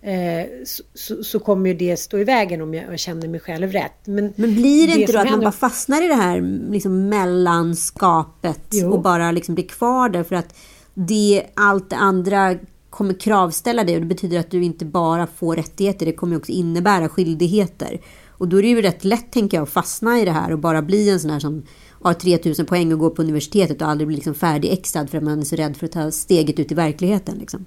[0.01, 3.71] eh, så, så, så, kommer ju det stå i vägen om jag känner mig själv
[3.71, 4.07] rätt.
[4.07, 5.37] Men, Men blir det, det inte då att händer...
[5.37, 6.41] man bara fastnar i det här
[6.71, 8.91] liksom mellanskapet jo.
[8.91, 10.55] och bara liksom blir kvar där för att
[10.93, 12.55] det, allt det andra
[12.89, 16.51] kommer kravställa dig och det betyder att du inte bara får rättigheter, det kommer också
[16.51, 17.99] innebära skyldigheter.
[18.41, 20.59] Och då är det ju rätt lätt, tänker jag, att fastna i det här och
[20.59, 21.63] bara bli en sån här som
[22.01, 25.39] har 3000 poäng och går på universitetet och aldrig blir liksom färdigexad för att man
[25.39, 27.37] är så rädd för att ta steget ut i verkligheten.
[27.37, 27.65] Liksom.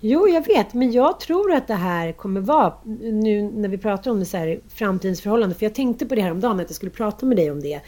[0.00, 2.74] Jo, jag vet, men jag tror att det här kommer vara,
[3.12, 6.22] nu när vi pratar om det så här, framtidens förhållande, för jag tänkte på det
[6.22, 7.80] här om dagen att jag skulle prata med dig om det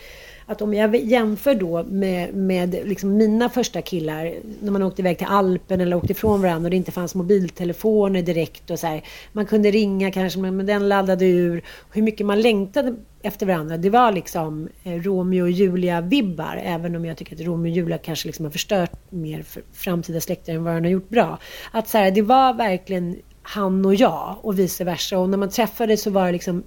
[0.51, 5.19] att om jag jämför då med, med liksom mina första killar, när man åkte iväg
[5.19, 9.03] till Alpen eller åkte ifrån varandra och det inte fanns mobiltelefoner direkt och så här,
[9.33, 11.63] Man kunde ringa kanske, men den laddade ur.
[11.93, 13.77] Hur mycket man längtade efter varandra.
[13.77, 17.99] Det var liksom eh, Romeo och Julia-vibbar, även om jag tycker att Romeo och Julia
[17.99, 21.39] kanske liksom har förstört mer för framtida släkter än vad den har gjort bra.
[21.73, 25.19] Att så här, det var verkligen han och jag och vice versa.
[25.19, 26.63] Och när man träffades så var det liksom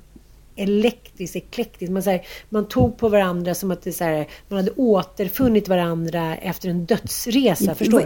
[0.56, 1.92] elektriskt, eklektiskt.
[1.92, 5.68] Man, så här, man tog på varandra som att det, så här, man hade återfunnit
[5.68, 7.76] varandra efter en dödsresa.
[7.76, 8.00] Förstår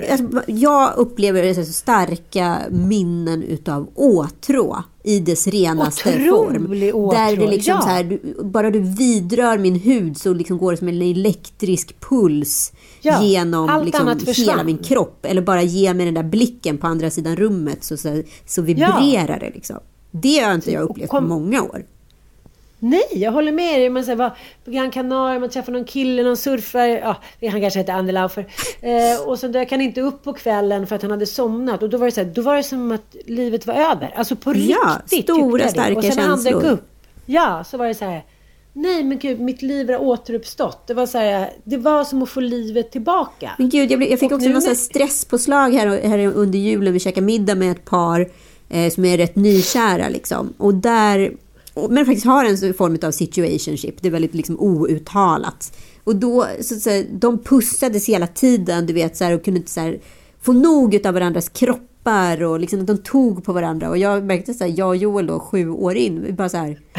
[0.48, 0.53] du?
[0.53, 6.72] Jag upplever det så starka minnen utav åtrå i dess renaste Otrolig form.
[6.94, 7.82] åtrå, Där det liksom ja.
[7.82, 11.99] så här, du, bara du vidrör min hud så liksom går det som en elektrisk
[11.99, 15.26] puls Ja, genom liksom hela min kropp.
[15.26, 19.40] Eller bara ge mig den där blicken på andra sidan rummet så, så, så vibrerar
[19.40, 19.52] det.
[19.53, 19.78] Liksom.
[20.11, 21.86] Det har inte jag upplevt kom- på många år.
[22.80, 23.90] Nej, jag håller med dig.
[23.90, 27.16] Man säger, var på Gran Canaria, man träffar någon kille, någon surfare.
[27.40, 28.45] Ja, han kanske heter Andy Laufer.
[28.82, 31.84] Eh, och så dök han inte upp på kvällen för att han hade somnat.
[31.84, 34.14] Och då var det så här, då var det som att livet var över.
[34.16, 35.24] Alltså på Ja, riktigt.
[35.24, 35.66] stora, jag det.
[35.66, 36.72] Och starka sen när han dök känslor.
[36.74, 36.88] upp.
[37.26, 38.24] Ja, så var det så här.
[38.74, 40.88] Nej men gud, mitt liv har återuppstått.
[40.88, 43.52] Det var så här, det var som att få livet tillbaka.
[43.58, 46.94] Men gud, jag, blev, jag fick Och också någon med- stresspåslag här, här under julen.
[46.94, 48.28] Vi käkade middag med ett par
[48.70, 50.10] eh, som är rätt nykära.
[50.10, 50.54] Liksom.
[50.58, 51.32] Och där,
[51.90, 54.02] men faktiskt har en form av situationship.
[54.02, 55.78] Det är väldigt liksom, outtalat.
[56.04, 59.58] Och då, så, så, här, de pussades hela tiden, du vet, så här, och kunde
[59.60, 59.99] inte så här,
[60.41, 62.44] få nog av varandras kroppar.
[62.44, 63.90] Och liksom, att de tog på varandra.
[63.90, 66.80] Och jag märkte så här, jag och Joel då, sju år in, bara så här...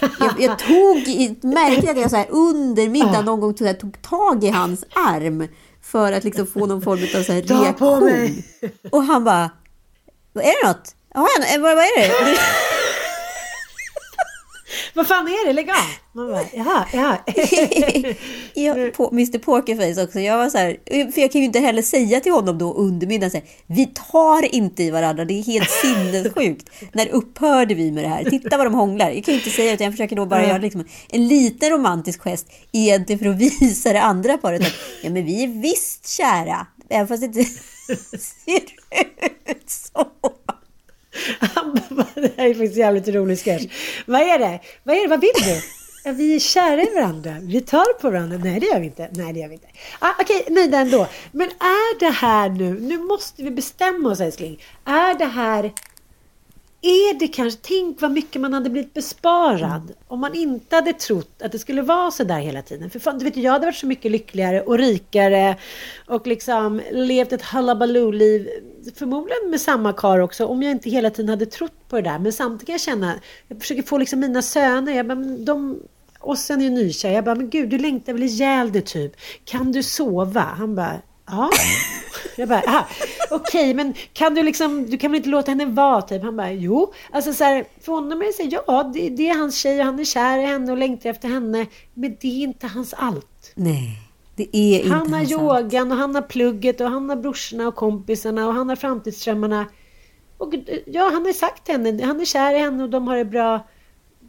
[0.00, 0.96] Jag, jag tog,
[1.42, 4.48] märkte att jag så här, under middagen någon gång tog, så här, tog tag i
[4.48, 5.48] hans arm
[5.82, 8.42] för att liksom få någon form av så här reaktion.
[8.90, 9.50] Och han bara,
[10.32, 10.94] "Vad är det något?
[11.14, 12.36] Vad, vad är det?
[14.94, 15.52] Vad fan är det?
[15.52, 15.76] Lägg av!
[16.12, 17.18] Man bara, jaha, jaha.
[18.54, 20.20] jag, på, Mr Pokerface också.
[20.20, 20.76] Jag var så här,
[21.12, 24.82] för jag kan ju inte heller säga till honom då under middagen vi tar inte
[24.82, 26.70] i varandra, det är helt sinnessjukt.
[26.92, 28.24] När upphörde vi med det här?
[28.24, 29.10] Titta vad de hånglar.
[29.10, 32.22] Jag kan ju inte säga utan jag försöker då bara göra liksom en liten romantisk
[32.22, 36.66] gest egentligen för att visa det andra paret att ja, men vi är visst kära.
[36.88, 37.44] Även fast det inte
[38.18, 38.62] ser
[39.46, 40.06] ut så.
[41.40, 41.80] Han
[42.14, 43.64] det här är faktiskt jävligt rolig sketch.
[44.06, 44.60] Vad är det?
[44.82, 45.08] Vad är det?
[45.08, 45.60] Vad vill du?
[46.04, 47.36] Ja, vi är kära i varandra.
[47.40, 48.38] Vi tar på varandra.
[48.38, 49.08] Nej, det gör vi inte.
[49.12, 49.68] Nej, det gör vi inte.
[49.98, 51.06] Ah, Okej, nöjda ändå.
[51.32, 54.62] Men är det här nu, nu måste vi bestämma oss älskling.
[54.84, 55.72] Är det här,
[56.86, 61.42] är det kanske, tänk vad mycket man hade blivit besparad om man inte hade trott
[61.42, 62.90] att det skulle vara så där hela tiden.
[62.90, 65.56] För fan, du vet, jag hade varit så mycket lyckligare och rikare
[66.06, 68.48] och liksom levt ett hullabaloo-liv.
[68.94, 72.18] Förmodligen med samma kar också om jag inte hela tiden hade trott på det där.
[72.18, 73.14] Men samtidigt kan jag känna,
[73.48, 75.80] jag försöker få liksom mina söner, jag bara, men de,
[76.20, 77.10] och sen är jag nykär.
[77.10, 79.16] Jag bara, men gud du längtar väl ihjäl dig typ.
[79.44, 80.40] Kan du sova?
[80.40, 81.50] Han bara, ja.
[82.36, 82.86] Jag bara, aha.
[83.30, 86.22] okej, men kan du liksom, du kan väl inte låta henne vara typ?
[86.22, 86.92] Han bara, jo.
[87.10, 89.78] Alltså så här, för honom är det så här, ja, det, det är hans tjej
[89.78, 91.66] och han är kär i henne och längtar efter henne.
[91.94, 93.52] Men det är inte hans allt.
[93.54, 93.98] Nej,
[94.36, 95.42] det är inte Han har hans allt.
[95.42, 99.66] yogan och han har plugget och han har brorsorna och kompisarna och han har framtidsdrömmarna.
[100.38, 100.54] Och
[100.86, 103.24] ja, han har sagt till henne, han är kär i henne och de har det
[103.24, 103.66] bra.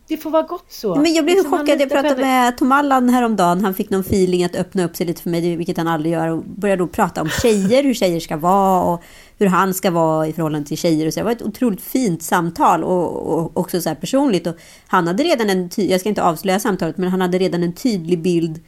[0.07, 0.95] Det får vara gott så.
[0.95, 1.81] Men jag blev Liksom, chockad.
[1.81, 3.61] Jag pratade med Tom Allan häromdagen.
[3.61, 6.27] Han fick någon feeling att öppna upp sig lite för mig, vilket han aldrig gör.
[6.27, 9.01] Och började då prata om tjejer, hur tjejer ska vara och
[9.37, 11.07] hur han ska vara i förhållande till tjejer.
[11.07, 11.19] Och så.
[11.19, 14.47] Det var ett otroligt fint samtal och, och också så här personligt.
[14.47, 14.55] Och
[14.87, 17.73] han hade redan en, ty- jag ska inte avslöja samtalet, men han hade redan en
[17.73, 18.59] tydlig bild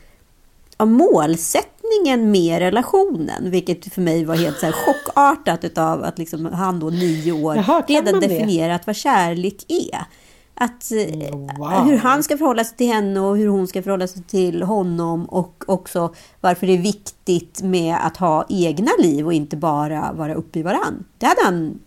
[0.77, 3.51] av målsättningen med relationen.
[3.51, 7.55] Vilket för mig var helt så här chockartat utav att liksom han då nio år
[7.55, 8.27] Jaha, redan det?
[8.27, 9.99] definierat vad kärlek är.
[10.61, 11.83] Att, eh, Wow.
[11.85, 15.25] Hur han ska förhålla sig till henne och hur hon ska förhålla sig till honom
[15.25, 20.33] och också varför det är viktigt med att ha egna liv och inte bara vara
[20.33, 21.05] uppe i varann.
[21.17, 21.79] Det hade han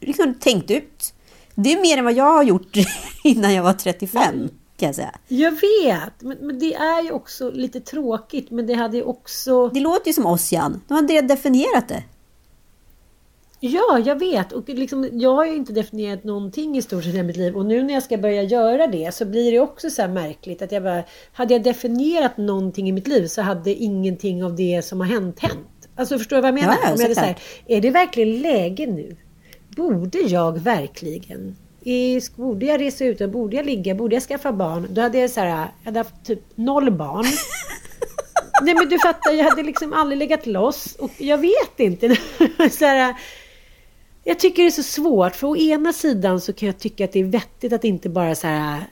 [0.00, 1.14] liksom tänkt ut.
[1.54, 2.76] Det är mer än vad jag har gjort
[3.24, 5.10] innan jag var 35 kan jag.
[5.28, 8.50] Jag vet, men, men det är ju också lite tråkigt.
[8.50, 9.68] Men det hade ju också...
[9.68, 10.80] Det låter ju som oss Jan.
[10.88, 12.02] De hade redan definierat det.
[13.64, 14.52] Ja, jag vet.
[14.52, 17.56] Och liksom, jag har ju inte definierat någonting i stort sett i mitt liv.
[17.56, 20.62] Och nu när jag ska börja göra det så blir det också så här märkligt.
[20.62, 21.02] Att jag bara,
[21.32, 25.40] hade jag definierat någonting i mitt liv så hade ingenting av det som har hänt
[25.40, 25.88] hänt.
[25.96, 26.76] Alltså förstår du vad jag menar?
[26.82, 27.36] Ja, jag så här,
[27.66, 29.16] är det verkligen läge nu?
[29.76, 31.56] Borde jag verkligen
[32.36, 33.30] borde jag resa ut?
[33.30, 33.94] Borde jag ligga?
[33.94, 34.86] Borde jag skaffa barn?
[34.90, 37.24] Då hade jag så här, jag hade haft typ noll barn.
[38.62, 42.08] Nej men du fattar, jag hade liksom aldrig legat loss och jag vet inte.
[42.70, 43.14] så här,
[44.24, 47.12] jag tycker det är så svårt för å ena sidan så kan jag tycka att
[47.12, 48.84] det är vettigt att inte bara så här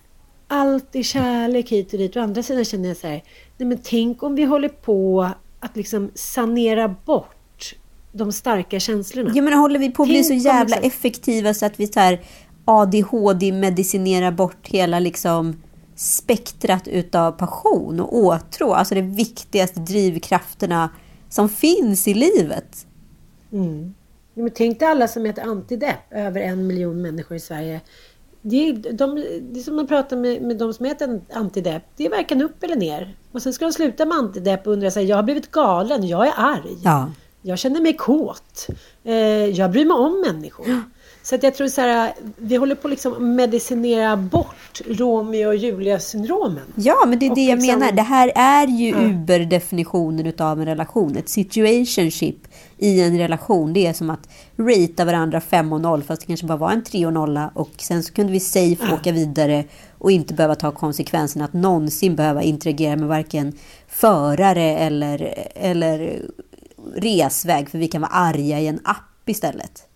[0.51, 2.17] allt är kärlek hit och dit.
[2.17, 3.23] Å andra sidan känner jag så här,
[3.57, 5.31] nej men tänk om vi håller på
[5.61, 7.75] att liksom sanera bort
[8.13, 9.31] de starka känslorna.
[9.35, 10.89] Ja men håller vi på att bli så jävla liksom...
[10.89, 12.17] effektiva så att vi så
[12.65, 15.63] ADHD-medicinerar bort hela liksom
[15.97, 18.73] spektrat utav passion och åtrå.
[18.73, 20.91] Alltså de viktigaste drivkrafterna
[21.29, 22.87] som finns i livet.
[23.53, 23.95] Mm.
[24.41, 27.81] Men tänk dig alla som heter antidepp, över en miljon människor i Sverige.
[28.43, 31.83] Det är, de, det är som man pratar med, med de som heter antidepp.
[31.97, 33.17] Det är varken upp eller ner.
[33.33, 36.27] Och sen ska de sluta med antidepp och undra sig, jag har blivit galen, jag
[36.27, 36.77] är arg.
[36.85, 37.11] Ja.
[37.43, 38.67] Jag känner mig kåt.
[39.05, 39.15] Eh,
[39.47, 40.69] jag bryr mig om människor.
[40.69, 40.81] Ja.
[41.23, 45.57] Så att jag tror så här, vi håller på att liksom medicinera bort Romeo och
[45.57, 46.65] Julia-syndromen.
[46.75, 47.79] Ja, men det är det jag liksom...
[47.79, 47.93] menar.
[47.93, 49.11] Det här är ju mm.
[49.11, 51.17] Uber-definitionen utav en relation.
[51.17, 52.37] Ett situationship
[52.81, 53.73] i en relation.
[53.73, 56.85] Det är som att ratea varandra 5 och 0 fast det kanske bara var en
[56.85, 58.95] 3 och 0 och sen så kunde vi safe mm.
[58.95, 59.65] åka vidare
[59.99, 63.53] och inte behöva ta konsekvenserna att någonsin behöva interagera med varken
[63.89, 66.23] förare eller, eller
[66.95, 69.87] resväg för vi kan vara arga i en app istället.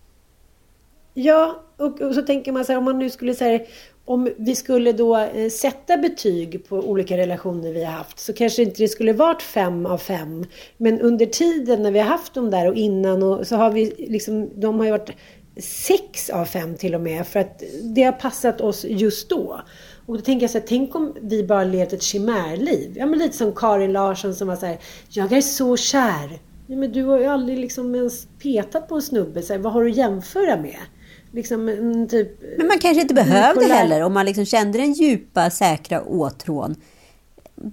[1.13, 3.59] Ja, och, och, så tänker man så här, om man nu skulle säga
[4.05, 8.63] om vi skulle då eh, sätta betyg på olika relationer vi har haft så kanske
[8.63, 10.45] inte det skulle varit fem av fem.
[10.77, 13.93] Men under tiden när vi har haft dem där och innan och så har vi
[13.97, 15.11] liksom, de har ju varit
[15.57, 17.63] sex av fem till och med för att
[17.95, 19.61] det har passat oss just då.
[20.05, 22.93] Och då tänker jag så här, tänk om vi bara levt ett chimärliv.
[22.97, 24.77] Ja men lite som Karin Larsson som var så här,
[25.09, 26.39] jag är så kär.
[26.67, 29.73] Ja, men du har ju aldrig liksom ens petat på en snubbe, så här, vad
[29.73, 30.79] har du att jämföra med?
[31.35, 32.57] Liksom en typ...
[32.57, 36.75] Men man kanske inte behövde heller om man liksom kände den djupa, säkra åtrån.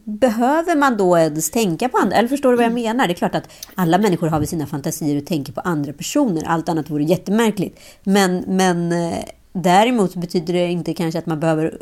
[0.05, 2.17] Behöver man då ens tänka på andra?
[2.17, 3.07] Eller förstår du vad jag menar?
[3.07, 6.45] Det är klart att alla människor har väl sina fantasier och tänker på andra personer.
[6.47, 7.81] Allt annat vore jättemärkligt.
[8.03, 11.79] Men, men eh, däremot betyder det inte kanske att man behöver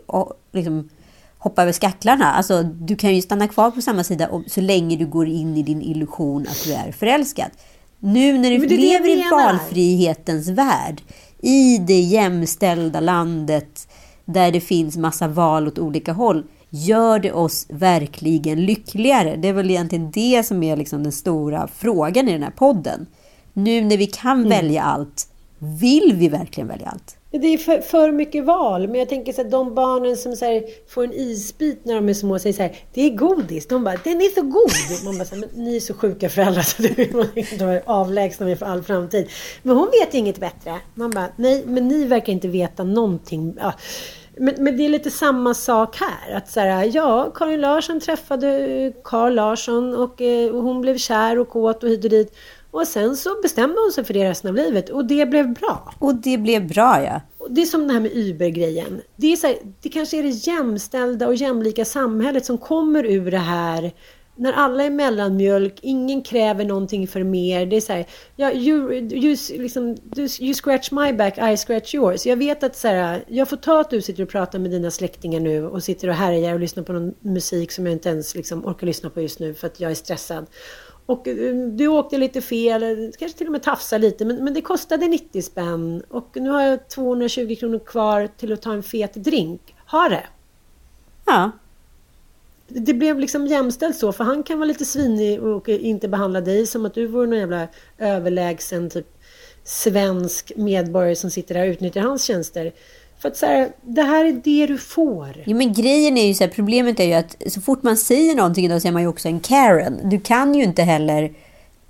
[0.52, 0.88] liksom,
[1.38, 2.32] hoppa över skacklarna.
[2.32, 5.62] Alltså, du kan ju stanna kvar på samma sida så länge du går in i
[5.62, 7.50] din illusion att du är förälskad.
[7.98, 11.02] Nu när du lever i valfrihetens värld
[11.42, 13.88] i det jämställda landet
[14.24, 19.36] där det finns massa val åt olika håll gör det oss verkligen lyckligare?
[19.36, 23.06] Det är väl egentligen det som är liksom den stora frågan i den här podden.
[23.52, 24.48] Nu när vi kan mm.
[24.48, 27.16] välja allt, vill vi verkligen välja allt?
[27.32, 28.88] Det är för, för mycket val.
[28.88, 32.08] Men jag tänker så att de barnen som så här, får en isbit när de
[32.08, 33.66] är små och säger så här, det är godis.
[33.66, 35.04] De bara, den är så god.
[35.04, 36.82] Man bara, så här, men ni är så sjuka föräldrar så
[37.58, 39.28] de är avlägsna mig för all framtid.
[39.62, 40.74] Men hon vet ju inget bättre.
[40.94, 43.56] Man bara, nej, men ni verkar inte veta någonting.
[43.60, 43.72] Ja.
[44.36, 46.36] Men, men, det är lite samma sak här.
[46.36, 51.38] Att så här, ja, Karin Larsson träffade Carl Larsson och, eh, och hon blev kär
[51.38, 52.36] och kåt och hit och dit.
[52.70, 55.94] Och sen så bestämde hon sig för det resten av livet och det blev bra.
[55.98, 57.20] Och det blev bra ja.
[57.48, 59.00] Det är som det här med Uber-grejen.
[59.16, 63.30] Det, är så här, det kanske är det jämställda och jämlika samhället som kommer ur
[63.30, 63.92] det här
[64.40, 67.66] när alla är mellanmjölk, ingen kräver någonting för mer.
[67.66, 68.06] Det är så här,
[68.36, 69.96] ja, you, you, liksom,
[70.40, 72.26] you scratch my back, I scratch yours.
[72.26, 74.90] Jag vet att så här, jag får ta att du sitter och pratar med dina
[74.90, 78.34] släktingar nu och sitter och härjar och lyssnar på någon musik som jag inte ens
[78.34, 80.46] liksom, orkar lyssna på just nu för att jag är stressad.
[81.10, 84.60] Och eh, du åkte lite fel, kanske till och med tafsade lite, men, men det
[84.60, 86.02] kostade 90 spänn.
[86.08, 89.74] Och nu har jag 220 kronor kvar till att ta en fet drink.
[89.86, 90.26] Ha det!
[91.26, 91.50] Ja.
[92.68, 96.66] Det blev liksom jämställt så, för han kan vara lite svinig och inte behandla dig
[96.66, 97.68] som att du vore någon jävla
[97.98, 99.06] överlägsen typ
[99.64, 102.72] svensk medborgare som sitter där och utnyttjar hans tjänster.
[103.20, 105.42] För att så här, det här är det du får.
[105.44, 108.34] Ja, men grejen är ju så här, problemet är ju att så fort man säger
[108.34, 110.00] någonting då är man ju också en Karen.
[110.04, 111.32] Du kan ju inte heller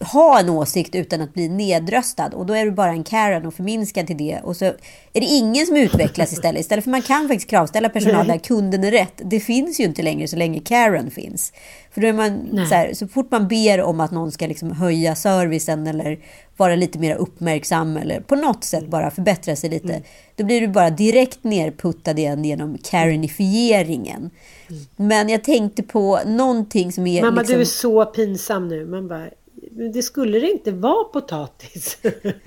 [0.00, 2.30] ha en åsikt utan att bli nedröstad.
[2.34, 4.40] Och då är du bara en Karen och förminskad till det.
[4.42, 6.60] Och så är det ingen som utvecklas istället.
[6.60, 9.20] Istället för man kan faktiskt kravställa personal där kunden är rätt.
[9.24, 11.52] Det finns ju inte längre så länge Karen finns.
[11.90, 14.72] För då är man så, här, så fort man ber om att någon ska liksom
[14.72, 16.18] höja servicen eller
[16.56, 19.88] vara lite mer uppmärksam eller på något sätt bara förbättra sig lite.
[19.88, 20.02] Mm.
[20.36, 24.30] Då blir du bara direkt nerputtad igen genom Karenifieringen.
[24.70, 24.82] Mm.
[24.96, 27.22] Men jag tänkte på någonting som är...
[27.22, 27.56] Mamma, liksom...
[27.56, 28.86] du är så pinsam nu.
[28.86, 29.28] Man bara,
[29.70, 31.98] det skulle det inte vara potatis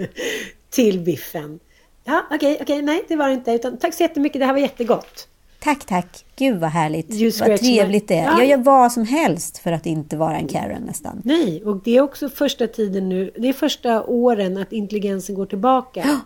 [0.70, 1.60] till biffen.
[2.04, 3.52] Ja, okej, okay, okej, okay, nej, det var det inte.
[3.52, 5.28] Utan, tack så jättemycket, det här var jättegott.
[5.60, 6.26] Tack, tack.
[6.36, 7.40] Gud vad härligt.
[7.40, 8.24] Vad trevligt det är.
[8.24, 8.38] Ja.
[8.38, 11.22] Jag gör vad som helst för att inte vara en Karen nästan.
[11.24, 13.32] Nej, och det är också första tiden nu.
[13.38, 16.22] Det är första åren att intelligensen går tillbaka.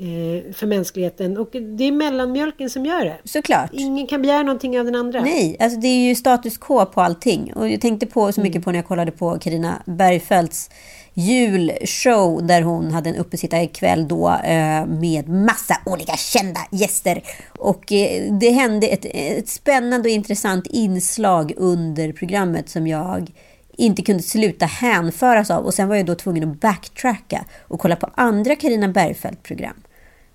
[0.00, 1.36] Eh, för mänskligheten.
[1.36, 3.16] Och det är mellanmjölken som gör det.
[3.24, 3.70] Såklart.
[3.72, 5.20] Ingen kan begära någonting av den andra.
[5.20, 7.52] Nej, alltså det är ju status quo på allting.
[7.52, 10.70] Och jag tänkte på så mycket på när jag kollade på Karina Bergfeldts
[11.14, 17.22] julshow där hon hade en uppesittarkväll då eh, med massa olika kända gäster.
[17.58, 23.30] Och eh, det hände ett, ett spännande och intressant inslag under programmet som jag
[23.76, 25.64] inte kunde sluta hänföras av.
[25.64, 29.82] Och sen var jag då tvungen att backtracka och kolla på andra Karina Bergfeldt-program.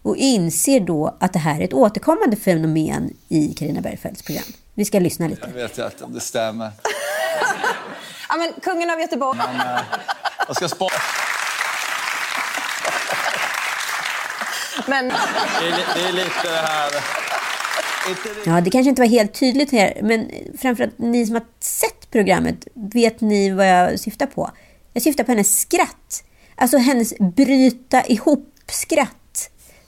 [0.03, 4.43] Och inser då att det här är ett återkommande fenomen i Karina Bergfeldts program.
[4.73, 5.47] Vi ska lyssna lite.
[5.47, 6.71] Jag vet inte om det stämmer.
[8.29, 9.37] ja, men kungen av Göteborg.
[9.37, 9.81] Men, eh,
[10.47, 10.93] jag ska spara.
[14.87, 15.07] Men...
[15.07, 16.91] Det är, det är lite det här...
[18.45, 22.67] Ja, det kanske inte var helt tydligt här, men framförallt ni som har sett programmet,
[22.73, 24.51] vet ni vad jag syftar på?
[24.93, 26.23] Jag syftar på hennes skratt.
[26.55, 29.22] Alltså hennes bryta ihop-skratt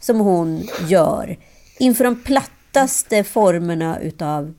[0.06, 1.38] som hon gör
[1.80, 4.54] inför de plattaste formerna utav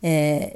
[0.00, 0.46] eh,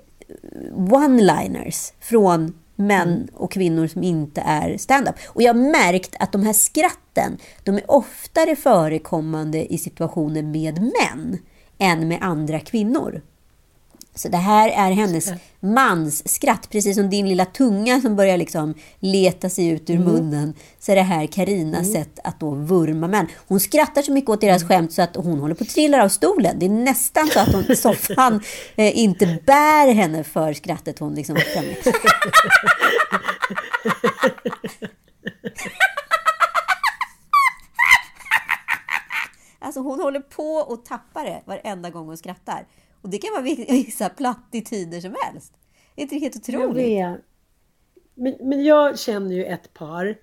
[0.77, 5.15] one-liners från män och kvinnor som inte är stand-up.
[5.27, 10.83] Och jag har märkt att de här skratten, de är oftare förekommande i situationer med
[10.83, 11.39] män
[11.79, 13.23] än med andra kvinnor.
[14.15, 18.75] Så det här är hennes mans skratt, precis som din lilla tunga som börjar liksom
[19.01, 20.55] leta sig ut ur munnen.
[20.79, 23.27] Så är det här Karinas sätt att då vurma män.
[23.49, 26.09] Hon skrattar så mycket åt deras skämt så att hon håller på att trilla av
[26.09, 26.59] stolen.
[26.59, 28.41] Det är nästan så att hon, soffan
[28.77, 31.37] eh, inte bär henne för skrattet hon liksom.
[39.65, 42.67] Alltså hon håller på och tappar det varenda gång hon skrattar.
[43.03, 45.53] Och det kan vara vissa plattityder som helst.
[45.97, 46.87] Är inte det helt Jag otroligt?
[46.87, 47.21] vet.
[48.15, 50.17] Men, men jag känner ju ett par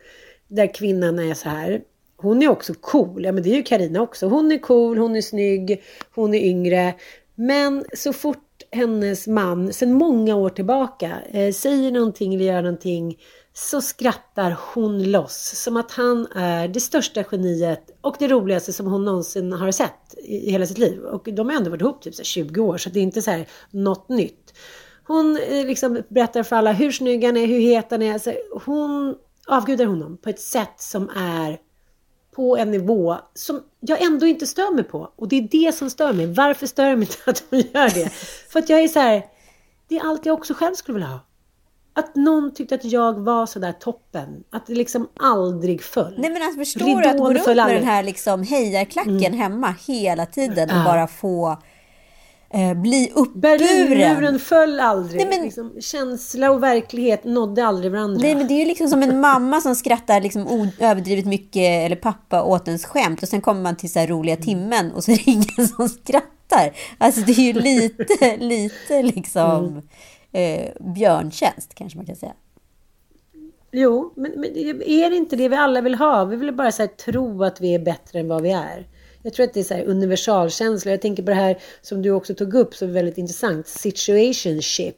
[0.48, 1.82] där kvinnan är så här.
[2.18, 3.26] Hon är också cool.
[3.26, 4.28] Ja men det är ju Karina också.
[4.28, 5.82] Hon är cool, hon är snygg,
[6.16, 6.96] hon är yngre.
[7.36, 13.18] Men så fort hennes man sedan många år tillbaka eh, säger någonting eller gör någonting
[13.54, 15.62] så skrattar hon loss.
[15.64, 20.16] Som att han är det största geniet och det roligaste som hon någonsin har sett
[20.18, 21.00] i, hela sitt liv.
[21.00, 23.32] Och de har ändå varit ihop typ så 20 år så det är inte så
[23.32, 24.54] här något nytt.
[25.08, 28.14] Hon eh, liksom berättar för alla hur snygg han är, hur het han är.
[28.14, 28.34] Alltså,
[28.66, 29.16] hon
[29.48, 31.60] avgudar honom på ett sätt som är
[32.36, 35.14] på en nivå som jag ändå inte stör mig på.
[35.16, 36.34] Och det är det som stör mig.
[36.34, 38.10] Varför stör jag mig inte att hon gör det?
[38.50, 39.26] För att jag är så här,
[39.88, 41.20] det är allt jag också själv skulle vilja ha.
[42.00, 44.44] Att någon tyckte att jag var så där toppen.
[44.52, 46.16] Att det liksom aldrig föll.
[46.18, 47.80] Nej men alltså förstår du att gå Ridån runt med aldrig.
[47.82, 50.84] den här liksom hejarklacken hemma hela tiden och Ja.
[50.86, 51.58] bara få
[52.54, 53.42] eh, bli uppburen?
[53.42, 55.22] Berlinmuren föll aldrig.
[55.22, 58.20] Nej, men- liksom, känsla och verklighet nådde aldrig varandra.
[58.22, 61.96] Nej men det är ju liksom som en mamma som skrattar liksom överdrivet mycket eller
[61.96, 65.16] pappa åt ens skämt och sen kommer man till så roliga timmen och så är
[65.16, 66.72] det ingen som skrattar.
[66.98, 69.82] Alltså det är ju lite, lite liksom
[70.32, 72.34] eh, björntjänst kanske man kan säga.
[73.72, 76.26] Jo, men, men är det inte det vi alla vill ha?
[76.26, 78.88] Vi vill bara så här, tro att vi är bättre än vad vi är.
[79.24, 80.92] Jag tror att det är så här universalkänsla.
[80.92, 83.68] Jag tänker på det här som du också tog upp som är väldigt intressant.
[83.68, 84.96] Situationship.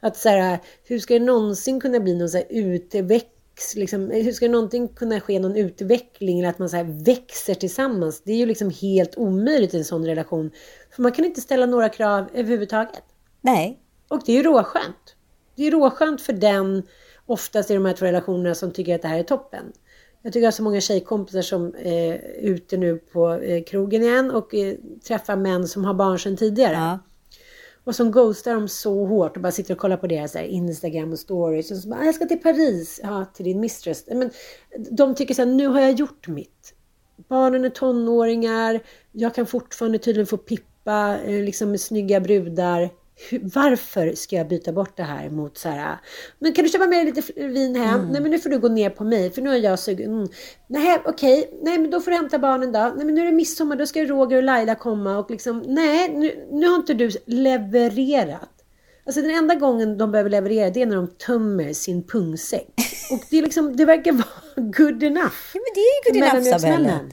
[0.00, 4.32] Att så här, hur ska det någonsin kunna bli någon så här utväxt, liksom, hur
[4.32, 8.22] ska det någonsin kunna ske någon utveckling eller att man så här växer tillsammans?
[8.24, 10.50] Det är ju liksom helt omöjligt i en sån relation.
[10.90, 13.02] För man kan inte ställa några krav överhuvudtaget.
[13.40, 13.83] Nej.
[14.14, 15.16] Och det är ju råskönt.
[15.56, 16.82] Det är råskönt för den,
[17.26, 19.72] oftast i de här två relationerna, som tycker att det här är toppen.
[20.22, 24.30] Jag tycker jag har så många tjejkompisar som är ute nu på eh, krogen igen
[24.30, 24.74] och eh,
[25.08, 26.72] träffar män som har barn sedan tidigare.
[26.72, 26.98] Ja.
[27.84, 31.18] Och som ghostar dem så hårt och bara sitter och kollar på deras Instagram och
[31.18, 31.70] stories.
[31.70, 33.00] Och så bara, "Ah, jag ska till Paris.
[33.02, 34.04] Ja, till din mistress.
[34.06, 34.30] Men
[34.90, 36.74] de tycker så här, nu har jag gjort mitt.
[37.28, 38.80] Barnen är tonåringar.
[39.12, 42.90] Jag kan fortfarande tydligen få pippa eh, liksom med snygga brudar.
[43.54, 45.98] Varför ska jag byta bort det här mot så här,
[46.38, 48.08] men kan du köpa med dig lite vin hem?
[48.12, 50.12] Nej men nu får du gå ner på mig för nu har jag sugen.
[50.12, 50.28] Mm.
[50.66, 52.92] Nej okej, nej men då får du hämta barnen då.
[52.96, 56.08] Nej men nu är det midsommar, då ska Roger och Laila komma och liksom, nej
[56.08, 58.50] nu, nu har inte du levererat.
[59.06, 62.68] Alltså den enda gången de behöver leverera det är när de tömmer sin pungsäck.
[63.10, 64.26] Och det, är liksom, det verkar vara
[64.56, 65.34] good enough.
[65.54, 66.84] Ja, men det är ju good enough Mellanmjölksmännen.
[66.84, 67.12] Sabellen.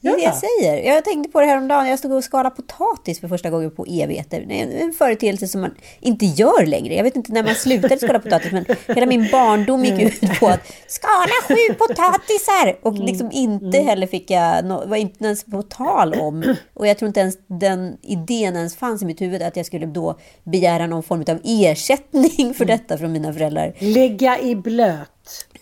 [0.00, 0.94] Det är det jag säger.
[0.94, 1.88] Jag tänkte på det här om dagen.
[1.88, 4.44] Jag stod och skalade potatis för första gången på evigheter.
[4.48, 6.94] Det är en- företeelse som man inte gör längre.
[6.94, 10.46] Jag vet inte när man slutade skala potatis, men hela min barndom gick ut på
[10.48, 12.78] att skala sju potatisar!
[12.82, 16.54] Och liksom inte heller fick jag, var inte ens på tal om.
[16.74, 19.86] Och jag tror inte ens den idén ens fanns i mitt huvud att jag skulle
[19.86, 23.74] då begära någon form av ersättning för detta från mina föräldrar.
[23.78, 25.08] Lägga i blöt.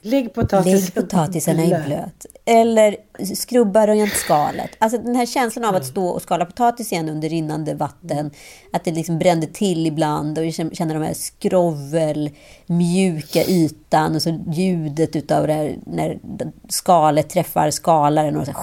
[0.00, 2.26] Lägg potatisen, Lägg potatisen i blöt.
[2.44, 2.96] Eller
[3.34, 4.70] skrubba rent skalet.
[4.78, 8.30] Alltså den här känslan av att stå och skala potatis igen under rinnande vatten.
[8.72, 12.30] Att det liksom brände till ibland och känna de här skrovel,
[12.66, 16.18] mjuka ytan och så ljudet utav det här när
[16.68, 18.60] skalet träffar skalaren och så här,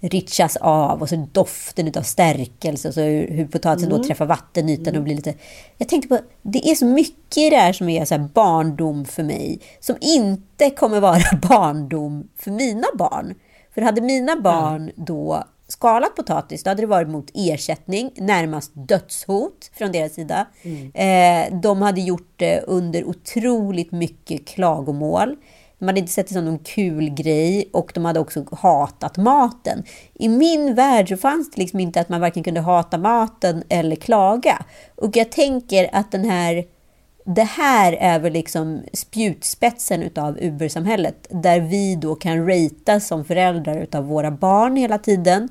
[0.00, 4.02] ritchas av och så doften av stärkelse och så hur, hur potatisen Mm.
[4.02, 5.34] då träffar vattenytan och blir lite...
[5.76, 9.04] Jag tänkte på, det är så mycket i det här som är så här barndom
[9.04, 13.34] för mig som inte kommer vara barndom för mina barn.
[13.74, 19.70] För hade mina barn då skalat potatis, då hade det varit mot ersättning, närmast dödshot
[19.74, 20.46] från deras sida.
[20.94, 25.36] Eh, de hade gjort det under otroligt mycket klagomål.
[25.78, 29.82] De hade inte sett det som någon kul grej och de hade också hatat maten.
[30.14, 33.96] I min värld så fanns det liksom inte att man varken kunde hata maten eller
[33.96, 34.64] klaga.
[34.96, 36.64] Och jag tänker att den här,
[37.24, 41.26] det här är väl liksom spjutspetsen utav Uber-samhället.
[41.30, 45.48] Där vi då kan ratea som föräldrar utav våra barn hela tiden.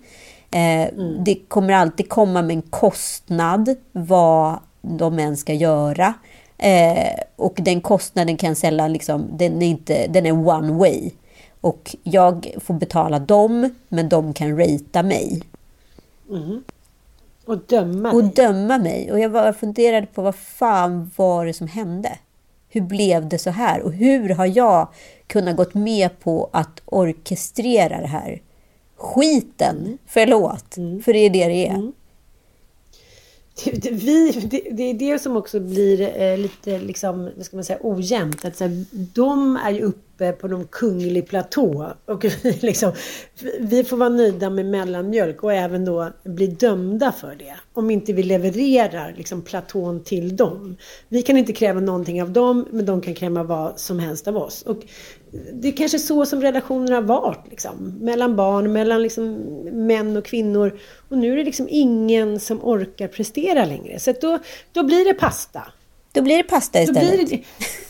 [0.51, 0.93] Eh,
[1.25, 6.13] Det kommer alltid komma med en kostnad vad de än ska göra.
[6.57, 11.11] Eh, och den kostnaden kan sällan liksom, den är, inte, den är one way.
[11.61, 15.41] Och jag får betala dem, men de kan ratea mig.
[17.45, 18.31] Och döma Och dig.
[18.35, 19.11] döma mig.
[19.11, 22.17] Och jag bara funderade på vad fan var det som hände?
[22.69, 23.81] Hur blev det så här?
[23.81, 24.87] Och hur har jag
[25.27, 28.41] kunnat gått med på att orkestrera det här?
[28.95, 30.75] Skiten, förlåt,
[31.05, 31.91] för det är det det är.
[33.63, 37.57] Det, det, vi, det, det är det som också blir eh, lite liksom, vad ska
[37.57, 38.45] man säga, ojämnt.
[38.45, 41.93] Att, så här, de är ju uppe på någon kunglig platå.
[42.05, 42.91] Och vi, liksom,
[43.59, 47.55] vi får vara nöjda med mellanmjölk och även då bli dömda för det.
[47.73, 50.77] Om inte vi levererar liksom, platån till dem.
[51.09, 54.37] Vi kan inte kräva någonting av dem, men de kan kräva vad som helst av
[54.37, 54.61] oss.
[54.61, 54.77] Och
[55.53, 57.47] det är kanske så som relationer har varit.
[57.49, 59.33] Liksom, mellan barn, mellan liksom,
[59.87, 60.79] män och kvinnor.
[61.09, 63.99] Och nu är det liksom ingen som orkar prestera längre.
[63.99, 64.39] Så då,
[64.71, 65.63] då blir det pasta.
[66.11, 67.29] Då blir det pasta istället.
[67.29, 67.43] det,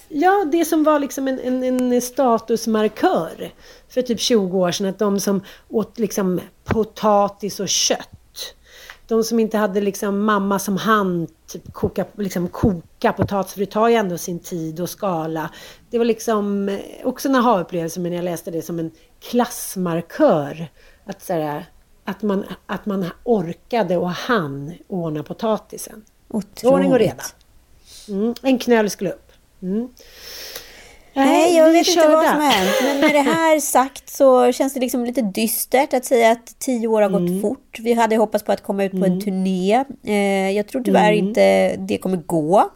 [0.09, 3.51] ja, det som var liksom en, en, en statusmarkör
[3.89, 4.87] för typ 20 år sedan.
[4.87, 8.09] Att de som åt liksom potatis och kött.
[9.07, 13.65] De som inte hade liksom mamma som hand typ koka, liksom koka potatis, för det
[13.65, 15.49] tar ju ändå sin tid att skala.
[15.89, 20.67] Det var liksom eh, också en aha-upplevelse, men jag läste det som en klassmarkör.
[21.05, 21.65] Att, så här,
[22.03, 26.03] att, man, att man orkade och hann ordna potatisen.
[26.63, 27.13] Ordning och reda.
[27.13, 27.35] Otroligt.
[28.09, 29.31] Mm, en knöl skulle upp.
[29.61, 29.87] Mm.
[31.13, 32.75] Nej, jag vet inte vad som hänt.
[32.83, 36.87] Men med det här sagt så känns det liksom lite dystert att säga att tio
[36.87, 37.41] år har gått Mm.
[37.41, 37.77] fort.
[37.79, 39.83] Vi hade hoppats på att komma ut på en turné.
[40.03, 41.27] Eh, jag tror tyvärr Mm.
[41.27, 42.69] inte det kommer gå.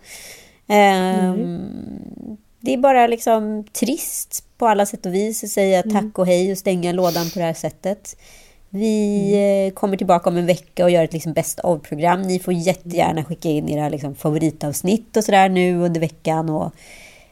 [2.62, 5.96] Det är bara liksom trist på alla sätt och vis att säga Mm.
[5.96, 8.16] tack och hej och stänga lådan på det här sättet.
[8.70, 9.68] Vi Mm.
[9.68, 12.22] eh, kommer tillbaka om en vecka och gör ett liksom best of-program.
[12.22, 16.50] Ni får jättegärna skicka in era liksom favoritavsnitt och sådär nu under veckan.
[16.50, 16.72] Och,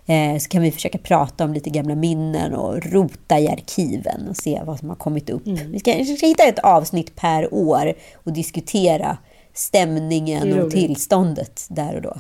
[0.06, 4.38] eh, så kan vi försöka prata om lite gamla minnen och rota i arkiven och
[4.38, 5.48] se vad som har kommit upp.
[5.48, 5.72] Mm.
[5.72, 9.18] Vi, ska, vi ska hitta ett avsnitt per år och diskutera
[9.54, 12.18] stämningen och tillståndet där och då.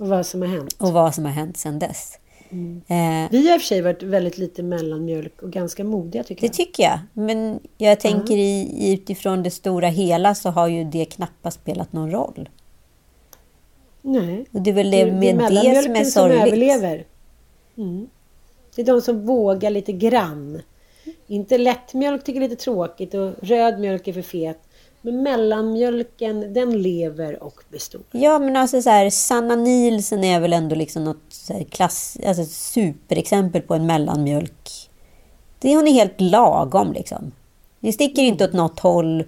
[0.00, 0.76] Och vad som har hänt.
[0.78, 2.18] Och vad som har hänt sedan dess.
[2.50, 2.76] Mm.
[2.88, 6.40] Eh, Vi har i och för sig varit väldigt lite mellanmjölk och ganska modiga tycker
[6.40, 6.52] Det jag.
[6.54, 6.98] tycker jag.
[7.12, 12.10] Men jag tänker i, utifrån det stora hela så har ju det knappast spelat någon
[12.10, 12.48] roll.
[14.02, 14.44] Nej.
[14.52, 16.42] Och det är väl det, med det som är mellanmjölken som sorgligt.
[16.46, 17.04] överlever.
[17.76, 18.08] Mm.
[18.74, 20.62] Det är de som vågar lite grann.
[21.26, 24.58] Inte lättmjölk tycker jag är lite tråkigt och röd mjölk är för fet.
[25.02, 28.00] Men mellanmjölken, den lever och består.
[28.10, 32.16] Ja, men alltså så här, Sanna Nielsen är väl ändå liksom något så här klass,
[32.26, 34.90] alltså superexempel på en mellanmjölk.
[35.58, 37.32] Det hon är helt lagom liksom.
[37.80, 39.24] Det sticker inte åt något håll.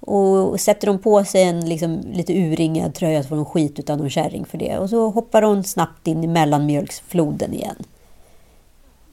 [0.00, 3.98] Och sätter hon på sig en liksom, lite urringad tröja så får hon skit utan
[3.98, 4.78] någon kärring för det.
[4.78, 7.76] Och så hoppar hon snabbt in i mellanmjölksfloden igen.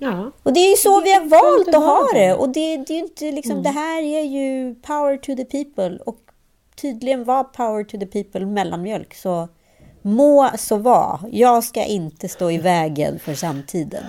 [0.01, 0.31] Ja.
[0.43, 2.33] Och det är ju så vi har valt att ha det.
[2.33, 5.97] Och det, det är inte liksom, det här är ju power to the people.
[6.05, 6.17] Och
[6.81, 9.13] tydligen var power to the people mellanmjölk.
[9.13, 9.47] Så
[10.01, 11.19] må så vara.
[11.31, 14.03] Jag ska inte stå i vägen för samtiden.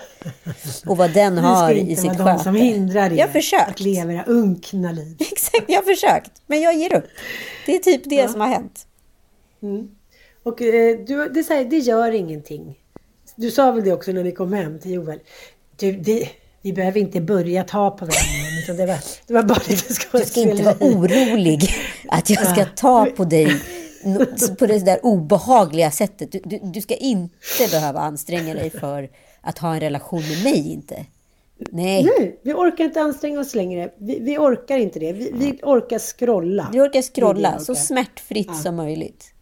[0.87, 2.65] Och vad den Vi har ska i inte sitt vara de som sköte.
[2.65, 5.17] hindrar er att leva era unkna liv.
[5.33, 6.33] Exakt, jag har försökt.
[6.47, 7.07] Men jag ger upp.
[7.67, 8.87] Det är typ det som har hänt.
[10.43, 12.79] Och eh, du, det, säger, det gör ingenting.
[13.37, 15.21] Du sa väl det också när ni kom hem till Joel?
[15.81, 16.29] Du, det,
[16.63, 18.63] vi behöver inte börja ta på varandra.
[18.63, 21.33] Utan det, var, det var bara lite Du ska inte vara skådespeleri.
[21.35, 21.75] orolig
[22.09, 23.61] att jag ska ta på dig
[24.59, 26.33] på det där obehagliga sättet.
[26.33, 30.73] Du, du, du ska inte behöva anstränga dig för att ha en relation med mig
[30.73, 31.07] inte.
[31.71, 32.05] Nej.
[32.05, 33.91] Nej, vi orkar inte anstränga oss längre.
[33.99, 35.13] Vi, vi orkar inte det.
[35.13, 36.69] Vi, vi orkar scrolla.
[36.73, 37.83] Vi orkar scrolla vi så orkar.
[37.83, 39.35] smärtfritt som möjligt.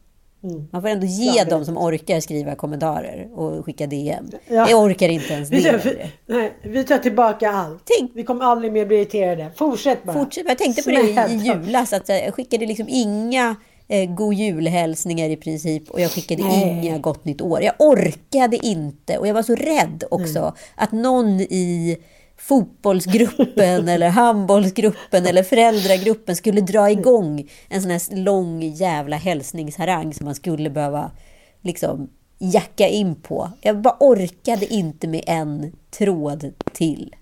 [0.45, 0.69] Mm.
[0.73, 1.49] Man får ändå ge Klart.
[1.51, 4.31] dem som orkar skriva kommentarer och skicka DM.
[4.49, 4.71] Ja.
[4.71, 6.11] Jag orkar inte ens det Vi, tar- längre.
[6.27, 7.83] vi, nej, vi tar tillbaka allt.
[7.99, 8.11] Tänk.
[8.15, 9.51] Vi kommer aldrig mer bli irriterade.
[9.57, 10.13] Fortsätt bara.
[10.25, 10.45] Fortsätt.
[10.49, 11.93] Jag tänkte på det i, i julas.
[11.93, 13.57] Att jag skickade liksom inga
[13.89, 15.91] eh, god julhälsningar i princip.
[15.91, 16.81] Och jag skickade Nej.
[16.87, 17.63] inga gott nytt år.
[17.63, 19.19] Jag orkade inte.
[19.19, 20.55] Och jag var så rädd också.
[20.75, 21.97] Att någon i
[22.39, 30.25] fotbollsgruppen eller handbollsgruppen eller föräldragruppen skulle dra igång en sån här lång jävla hälsningsharang som
[30.25, 31.11] man skulle behöva
[31.63, 33.51] liksom jacka in på.
[33.61, 37.15] Jag bara orkade inte med en tråd till.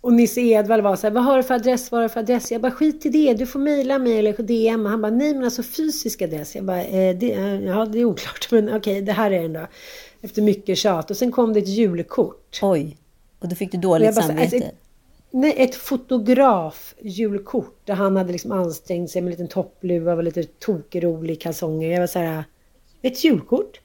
[0.00, 2.20] Och Nisse Edvall var så här, vad har du för adress, vad har du för
[2.20, 2.52] adress?
[2.52, 4.86] Jag bara, skit i det, du får mejla mig eller DM.
[4.86, 6.54] Han bara, nej men alltså fysisk adress.
[6.54, 9.52] Jag bara, eh, det, eh, ja det är oklart, men okej, det här är den
[9.52, 9.66] då.
[10.20, 11.10] Efter mycket tjat.
[11.10, 12.58] Och sen kom det ett julkort.
[12.62, 12.96] Oj,
[13.42, 14.56] och då fick du dåligt bara, samvete.
[14.56, 14.74] ett,
[15.30, 17.76] nej, ett fotograf-julkort.
[17.84, 21.90] Där han hade liksom ansträngt sig med en liten toppluva och lite tokrolig kalsonger.
[21.90, 22.44] Jag var så här,
[23.02, 23.80] ett julkort?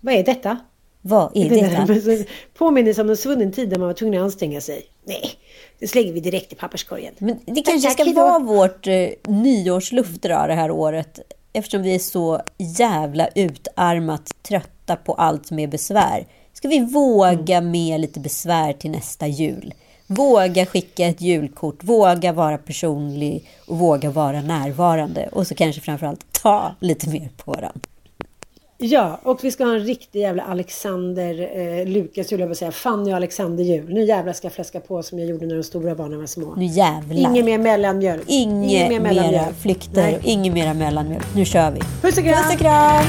[0.00, 0.58] Vad är detta?
[1.02, 1.86] Vad är detta?
[2.00, 2.24] så
[2.54, 4.86] Påminner om en svunnen tid där man var tvungen att anstränga sig.
[5.04, 5.30] Nej,
[5.78, 7.14] det slänger vi direkt i papperskorgen.
[7.18, 8.20] Men det kanske Tack, ska hejdå.
[8.20, 11.20] vara vårt eh, nyårslufte då, det här året.
[11.52, 16.26] Eftersom vi är så jävla utarmat trötta på allt som är besvär.
[16.62, 19.74] Ska vi våga med lite besvär till nästa jul?
[20.06, 25.28] Våga skicka ett julkort, våga vara personlig och våga vara närvarande.
[25.32, 27.80] Och så kanske framförallt ta lite mer på varandra.
[28.78, 33.12] Ja, och vi ska ha en riktig jävla Alexander, eh, Lukas jul, jag säga, Fanny
[33.12, 33.94] och Alexander jul.
[33.94, 36.54] Nu jävla ska jag fläska på som jag gjorde när de stora barnen var små.
[36.54, 37.30] Nu jävlar.
[37.30, 38.24] Inget mer mellanmjölk.
[38.26, 40.20] Inget mer mera flykter, Nej.
[40.22, 41.34] inget mera mellanmjölk.
[41.34, 41.80] Nu kör vi.
[41.80, 42.42] Puss och kram!
[42.42, 43.04] Puss och kram!